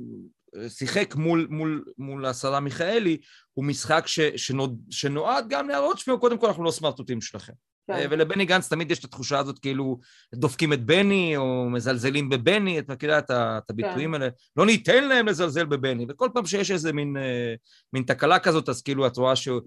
שיחק 0.69 1.15
מול, 1.15 1.47
מול, 1.49 1.85
מול 1.97 2.25
השרה 2.25 2.59
מיכאלי, 2.59 3.17
הוא 3.53 3.65
משחק 3.65 4.03
ש, 4.07 4.19
שנועד, 4.19 4.77
שנועד 4.89 5.45
גם 5.49 5.69
להראות, 5.69 5.99
שמעו, 5.99 6.19
קודם 6.19 6.37
כל 6.37 6.47
אנחנו 6.47 6.63
לא 6.63 6.71
סמרטוטים 6.71 7.21
שלכם. 7.21 7.53
כן. 7.87 7.93
אה, 7.93 8.05
ולבני 8.09 8.45
גנץ 8.45 8.69
תמיד 8.69 8.91
יש 8.91 8.99
את 8.99 9.03
התחושה 9.03 9.39
הזאת 9.39 9.59
כאילו 9.59 9.99
דופקים 10.35 10.73
את 10.73 10.85
בני 10.85 11.37
או 11.37 11.69
מזלזלים 11.69 12.29
בבני, 12.29 12.79
את 12.79 12.89
מכירה 12.89 13.19
את, 13.19 13.31
את 13.31 13.69
הביטויים 13.69 14.15
כן. 14.15 14.21
האלה, 14.21 14.31
לא 14.57 14.65
ניתן 14.65 15.03
להם 15.03 15.27
לזלזל 15.27 15.65
בבני, 15.65 16.05
וכל 16.09 16.29
פעם 16.33 16.45
שיש 16.45 16.71
איזה 16.71 16.93
מין, 16.93 17.17
אה, 17.17 17.53
מין 17.93 18.03
תקלה 18.03 18.39
כזאת, 18.39 18.69
אז 18.69 18.81
כאילו 18.81 19.07
את 19.07 19.17
רואה 19.17 19.35
שהוא... 19.35 19.61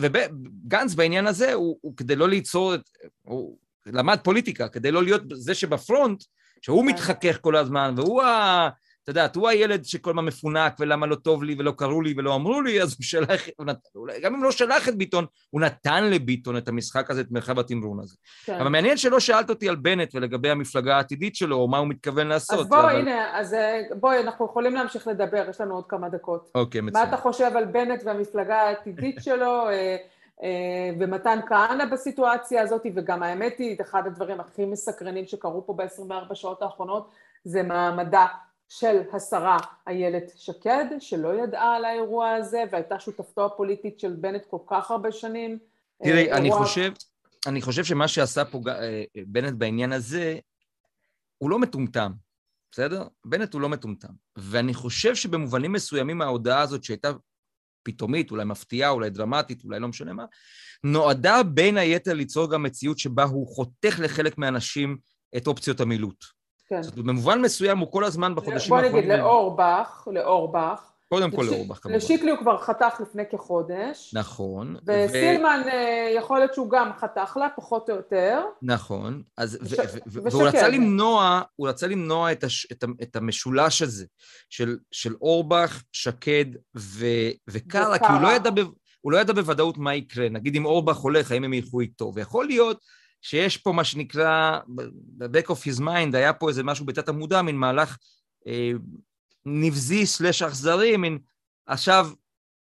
וגנץ 0.00 0.94
בעניין 0.94 1.26
הזה, 1.26 1.52
הוא, 1.52 1.78
הוא 1.80 1.96
כדי 1.96 2.16
לא 2.16 2.28
ליצור 2.28 2.74
את... 2.74 2.90
הוא 3.22 3.56
למד 3.86 4.18
פוליטיקה, 4.24 4.68
כדי 4.68 4.90
לא 4.90 5.02
להיות 5.02 5.22
זה 5.32 5.54
שבפרונט, 5.54 6.24
שהוא 6.62 6.82
כן. 6.82 6.88
מתחכך 6.88 7.38
כל 7.40 7.56
הזמן, 7.56 7.94
והוא 7.96 8.22
ה... 8.22 8.68
אתה 9.02 9.10
יודעת, 9.10 9.36
הוא 9.36 9.48
הילד 9.48 9.84
שכל 9.84 10.10
הזמן 10.10 10.24
מפונק, 10.24 10.72
ולמה 10.78 11.06
לא 11.06 11.14
טוב 11.14 11.44
לי, 11.44 11.54
ולא 11.58 11.72
קראו 11.76 12.02
לי, 12.02 12.14
ולא 12.16 12.34
אמרו 12.34 12.62
לי, 12.62 12.82
אז 12.82 12.92
הוא 12.98 13.04
שלח, 13.04 13.40
הוא 13.56 13.66
נת... 13.66 13.78
גם 14.22 14.34
אם 14.34 14.44
לא 14.44 14.50
שלח 14.50 14.88
את 14.88 14.96
ביטון, 14.96 15.26
הוא 15.50 15.60
נתן 15.60 16.04
לביטון 16.10 16.56
את 16.56 16.68
המשחק 16.68 17.10
הזה, 17.10 17.20
את 17.20 17.30
מרחב 17.30 17.58
התמרון 17.58 18.00
הזה. 18.00 18.16
כן. 18.44 18.54
אבל 18.60 18.68
מעניין 18.68 18.96
שלא 18.96 19.20
שאלת 19.20 19.50
אותי 19.50 19.68
על 19.68 19.76
בנט 19.76 20.14
ולגבי 20.14 20.50
המפלגה 20.50 20.96
העתידית 20.96 21.36
שלו, 21.36 21.56
או 21.56 21.68
מה 21.68 21.78
הוא 21.78 21.88
מתכוון 21.88 22.26
לעשות. 22.26 22.60
אז 22.60 22.68
בוא, 22.68 22.80
אבל... 22.80 22.96
הנה, 22.96 23.38
אז 23.38 23.54
אה, 23.54 23.80
בואי, 24.00 24.18
אנחנו 24.20 24.44
יכולים 24.46 24.74
להמשיך 24.74 25.08
לדבר, 25.08 25.46
יש 25.50 25.60
לנו 25.60 25.74
עוד 25.74 25.84
כמה 25.88 26.08
דקות. 26.08 26.50
אוקיי, 26.54 26.80
מצוין. 26.80 27.04
מה 27.04 27.08
אתה 27.14 27.22
חושב 27.22 27.50
על 27.56 27.64
בנט 27.64 28.02
והמפלגה 28.04 28.60
העתידית 28.60 29.16
שלו? 29.24 29.68
אה, 29.68 29.96
אה, 30.42 30.90
ומתן 31.00 31.38
כהנא 31.48 31.84
בסיטואציה 31.84 32.62
הזאת, 32.62 32.82
וגם 32.94 33.22
האמת 33.22 33.58
היא, 33.58 33.76
אחד 33.80 34.06
הדברים 34.06 34.40
הכי 34.40 34.64
מסקרנים 34.64 35.26
שקרו 35.26 35.66
פה 35.66 35.74
ב-24 35.74 36.34
שעות 36.34 36.62
האחרונות, 36.62 37.10
זה 37.44 37.62
מעמדה 37.62 38.26
של 38.70 39.00
השרה 39.12 39.58
איילת 39.88 40.32
שקד, 40.36 40.84
שלא 40.98 41.42
ידעה 41.42 41.76
על 41.76 41.84
האירוע 41.84 42.30
הזה, 42.30 42.62
והייתה 42.72 43.00
שותפתו 43.00 43.46
הפוליטית 43.46 44.00
של 44.00 44.12
בנט 44.12 44.42
כל 44.50 44.58
כך 44.70 44.90
הרבה 44.90 45.12
שנים. 45.12 45.58
תראי, 46.02 46.32
אה, 46.32 46.36
אני 46.36 46.50
חושב, 46.52 46.92
אני 47.46 47.62
חושב 47.62 47.84
שמה 47.84 48.08
שעשה 48.08 48.44
פה 48.44 48.60
אה, 48.68 49.02
בנט 49.26 49.54
בעניין 49.58 49.92
הזה, 49.92 50.38
הוא 51.38 51.50
לא 51.50 51.58
מטומטם, 51.58 52.12
בסדר? 52.72 53.06
בנט 53.24 53.54
הוא 53.54 53.60
לא 53.60 53.68
מטומטם. 53.68 54.12
ואני 54.36 54.74
חושב 54.74 55.14
שבמובנים 55.14 55.72
מסוימים 55.72 56.22
ההודעה 56.22 56.60
הזאת 56.60 56.84
שהייתה 56.84 57.12
פתאומית, 57.82 58.30
אולי 58.30 58.44
מפתיעה, 58.44 58.90
אולי 58.90 59.10
דרמטית, 59.10 59.64
אולי 59.64 59.80
לא 59.80 59.88
משנה 59.88 60.12
מה, 60.12 60.24
נועדה 60.84 61.42
בין 61.42 61.76
היתר 61.76 62.14
ליצור 62.14 62.50
גם 62.50 62.62
מציאות 62.62 62.98
שבה 62.98 63.24
הוא 63.24 63.46
חותך 63.46 63.98
לחלק 63.98 64.38
מהאנשים 64.38 64.98
את 65.36 65.46
אופציות 65.46 65.80
המילוט. 65.80 66.39
כן. 66.70 66.82
זאת 66.82 66.94
במובן 66.94 67.40
מסוים 67.40 67.78
הוא 67.78 67.92
כל 67.92 68.04
הזמן 68.04 68.34
בחודשים 68.34 68.72
האחרונים... 68.72 68.92
בוא 68.92 69.00
נגיד, 69.00 69.20
לאורבך, 69.20 70.08
לאורבך, 70.12 70.90
קודם 71.08 71.30
כל 71.30 71.42
לאורבך 71.50 71.78
כמובן. 71.82 71.96
לשיקלי 71.96 72.30
הוא 72.30 72.38
כבר 72.38 72.58
חתך 72.58 73.00
לפני 73.00 73.22
כחודש. 73.30 74.14
נכון. 74.14 74.76
וסילמן, 74.86 75.62
ו... 75.66 75.68
יכול 76.16 76.38
להיות 76.38 76.54
שהוא 76.54 76.70
גם 76.70 76.90
חתך 76.98 77.36
לה, 77.36 77.48
פחות 77.56 77.90
או 77.90 77.94
יותר. 77.94 78.42
נכון. 78.62 79.22
אז, 79.36 79.58
וש... 79.62 79.78
ו... 79.78 79.82
ו... 80.06 80.22
והוא 80.22 80.42
רצה 80.42 80.68
למנוע, 80.68 81.42
הוא 81.56 81.68
רצה 81.68 81.86
למנוע 81.86 82.32
את, 82.32 82.44
הש... 82.44 82.66
את. 82.72 82.84
את 83.02 83.16
המשולש 83.16 83.82
הזה 83.82 84.06
של, 84.50 84.78
של 84.90 85.14
אורבך, 85.22 85.82
שקד 85.92 86.44
ו... 86.76 87.06
וקארה, 87.50 87.98
כי 87.98 88.12
הוא 88.12 88.22
לא 88.22 88.28
ידע... 88.28 88.50
ב... 88.50 88.60
הוא 89.00 89.12
לא 89.12 89.18
ידע 89.18 89.32
בוודאות 89.32 89.78
מה 89.78 89.94
יקרה. 89.94 90.28
נגיד 90.28 90.56
אם 90.56 90.64
אורבך 90.64 90.96
הולך, 90.96 91.32
האם 91.32 91.44
הם 91.44 91.52
ילכו 91.52 91.80
איתו. 91.80 92.12
ויכול 92.14 92.46
להיות 92.46 92.80
שיש 93.22 93.56
פה 93.56 93.72
מה 93.72 93.84
שנקרא, 93.84 94.58
ב-back 94.68 95.46
of 95.46 95.78
his 95.78 95.80
mind, 95.80 96.16
היה 96.16 96.32
פה 96.32 96.48
איזה 96.48 96.62
משהו 96.62 96.86
בתת 96.86 97.08
המודע, 97.08 97.42
מין 97.42 97.56
מהלך 97.56 97.96
אה, 98.46 98.70
נבזי 99.46 100.06
סלש 100.06 100.42
אכזרי, 100.42 100.96
מין 100.96 101.18
עכשיו, 101.66 102.06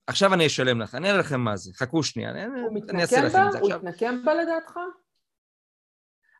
עכשיו 0.07 0.33
אני 0.33 0.47
אשלם 0.47 0.81
לך, 0.81 0.95
אני 0.95 1.09
אראה 1.09 1.19
לכם 1.19 1.41
מה 1.41 1.57
זה, 1.57 1.71
חכו 1.73 2.03
שנייה, 2.03 2.29
אני, 2.31 2.41
אני 2.89 3.01
אעשה 3.01 3.21
לכם 3.21 3.47
את 3.47 3.51
זה 3.51 3.59
עכשיו. 3.59 3.79
הוא 3.79 3.89
מתנקם 3.89 4.25
בה 4.25 4.33
לדעתך? 4.33 4.73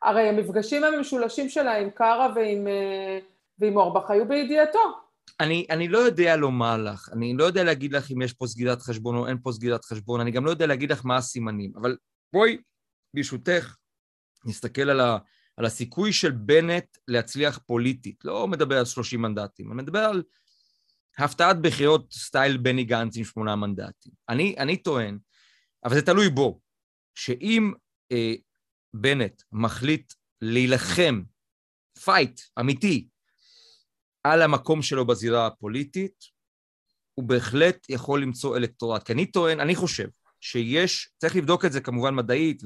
הרי 0.02 0.28
המפגשים 0.28 0.84
המשולשים 0.84 1.48
שלה 1.48 1.78
עם 1.78 1.90
קארה 1.90 2.32
ועם, 2.34 2.68
אה, 2.68 3.18
ועם 3.58 3.76
אורבך 3.76 4.10
היו 4.10 4.28
בידיעתו. 4.28 4.78
אני, 5.40 5.66
אני 5.70 5.88
לא 5.88 5.98
יודע 5.98 6.36
לומר 6.36 6.76
לך, 6.76 7.08
אני 7.12 7.34
לא 7.36 7.44
יודע 7.44 7.64
להגיד 7.64 7.92
לך 7.92 8.10
אם 8.10 8.22
יש 8.22 8.32
פה 8.32 8.46
סגירת 8.46 8.82
חשבון 8.82 9.16
או 9.16 9.28
אין 9.28 9.38
פה 9.42 9.52
סגירת 9.52 9.84
חשבון, 9.84 10.20
אני 10.20 10.30
גם 10.30 10.44
לא 10.44 10.50
יודע 10.50 10.66
להגיד 10.66 10.92
לך 10.92 11.06
מה 11.06 11.16
הסימנים, 11.16 11.72
אבל 11.76 11.96
בואי, 12.32 12.56
ברשותך, 13.14 13.76
נסתכל 14.46 14.90
על, 14.90 15.00
ה, 15.00 15.18
על 15.56 15.64
הסיכוי 15.64 16.12
של 16.12 16.30
בנט 16.30 16.98
להצליח 17.08 17.58
פוליטית. 17.66 18.24
לא 18.24 18.48
מדבר 18.48 18.78
על 18.78 18.84
30 18.84 19.22
מנדטים, 19.22 19.72
אני 19.72 19.82
מדבר 19.82 19.98
על 19.98 20.22
הפתעת 21.18 21.60
בחירות 21.60 22.12
סטייל 22.12 22.56
בני 22.56 22.84
גנץ 22.84 23.16
עם 23.16 23.24
שמונה 23.24 23.56
מנדטים. 23.56 24.12
אני, 24.28 24.54
אני 24.58 24.76
טוען, 24.76 25.18
אבל 25.84 25.94
זה 25.94 26.02
תלוי 26.02 26.28
בו, 26.28 26.60
שאם 27.14 27.72
אה, 28.12 28.34
בנט 28.94 29.42
מחליט 29.52 30.12
להילחם, 30.42 31.22
fight 32.04 32.40
אמיתי, 32.60 33.08
על 34.24 34.42
המקום 34.42 34.82
שלו 34.82 35.06
בזירה 35.06 35.46
הפוליטית, 35.46 36.24
הוא 37.14 37.28
בהחלט 37.28 37.86
יכול 37.88 38.22
למצוא 38.22 38.56
אלקטורט. 38.56 39.02
כי 39.02 39.12
אני 39.12 39.26
טוען, 39.26 39.60
אני 39.60 39.74
חושב, 39.74 40.08
שיש, 40.40 41.10
צריך 41.18 41.36
לבדוק 41.36 41.64
את 41.64 41.72
זה 41.72 41.80
כמובן 41.80 42.14
מדעית 42.14 42.62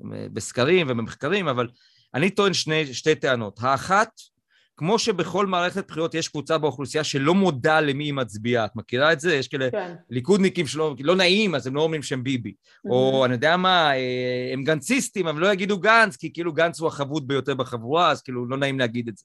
ובסקרים 0.00 0.86
ובמחקרים, 0.90 1.48
אבל 1.48 1.68
אני 2.14 2.30
טוען 2.30 2.54
שני, 2.54 2.94
שתי 2.94 3.14
טענות. 3.14 3.58
האחת, 3.62 4.10
כמו 4.76 4.98
שבכל 4.98 5.46
מערכת 5.46 5.86
בחירות 5.88 6.14
יש 6.14 6.28
קבוצה 6.28 6.58
באוכלוסייה 6.58 7.04
שלא 7.04 7.34
מודה 7.34 7.80
למי 7.80 8.04
היא 8.04 8.14
מצביעה, 8.14 8.64
את 8.64 8.76
מכירה 8.76 9.12
את 9.12 9.20
זה? 9.20 9.34
יש 9.34 9.48
כאלה 9.48 9.70
כן. 9.70 9.94
ליכודניקים 10.10 10.66
שלא 10.66 10.94
לא 11.00 11.16
נעים, 11.16 11.54
אז 11.54 11.66
הם 11.66 11.74
לא 11.74 11.82
אומרים 11.82 12.02
שהם 12.02 12.24
ביבי. 12.24 12.50
Mm-hmm. 12.50 12.90
או 12.90 13.24
אני 13.24 13.32
יודע 13.32 13.56
מה, 13.56 13.96
אה, 13.96 14.50
הם 14.52 14.64
גנציסטים, 14.64 15.28
אבל 15.28 15.40
לא 15.40 15.52
יגידו 15.52 15.78
גנץ, 15.78 16.16
כי 16.16 16.32
כאילו 16.32 16.52
גנץ 16.52 16.80
הוא 16.80 16.88
החבוט 16.88 17.28
ביותר 17.28 17.54
בחבורה, 17.54 18.10
אז 18.10 18.22
כאילו 18.22 18.46
לא 18.46 18.56
נעים 18.56 18.78
להגיד 18.78 19.08
את 19.08 19.16
זה. 19.16 19.24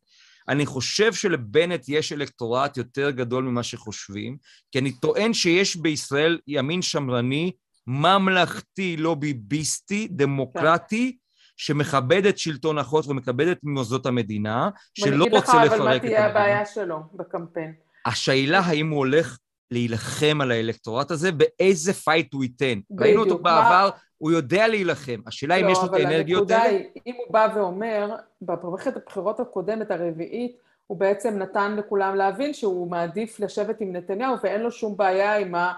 אני 0.49 0.65
חושב 0.65 1.13
שלבנט 1.13 1.86
יש 1.88 2.12
אלקטורט 2.12 2.77
יותר 2.77 3.10
גדול 3.10 3.43
ממה 3.43 3.63
שחושבים, 3.63 4.38
כי 4.71 4.79
אני 4.79 4.91
טוען 4.91 5.34
שיש 5.34 5.75
בישראל 5.75 6.39
ימין 6.47 6.81
שמרני, 6.81 7.51
ממלכתי, 7.88 8.98
לא 8.98 9.15
ביביסטי, 9.15 10.08
דמוקרטי. 10.12 11.17
שמכבד 11.58 12.26
את 12.26 12.38
שלטון 12.38 12.78
החוק 12.78 13.08
ומכבד 13.08 13.48
את 13.48 13.60
מוסדות 13.63 14.06
המדינה, 14.06 14.70
שלא 14.94 15.26
רוצה 15.32 15.65
לפרק 15.65 15.74
את 15.74 15.80
המדינה. 15.80 15.86
אבל 15.86 15.94
מה 15.94 16.00
תהיה 16.00 16.26
הבעיה 16.26 16.65
שלו 16.65 16.98
בקמפיין? 17.13 17.74
השאלה 18.06 18.60
האם 18.60 18.89
הוא 18.89 18.98
הולך 18.98 19.38
להילחם 19.72 20.41
על 20.41 20.52
האלקטורט 20.52 21.12
הזה, 21.12 21.32
באיזה 21.32 21.94
fight 21.93 22.34
הוא 22.34 22.44
ייתן. 22.44 22.80
ראינו 23.00 23.24
אותו 23.24 23.38
בעבר, 23.38 23.89
הוא 24.17 24.32
יודע 24.32 24.67
להילחם. 24.67 25.22
השאלה 25.28 25.56
אם 25.56 25.65
לא, 25.65 25.72
יש 25.72 25.78
לו 25.78 25.86
את 25.86 25.94
האנרגיות 25.94 26.52
האלה. 26.52 26.63
אבל 26.63 26.74
הנקודה 26.74 26.91
היא, 26.96 27.02
אם 27.08 27.13
הוא 27.17 27.34
בא 27.34 27.48
ואומר, 27.56 28.15
במערכת 28.41 28.98
הבחירות 28.98 29.39
הקודמת, 29.39 29.91
הרביעית, 29.91 30.58
הוא 30.88 30.98
בעצם 30.98 31.38
נתן 31.38 31.76
לכולם 31.76 32.15
להבין 32.15 32.54
שהוא 32.54 32.91
מעדיף 32.91 33.39
לשבת 33.39 33.82
עם 33.82 33.96
נתניהו 33.96 34.36
ואין 34.44 34.62
לו 34.62 34.72
שום 34.72 34.98
בעיה 34.98 35.38
עם, 35.38 35.56
ה, 35.56 35.74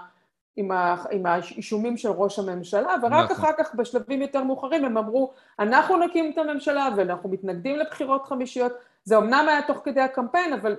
עם, 0.56 0.70
ה, 0.70 0.96
עם 1.10 1.26
האישומים 1.26 1.96
של 1.96 2.08
ראש 2.08 2.38
הממשלה, 2.38 2.94
ורק 3.02 3.30
נכון. 3.30 3.36
אחר 3.36 3.50
כך 3.58 3.74
בשלבים 3.74 4.22
יותר 4.22 4.42
מאוחרים 4.42 4.84
הם 4.84 4.98
אמרו, 4.98 5.32
אנחנו 5.58 5.96
נקים 5.96 6.30
את 6.32 6.38
הממשלה 6.38 6.88
ואנחנו 6.96 7.28
מתנגדים 7.28 7.76
לבחירות 7.76 8.26
חמישיות. 8.26 8.72
זה 9.04 9.16
אמנם 9.18 9.46
היה 9.48 9.62
תוך 9.62 9.80
כדי 9.84 10.00
הקמפיין, 10.00 10.52
אבל 10.52 10.76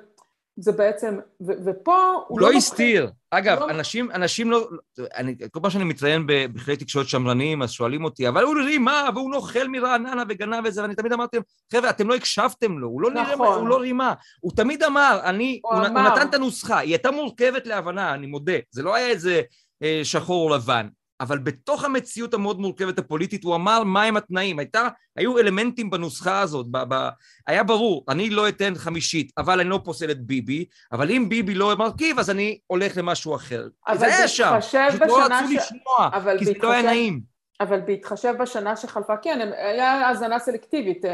זה 0.58 0.72
בעצם, 0.72 1.20
ו, 1.42 1.52
ופה 1.66 2.14
הוא 2.28 2.40
לא... 2.40 2.52
לא 2.52 2.58
הסתיר. 2.58 3.12
אגב, 3.32 3.60
לא... 3.60 3.70
אנשים, 3.70 4.12
אנשים 4.12 4.52
לא... 4.52 4.70
אני, 5.16 5.36
כל 5.52 5.60
פעם 5.60 5.72
שאני 5.72 5.84
מתראיין 5.84 6.24
בכלי 6.28 6.78
תקשורת 6.78 7.08
שמרניים, 7.08 7.62
אז 7.62 7.72
שואלים 7.72 8.04
אותי, 8.04 8.28
אבל 8.28 8.44
הוא 8.44 8.56
רימה, 8.66 9.10
והוא 9.16 9.32
נוכל 9.32 9.68
מרעננה 9.68 10.24
וגנב 10.30 10.64
וזה, 10.66 10.82
ואני 10.82 10.96
תמיד 10.96 11.14
אמרתי 11.14 11.38
להם, 11.38 11.44
חבר'ה, 11.74 11.90
אתם 11.90 12.08
לא 12.08 12.16
הקשבתם 12.16 12.80
לו, 12.80 12.88
הוא 12.88 13.02
לא, 13.02 13.12
נכון. 13.12 13.36
נראה, 13.38 13.56
הוא 13.56 13.68
לא 13.68 13.78
רימה. 13.78 14.14
הוא 14.40 14.52
תמיד 14.56 14.84
אמר, 14.84 15.20
אני, 15.24 15.60
הוא, 15.64 15.74
הוא, 15.74 15.88
אמר. 15.88 16.02
הוא 16.02 16.10
נתן 16.10 16.28
את 16.28 16.34
הנוסחה, 16.34 16.78
היא 16.78 16.92
הייתה 16.92 17.12
מורכבת 17.12 17.68
להבנה, 17.68 18.14
אני 18.14 18.28
מודה. 18.28 18.58
זה 18.72 18.84
לא 18.84 18.96
היה 18.96 19.08
איזה 19.08 19.42
שחור 20.04 20.50
או 20.50 20.56
לבן. 20.56 20.88
אבל 21.22 21.38
בתוך 21.38 21.84
המציאות 21.84 22.34
המאוד 22.34 22.60
מורכבת 22.60 23.00
הפוליטית 23.00 23.44
הוא 23.44 23.56
אמר 23.56 23.84
מהם 23.84 24.18
התנאים, 24.18 24.60
הייתה, 24.60 24.88
היו 25.16 25.40
אלמנטים 25.40 25.90
בנוסחה 25.90 26.40
הזאת, 26.40 26.66
ב, 26.72 26.78
ב, 26.90 27.10
היה 27.48 27.64
ברור, 27.64 28.06
אני 28.10 28.30
לא 28.30 28.50
אתן 28.50 28.76
חמישית, 28.76 29.32
אבל 29.38 29.60
אני 29.60 29.70
לא 29.70 29.80
פוסל 29.84 30.12
את 30.12 30.22
ביבי, 30.22 30.66
אבל 30.92 31.12
אם 31.12 31.30
ביבי 31.30 31.56
לא 31.56 31.76
מרכיב 31.76 32.20
אז 32.20 32.30
אני 32.30 32.60
הולך 32.68 32.98
למשהו 32.98 33.36
אחר. 33.36 33.68
זה 33.94 34.06
היה 34.06 34.28
שם, 34.28 34.58
פשוט 34.60 35.02
לא 35.02 35.26
רצו 35.26 35.48
ש... 35.50 35.56
לשמוע, 35.56 36.10
כי. 36.40 36.46
זה 36.46 36.54
לא 36.64 36.72
היה 36.72 36.82
נעים. 36.82 37.22
אבל 37.62 37.80
בהתחשב 37.80 38.34
בשנה 38.40 38.76
שחלפה, 38.76 39.18
כן, 39.18 39.50
היה 39.58 40.08
האזנה 40.08 40.40
סלקטיבית. 40.40 41.06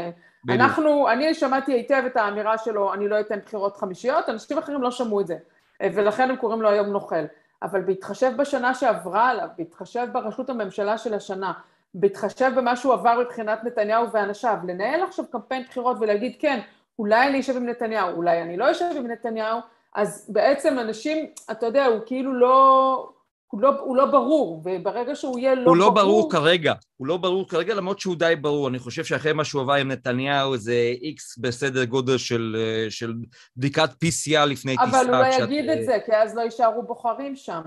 בדיוק. 0.44 0.60
אנחנו, 0.60 1.10
אני 1.10 1.34
שמעתי 1.34 1.72
היטב 1.72 2.02
את 2.06 2.16
האמירה 2.16 2.58
שלו, 2.58 2.94
אני 2.94 3.08
לא 3.08 3.20
אתן 3.20 3.38
בחירות 3.46 3.76
חמישיות, 3.76 4.28
אנשים 4.28 4.58
אחרים 4.58 4.82
לא 4.82 4.90
שמעו 4.90 5.20
את 5.20 5.26
זה, 5.26 5.36
ולכן 5.82 6.30
הם 6.30 6.36
קוראים 6.36 6.62
לו 6.62 6.68
היום 6.68 6.86
נוכל. 6.86 7.24
אבל 7.62 7.80
בהתחשב 7.80 8.32
בשנה 8.36 8.74
שעברה 8.74 9.30
עליו, 9.30 9.48
בהתחשב 9.58 10.06
בראשות 10.12 10.50
הממשלה 10.50 10.98
של 10.98 11.14
השנה, 11.14 11.52
בהתחשב 11.94 12.52
במה 12.56 12.76
שהוא 12.76 12.92
עבר 12.92 13.20
מבחינת 13.20 13.64
נתניהו 13.64 14.10
ואנשיו, 14.12 14.56
לנהל 14.66 15.02
עכשיו 15.02 15.24
קמפיין 15.30 15.64
בחירות 15.68 15.96
ולהגיד 16.00 16.36
כן, 16.38 16.60
אולי 16.98 17.28
אני 17.28 17.40
אשב 17.40 17.56
עם 17.56 17.66
נתניהו, 17.66 18.10
אולי 18.16 18.42
אני 18.42 18.56
לא 18.56 18.70
אשב 18.70 18.84
עם 18.96 19.06
נתניהו, 19.06 19.60
אז 19.94 20.26
בעצם 20.32 20.78
אנשים, 20.78 21.26
אתה 21.50 21.66
יודע, 21.66 21.86
הוא 21.86 22.00
כאילו 22.06 22.34
לא, 22.34 23.08
הוא 23.52 23.60
לא, 23.60 23.80
הוא 23.80 23.96
לא 23.96 24.06
ברור, 24.06 24.62
וברגע 24.64 25.14
שהוא 25.14 25.38
יהיה 25.38 25.54
לא 25.54 25.62
ברור... 25.62 25.74
הוא 25.74 25.76
לא 25.76 25.90
ברור... 25.90 26.30
כרגע, 26.30 26.74
הוא 26.96 27.06
לא 27.06 27.16
ברור 27.16 27.48
כרגע, 27.48 27.74
למרות 27.74 28.00
שהוא 28.00 28.16
די 28.16 28.34
ברור. 28.40 28.68
אני 28.68 28.78
חושב 28.78 29.04
שאחרי 29.04 29.32
מה 29.32 29.44
שהוא 29.44 29.62
עבר 29.62 29.72
עם 29.72 29.88
נתניהו, 29.88 30.56
זה 30.56 30.94
איקס 31.02 31.38
בסדר 31.38 31.84
גודל 31.84 32.18
של, 32.18 32.56
של 32.90 33.14
בדיקת 33.56 33.90
PCR 33.90 34.44
לפני 34.46 34.76
טיסה. 34.84 35.00
אבל 35.00 35.14
הוא 35.14 35.16
לא 35.16 35.44
יגיד 35.44 35.70
את 35.70 35.86
זה, 35.86 35.98
כי 36.06 36.12
אז 36.16 36.34
לא 36.34 36.40
יישארו 36.40 36.82
בוחרים 36.82 37.36
שם. 37.36 37.62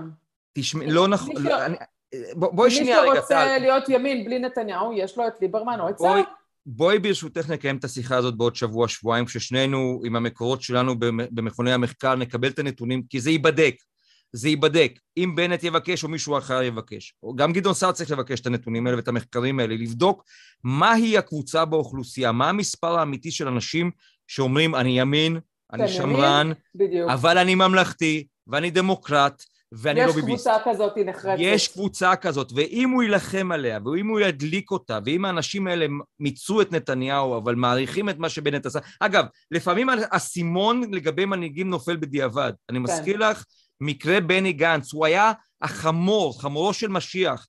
תשמעי, 0.52 0.90
לא 0.90 1.08
נכון... 1.08 1.34
לא, 1.38 1.64
אני... 1.66 1.76
בואי 2.34 2.70
שנייה 2.70 3.00
רגע, 3.00 3.10
מי 3.10 3.16
שרוצה 3.16 3.58
להיות 3.58 3.88
ימין 3.88 4.24
בלי 4.24 4.38
נתניהו, 4.38 4.92
יש 4.92 5.18
לו 5.18 5.26
את 5.26 5.32
ליברמן 5.40 5.80
או 5.80 5.88
את 5.88 5.96
צה"ל. 5.96 6.22
בואי 6.66 6.98
ברשותך 6.98 7.50
נקיים 7.50 7.76
את 7.76 7.84
השיחה 7.84 8.16
הזאת 8.16 8.36
בעוד 8.36 8.56
שבוע, 8.56 8.88
שבועיים, 8.88 9.24
כששנינו 9.24 10.00
עם 10.04 10.16
המקורות 10.16 10.62
שלנו 10.62 10.94
במכוני 11.30 11.72
המחקר 11.72 12.14
נקבל 12.14 12.48
את 12.48 12.58
הנתונים, 12.58 13.02
כי 13.10 13.20
זה 13.20 13.30
ייבדק. 13.30 13.74
זה 14.32 14.48
ייבדק. 14.48 14.98
אם 15.16 15.32
בנט 15.36 15.64
יבקש 15.64 16.04
או 16.04 16.08
מישהו 16.08 16.38
אחר 16.38 16.62
יבקש. 16.62 17.14
גם 17.36 17.52
גדעון 17.52 17.74
סער 17.74 17.92
צריך 17.92 18.10
לבקש 18.10 18.40
את 18.40 18.46
הנתונים 18.46 18.86
האלה 18.86 18.96
ואת 18.96 19.08
המחקרים 19.08 19.60
האלה, 19.60 19.74
לבדוק 19.74 20.24
מהי 20.64 21.18
הקבוצה 21.18 21.64
באוכלוסייה, 21.64 22.32
מה 22.32 22.48
המספר 22.48 22.98
האמיתי 22.98 23.30
של 23.30 23.48
אנשים 23.48 23.90
שאומרים, 24.26 24.74
אני 24.74 25.00
ימין, 25.00 25.38
אני 25.72 25.88
שמרן, 25.88 26.52
בדיוק. 26.74 27.10
אבל 27.10 27.38
אני 27.38 27.54
ממלכתי, 27.54 28.26
ואני 28.46 28.70
דמוקרט, 28.70 29.42
ואני 29.72 30.00
לא 30.00 30.12
ביביסט. 30.12 30.28
יש 30.28 30.48
קבוצה 30.48 30.56
כזאת 30.64 30.92
נחרצת. 31.06 31.36
יש 31.38 31.68
קבוצה 31.68 32.16
כזאת, 32.16 32.52
ואם 32.54 32.90
הוא 32.90 33.02
יילחם 33.02 33.52
עליה, 33.52 33.78
ואם 33.84 34.08
הוא 34.08 34.20
ידליק 34.20 34.70
אותה, 34.70 34.98
ואם 35.04 35.24
האנשים 35.24 35.66
האלה 35.66 35.86
מיצו 36.20 36.60
את 36.60 36.72
נתניהו, 36.72 37.38
אבל 37.38 37.54
מעריכים 37.54 38.08
את 38.08 38.18
מה 38.18 38.28
שבנט 38.28 38.66
עשה... 38.66 38.78
אגב, 39.00 39.24
לפעמים 39.50 39.88
האסימון 39.88 40.82
לגבי 40.90 41.24
מנהיגים 41.24 41.70
נופל 41.70 41.96
בדיעבד. 41.96 42.52
אני 42.70 42.78
כן. 42.78 42.82
מזכיר 42.82 43.16
לך 43.16 43.44
מקרה 43.80 44.20
בני 44.20 44.52
גנץ, 44.52 44.92
הוא 44.92 45.06
היה 45.06 45.32
החמור, 45.62 46.42
חמורו 46.42 46.72
של 46.72 46.88
משיח. 46.88 47.46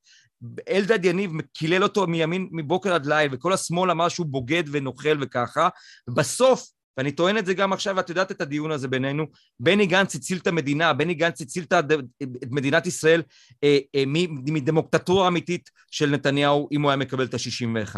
אלדד 0.69 1.05
יניב 1.05 1.31
קילל 1.53 1.83
אותו 1.83 2.07
מימין, 2.07 2.49
מבוקר 2.51 2.93
עד 2.93 3.05
ליל, 3.05 3.29
וכל 3.33 3.53
השמאל 3.53 3.91
אמר 3.91 4.09
שהוא 4.09 4.25
בוגד 4.25 4.63
ונוכל 4.71 5.17
וככה. 5.21 5.69
בסוף, 6.07 6.67
ואני 6.97 7.11
טוען 7.11 7.37
את 7.37 7.45
זה 7.45 7.53
גם 7.53 7.73
עכשיו, 7.73 7.95
ואת 7.95 8.09
יודעת 8.09 8.31
את 8.31 8.41
הדיון 8.41 8.71
הזה 8.71 8.87
בינינו, 8.87 9.25
בני 9.59 9.85
גנץ 9.85 10.15
הציל 10.15 10.37
את 10.37 10.47
המדינה, 10.47 10.93
בני 10.93 11.13
גנץ 11.13 11.41
הציל 11.41 11.65
את 11.73 12.51
מדינת 12.51 12.85
ישראל 12.87 13.21
אה, 13.63 13.77
אה, 13.95 14.03
מדמוקטטורה 14.47 15.27
אמיתית 15.27 15.69
של 15.91 16.09
נתניהו, 16.09 16.69
אם 16.71 16.81
הוא 16.81 16.91
היה 16.91 16.97
מקבל 16.97 17.25
את 17.25 17.33
ה-61. 17.33 17.95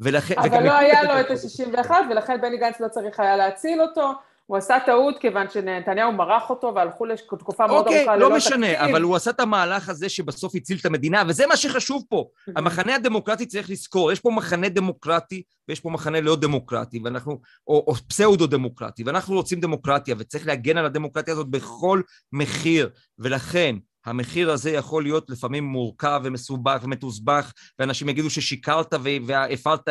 ולכן... 0.00 0.34
אבל 0.38 0.66
לא 0.66 0.78
היה 0.78 1.02
לו 1.02 1.20
את 1.20 1.30
ה-61, 1.30 1.90
ולכן 2.10 2.40
בני 2.40 2.58
גנץ 2.58 2.80
לא 2.80 2.88
צריך 2.88 3.20
היה 3.20 3.36
להציל 3.36 3.80
אותו. 3.80 4.12
הוא 4.52 4.58
עשה 4.58 4.78
טעות 4.86 5.18
כיוון 5.18 5.50
שנתניהו 5.50 6.12
מרח 6.12 6.50
אותו 6.50 6.72
והלכו 6.74 7.04
לתקופה 7.06 7.66
מאוד 7.66 7.86
אוקיי, 7.86 7.98
ארוכה 7.98 8.16
לא 8.16 8.26
ללא 8.26 8.36
משנה, 8.36 8.72
תקציב. 8.72 8.88
אבל 8.90 9.02
הוא 9.02 9.16
עשה 9.16 9.30
את 9.30 9.40
המהלך 9.40 9.88
הזה 9.88 10.08
שבסוף 10.08 10.54
הציל 10.54 10.78
את 10.80 10.86
המדינה, 10.86 11.22
וזה 11.28 11.46
מה 11.46 11.56
שחשוב 11.56 12.04
פה. 12.08 12.28
המחנה 12.56 12.94
הדמוקרטי 12.94 13.46
צריך 13.46 13.70
לזכור, 13.70 14.12
יש 14.12 14.20
פה 14.20 14.30
מחנה 14.30 14.68
דמוקרטי 14.68 15.42
ויש 15.68 15.80
פה 15.80 15.90
מחנה 15.90 16.20
לא 16.20 16.36
דמוקרטי, 16.36 17.00
ואנחנו, 17.04 17.40
או, 17.66 17.84
או 17.86 17.94
פסאודו-דמוקרטי, 17.94 19.04
ואנחנו 19.04 19.34
רוצים 19.34 19.60
דמוקרטיה, 19.60 20.14
וצריך 20.18 20.46
להגן 20.46 20.78
על 20.78 20.86
הדמוקרטיה 20.86 21.34
הזאת 21.34 21.48
בכל 21.48 22.02
מחיר, 22.32 22.90
ולכן 23.18 23.76
המחיר 24.06 24.50
הזה 24.50 24.70
יכול 24.70 25.02
להיות 25.02 25.30
לפעמים 25.30 25.64
מורכב 25.64 26.20
ומסובך 26.24 26.80
ומתוסבך, 26.82 27.52
ואנשים 27.78 28.08
יגידו 28.08 28.30
ששיקרת 28.30 28.94
והפרת 29.26 29.88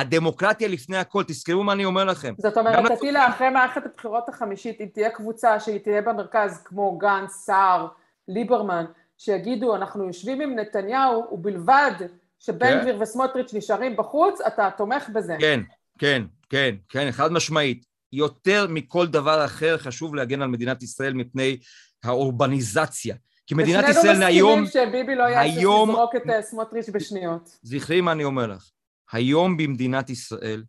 הדמוקרטיה 0.00 0.68
לפני 0.68 0.96
הכל, 0.96 1.24
תזכרו 1.26 1.64
מה 1.64 1.72
אני 1.72 1.84
אומר 1.84 2.04
לכם. 2.04 2.34
זאת 2.38 2.56
אומרת, 2.56 2.92
תטילה, 2.92 3.28
אחרי 3.28 3.50
מערכת 3.50 3.82
הבחירות 3.86 4.28
החמישית, 4.28 4.80
אם 4.80 4.86
תהיה 4.92 5.10
קבוצה 5.10 5.60
שהיא 5.60 5.78
תהיה 5.78 6.02
במרכז, 6.02 6.62
כמו 6.64 6.98
גנץ, 6.98 7.30
סער, 7.30 7.88
ליברמן, 8.28 8.84
שיגידו, 9.18 9.76
אנחנו 9.76 10.06
יושבים 10.06 10.40
עם 10.40 10.58
נתניהו, 10.58 11.26
ובלבד 11.32 11.92
שבן 12.38 12.66
כן. 12.66 12.80
גביר 12.80 12.96
וסמוטריץ' 13.00 13.54
נשארים 13.54 13.96
בחוץ, 13.96 14.40
אתה 14.40 14.70
תומך 14.76 15.08
בזה. 15.08 15.36
כן, 15.40 15.60
כן, 15.98 16.22
כן, 16.50 16.74
כן, 16.88 17.08
חד 17.10 17.32
משמעית. 17.32 17.84
יותר 18.12 18.66
מכל 18.68 19.06
דבר 19.06 19.44
אחר 19.44 19.78
חשוב 19.78 20.14
להגן 20.14 20.42
על 20.42 20.48
מדינת 20.48 20.82
ישראל 20.82 21.14
מפני 21.14 21.58
האורבניזציה. 22.04 23.14
כי 23.46 23.54
מדינת 23.54 23.88
ישראל 23.88 24.22
היום... 24.22 24.50
ושנינו 24.50 24.66
מסכימים 24.66 24.88
שביבי 24.90 25.14
לא 25.14 25.22
יעשה 25.22 25.40
היום- 25.40 25.90
לזרוק 25.90 26.16
את 26.16 26.30
אה, 26.30 26.42
סמוטריץ' 26.42 26.88
בשניות. 26.88 27.58
זכרי 27.62 28.00
מה 28.00 28.12
אני 28.12 28.24
אומר 28.24 28.46
לך. 28.46 28.70
היום 29.12 29.56
במדינת 29.56 30.10
ישראל 30.10 30.64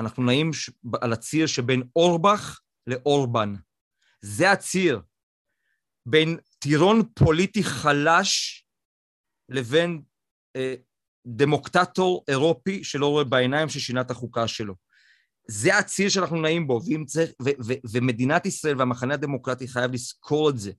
אנחנו 0.00 0.22
נעים 0.22 0.52
ש- 0.52 0.70
על 1.00 1.12
הציר 1.12 1.46
שבין 1.46 1.82
אורבך 1.96 2.60
לאורבן. 2.86 3.54
זה 4.20 4.50
הציר. 4.50 5.00
בין 6.06 6.38
טירון 6.58 7.02
פוליטי 7.14 7.64
חלש 7.64 8.64
לבין 9.48 10.02
אה, 10.56 10.74
דמוקטטור 11.26 12.24
אירופי 12.28 12.84
שלא 12.84 13.06
רואה 13.06 13.24
בעיניים 13.24 13.68
ששינה 13.68 14.00
את 14.00 14.10
החוקה 14.10 14.48
שלו. 14.48 14.74
זה 15.48 15.78
הציר 15.78 16.08
שאנחנו 16.08 16.40
נעים 16.40 16.66
בו, 16.66 16.80
ואם 16.86 17.04
צריך, 17.06 17.30
ו, 17.42 17.48
ו, 17.66 17.72
ומדינת 17.92 18.46
ישראל 18.46 18.78
והמחנה 18.78 19.14
הדמוקרטי 19.14 19.68
חייב 19.68 19.92
לזכור 19.92 20.50
את 20.50 20.58
זה. 20.58 20.72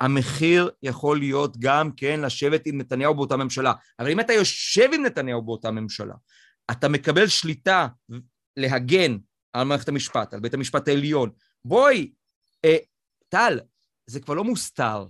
המחיר 0.00 0.70
יכול 0.82 1.18
להיות 1.18 1.56
גם 1.58 1.90
כן 1.96 2.20
לשבת 2.20 2.66
עם 2.66 2.78
נתניהו 2.78 3.14
באותה 3.14 3.36
ממשלה. 3.36 3.72
אבל 3.98 4.10
אם 4.10 4.20
אתה 4.20 4.32
יושב 4.32 4.88
עם 4.92 5.02
נתניהו 5.06 5.42
באותה 5.42 5.70
ממשלה, 5.70 6.14
אתה 6.70 6.88
מקבל 6.88 7.28
שליטה 7.28 7.88
להגן 8.56 9.16
על 9.52 9.66
מערכת 9.66 9.88
המשפט, 9.88 10.34
על 10.34 10.40
בית 10.40 10.54
המשפט 10.54 10.88
העליון. 10.88 11.30
בואי, 11.64 12.12
אה, 12.64 12.76
טל, 13.28 13.60
זה 14.06 14.20
כבר 14.20 14.34
לא 14.34 14.44
מוסתר. 14.44 15.06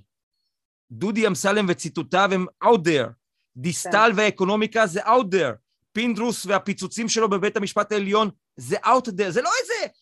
דודי 0.91 1.27
אמסלם 1.27 1.67
וציטוטיו 1.69 2.29
הם 2.33 2.47
out 2.65 2.79
there. 2.79 3.09
דיסטל 3.57 4.11
והאקונומיקה 4.17 4.87
זה 4.87 5.01
out 5.01 5.35
there. 5.35 5.55
פינדרוס 5.93 6.47
והפיצוצים 6.47 7.09
שלו 7.09 7.31
בבית 7.31 7.57
המשפט 7.57 7.93
העליון 7.93 8.31
זה 8.57 8.77
out 8.77 9.09
there. 9.09 9.31
זה 9.31 9.43
לא 9.43 9.51
איזה 9.61 9.95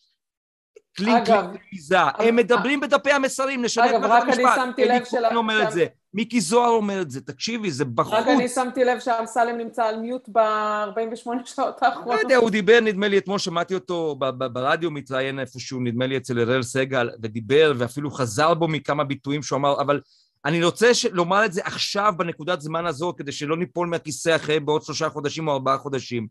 קלינק 0.95 1.29
אגב, 1.29 1.43
רמיזה. 1.71 1.99
הם 1.99 2.35
מדברים 2.35 2.79
בדפי 2.79 3.11
המסרים, 3.11 3.61
נשנה 3.65 3.85
את 3.85 3.91
אגב, 3.91 4.01
מערכת 4.01 4.27
רק 4.27 4.33
אני 4.33 4.43
המשפט. 4.43 4.55
שמתי 4.65 4.83
אלי 4.83 4.99
לב 4.99 5.05
של- 5.05 5.17
כהן 5.27 5.35
אומר 5.35 5.63
את 5.63 5.71
זה, 5.71 5.85
מיקי 6.13 6.41
זוהר 6.41 6.69
אומר 6.69 7.01
את 7.01 7.11
זה, 7.11 7.21
תקשיבי, 7.21 7.71
זה 7.71 7.85
בחוץ. 7.85 8.13
רק 8.13 8.27
אני 8.27 8.49
שמתי 8.49 8.83
לב 8.83 8.99
שאמסלם 8.99 9.57
נמצא 9.57 9.83
על 9.83 9.99
מיוט 9.99 10.29
ב-48 10.31 11.29
שעות 11.45 11.81
לא 11.81 11.87
האחרונות. 11.87 12.21
יודע, 12.21 12.35
הוא 12.35 12.49
דיבר, 12.49 12.79
נדמה 12.81 13.07
לי, 13.07 13.17
אתמול 13.17 13.39
שמעתי 13.39 13.73
אותו 13.75 14.15
ברדיו 14.53 14.91
מתראיין 14.91 15.39
איפשהו, 15.39 15.79
נדמה 15.79 16.07
לי 16.07 16.17
אצל 16.17 16.39
אראל 16.39 16.63
סגל, 16.63 17.09
ודיבר, 17.21 17.73
ואפילו 17.77 18.11
חזר 18.11 18.53
בו 18.53 18.67
מכמה 18.67 19.03
ביטויים 19.03 19.43
שהוא 19.43 19.57
אמר, 19.57 19.81
אבל 19.81 19.99
אני 20.45 20.63
רוצה 20.63 20.87
לומר 21.11 21.45
את 21.45 21.53
זה 21.53 21.61
עכשיו, 21.63 22.13
בנקודת 22.17 22.61
זמן 22.61 22.85
הזו, 22.85 23.13
כדי 23.17 23.31
שלא 23.31 23.57
ניפול 23.57 23.87
מהכיסא 23.87 24.35
אחרי 24.35 24.59
בעוד 24.59 24.81
שלושה 24.83 25.09
חודשים 25.09 25.47
או 25.47 25.53
ארבעה 25.53 25.77
חודשים. 25.77 26.27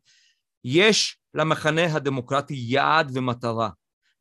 יש 0.65 1.19
למחנה 1.35 1.85
הדמוקרטי 1.95 2.55
יעד 2.57 3.11
ומטרה, 3.15 3.69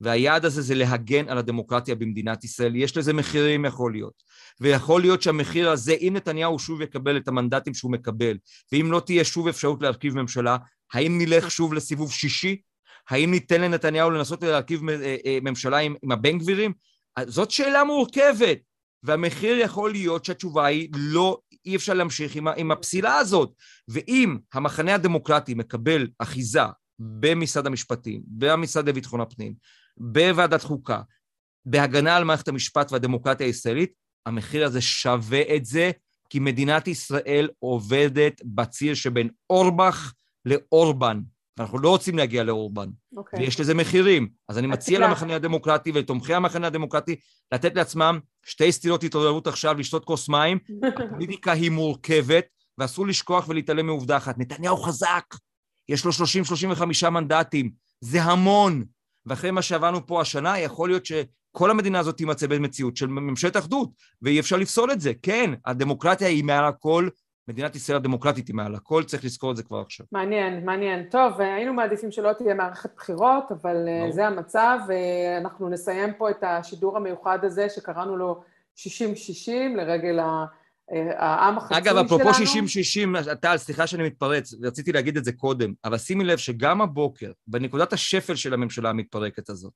והיעד 0.01 0.45
הזה 0.45 0.61
זה 0.61 0.75
להגן 0.75 1.29
על 1.29 1.37
הדמוקרטיה 1.37 1.95
במדינת 1.95 2.43
ישראל. 2.43 2.75
יש 2.75 2.97
לזה 2.97 3.13
מחירים 3.13 3.65
יכול 3.65 3.91
להיות, 3.91 4.23
ויכול 4.61 5.01
להיות 5.01 5.21
שהמחיר 5.21 5.69
הזה, 5.69 5.93
אם 5.93 6.13
נתניהו 6.15 6.59
שוב 6.59 6.81
יקבל 6.81 7.17
את 7.17 7.27
המנדטים 7.27 7.73
שהוא 7.73 7.91
מקבל, 7.91 8.37
ואם 8.71 8.91
לא 8.91 8.99
תהיה 8.99 9.23
שוב 9.23 9.47
אפשרות 9.47 9.81
להרכיב 9.81 10.15
ממשלה, 10.15 10.57
האם 10.93 11.17
נלך 11.21 11.51
שוב 11.51 11.73
לסיבוב 11.73 12.11
שישי? 12.11 12.61
האם 13.09 13.31
ניתן 13.31 13.61
לנתניהו 13.61 14.09
לנסות 14.09 14.43
להרכיב 14.43 14.89
אה, 14.89 15.15
אה, 15.25 15.37
ממשלה 15.41 15.77
עם, 15.77 15.95
עם 16.03 16.11
הבן 16.11 16.37
גבירים? 16.37 16.73
זאת 17.27 17.51
שאלה 17.51 17.83
מורכבת, 17.83 18.57
והמחיר 19.03 19.57
יכול 19.57 19.91
להיות 19.91 20.25
שהתשובה 20.25 20.65
היא 20.65 20.89
לא, 20.95 21.39
אי 21.65 21.75
אפשר 21.75 21.93
להמשיך 21.93 22.35
עם, 22.35 22.47
עם 22.47 22.71
הפסילה 22.71 23.15
הזאת. 23.15 23.51
ואם 23.87 24.37
המחנה 24.53 24.95
הדמוקרטי 24.95 25.53
מקבל 25.53 26.07
אחיזה 26.19 26.61
במשרד 26.99 27.67
המשפטים, 27.67 28.21
במשרד 28.27 28.89
לביטחון 28.89 29.21
הפנים, 29.21 29.53
בוועדת 29.97 30.63
חוקה, 30.63 31.01
בהגנה 31.65 32.15
על 32.15 32.23
מערכת 32.23 32.47
המשפט 32.47 32.91
והדמוקרטיה 32.91 33.47
הישראלית, 33.47 33.93
המחיר 34.25 34.65
הזה 34.65 34.81
שווה 34.81 35.55
את 35.55 35.65
זה, 35.65 35.91
כי 36.29 36.39
מדינת 36.39 36.87
ישראל 36.87 37.49
עובדת 37.59 38.41
בציר 38.45 38.93
שבין 38.93 39.29
אורבך 39.49 40.13
לאורבן. 40.45 41.21
ואנחנו 41.57 41.79
לא 41.79 41.89
רוצים 41.89 42.17
להגיע 42.17 42.43
לאורבן, 42.43 42.89
אוקיי. 43.17 43.39
ויש 43.39 43.59
לזה 43.59 43.73
מחירים. 43.73 44.29
אז 44.49 44.57
אני 44.57 44.67
מציע 44.67 44.97
תקלע. 44.97 45.07
למחנה 45.07 45.35
הדמוקרטי 45.35 45.91
ולתומכי 45.91 46.33
המחנה 46.33 46.67
הדמוקרטי 46.67 47.15
לתת 47.51 47.75
לעצמם 47.75 48.19
שתי 48.45 48.71
סטירות 48.71 49.03
התעוררות 49.03 49.47
עכשיו, 49.47 49.77
לשתות 49.77 50.05
כוס 50.05 50.29
מים. 50.29 50.59
הפוליטיקה 51.05 51.51
היא 51.51 51.71
מורכבת, 51.71 52.45
ואסור 52.77 53.07
לשכוח 53.07 53.49
ולהתעלם 53.49 53.85
מעובדה 53.85 54.17
אחת. 54.17 54.37
נתניהו 54.37 54.77
חזק, 54.77 55.25
יש 55.89 56.05
לו 56.05 56.11
30-35 57.05 57.09
מנדטים, 57.09 57.71
זה 58.01 58.23
המון. 58.23 58.83
ואחרי 59.25 59.51
מה 59.51 59.61
שעברנו 59.61 60.05
פה 60.07 60.21
השנה, 60.21 60.59
יכול 60.59 60.89
להיות 60.89 61.05
שכל 61.05 61.71
המדינה 61.71 61.99
הזאת 61.99 62.17
תימצא 62.17 62.47
במציאות 62.47 62.97
של 62.97 63.07
ממשלת 63.07 63.57
אחדות, 63.57 63.89
ואי 64.21 64.39
אפשר 64.39 64.57
לפסול 64.57 64.91
את 64.91 65.01
זה. 65.01 65.11
כן, 65.21 65.51
הדמוקרטיה 65.65 66.27
היא 66.27 66.43
מעל 66.43 66.65
הכל, 66.65 67.07
מדינת 67.47 67.75
ישראל 67.75 67.95
הדמוקרטית 67.97 68.47
היא 68.47 68.55
מעל 68.55 68.75
הכל, 68.75 69.03
צריך 69.03 69.25
לזכור 69.25 69.51
את 69.51 69.57
זה 69.57 69.63
כבר 69.63 69.79
עכשיו. 69.79 70.05
מעניין, 70.11 70.65
מעניין. 70.65 71.03
טוב, 71.09 71.41
היינו 71.41 71.73
מעדיפים 71.73 72.11
שלא 72.11 72.33
תהיה 72.33 72.53
מערכת 72.53 72.89
בחירות, 72.95 73.43
אבל 73.51 73.87
אה, 73.87 73.99
ברור. 73.99 74.11
זה 74.11 74.27
המצב, 74.27 74.77
ואנחנו 74.87 75.69
נסיים 75.69 76.13
פה 76.13 76.29
את 76.29 76.43
השידור 76.43 76.97
המיוחד 76.97 77.39
הזה 77.45 77.69
שקראנו 77.69 78.17
לו 78.17 78.41
60-60 78.77 78.81
לרגל 79.75 80.19
ה- 80.19 80.23
אה, 80.23 80.45
העם 81.17 81.57
החצוי 81.57 81.83
שלנו. 81.83 81.99
אגב, 81.99 82.05
אפרופו 82.05 82.29
60-60, 82.29 83.35
טל, 83.35 83.57
סליחה 83.57 83.87
שאני 83.87 84.03
מתפרץ, 84.03 84.53
רציתי 84.63 84.91
להגיד 84.91 85.17
את 85.17 85.25
זה 85.25 85.31
קודם, 85.31 85.73
אבל 85.85 85.97
שימי 85.97 86.23
לב 86.23 86.37
שגם 86.37 86.81
הבוקר, 86.81 87.31
בנקודת 87.47 87.93
השפל 87.93 88.35
של 88.35 88.53
הממשלה 88.53 88.89
המתפרקת 88.89 89.49
הזאת, 89.49 89.73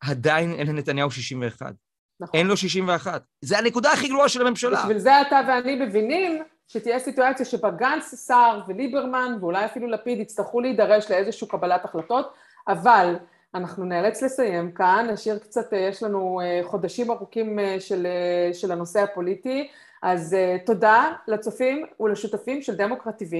עדיין 0.00 0.52
אין 0.52 0.66
לנתניהו 0.66 1.10
61. 1.10 1.74
נכון. 2.20 2.40
אין 2.40 2.46
לו 2.46 2.56
61. 2.56 3.22
זה 3.40 3.58
הנקודה 3.58 3.92
הכי 3.92 4.08
גרועה 4.08 4.28
של 4.28 4.46
הממשלה. 4.46 4.80
בשביל 4.82 4.98
זה 4.98 5.20
אתה 5.20 5.40
ואני 5.48 5.74
מבינים 5.74 6.42
שתהיה 6.68 6.98
סיטואציה 6.98 7.46
שבה 7.46 7.70
גנץ, 7.70 8.04
סער 8.04 8.62
וליברמן, 8.68 9.36
ואולי 9.40 9.64
אפילו 9.64 9.86
לפיד, 9.86 10.20
יצטרכו 10.20 10.60
להידרש 10.60 11.10
לאיזושהי 11.10 11.48
קבלת 11.48 11.84
החלטות, 11.84 12.32
אבל 12.68 13.16
אנחנו 13.54 13.84
נאלץ 13.84 14.22
לסיים 14.22 14.72
כאן, 14.72 15.06
נשאיר 15.12 15.38
קצת, 15.38 15.72
אה, 15.72 15.78
יש 15.78 16.02
לנו 16.02 16.40
אה, 16.40 16.60
חודשים 16.64 17.10
ארוכים 17.10 17.58
אה, 17.58 17.76
של, 17.80 18.06
אה, 18.06 18.54
של 18.54 18.72
הנושא 18.72 19.00
הפוליטי, 19.00 19.68
אז 20.04 20.34
אה, 20.34 20.56
תודה 20.66 21.12
לצופים 21.28 21.86
ולשותפים 22.00 22.62
של 22.62 22.74
דמוקרט 22.74 23.22
TV. 23.22 23.34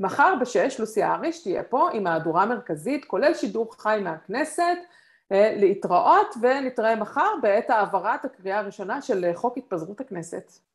מחר 0.00 0.34
בשש, 0.40 0.80
לוסי 0.80 1.04
אריש 1.04 1.42
תהיה 1.42 1.62
פה 1.62 1.88
עם 1.92 2.04
מהדורה 2.04 2.46
מרכזית, 2.46 3.04
כולל 3.04 3.34
שידור 3.34 3.74
חי 3.78 4.00
מהכנסת, 4.02 4.78
אה, 5.32 5.54
להתראות, 5.56 6.34
ונתראה 6.42 6.96
מחר 6.96 7.30
בעת 7.42 7.70
העברת 7.70 8.24
הקריאה 8.24 8.58
הראשונה 8.58 9.02
של 9.02 9.24
אה, 9.24 9.34
חוק 9.34 9.58
התפזרות 9.58 10.00
הכנסת. 10.00 10.67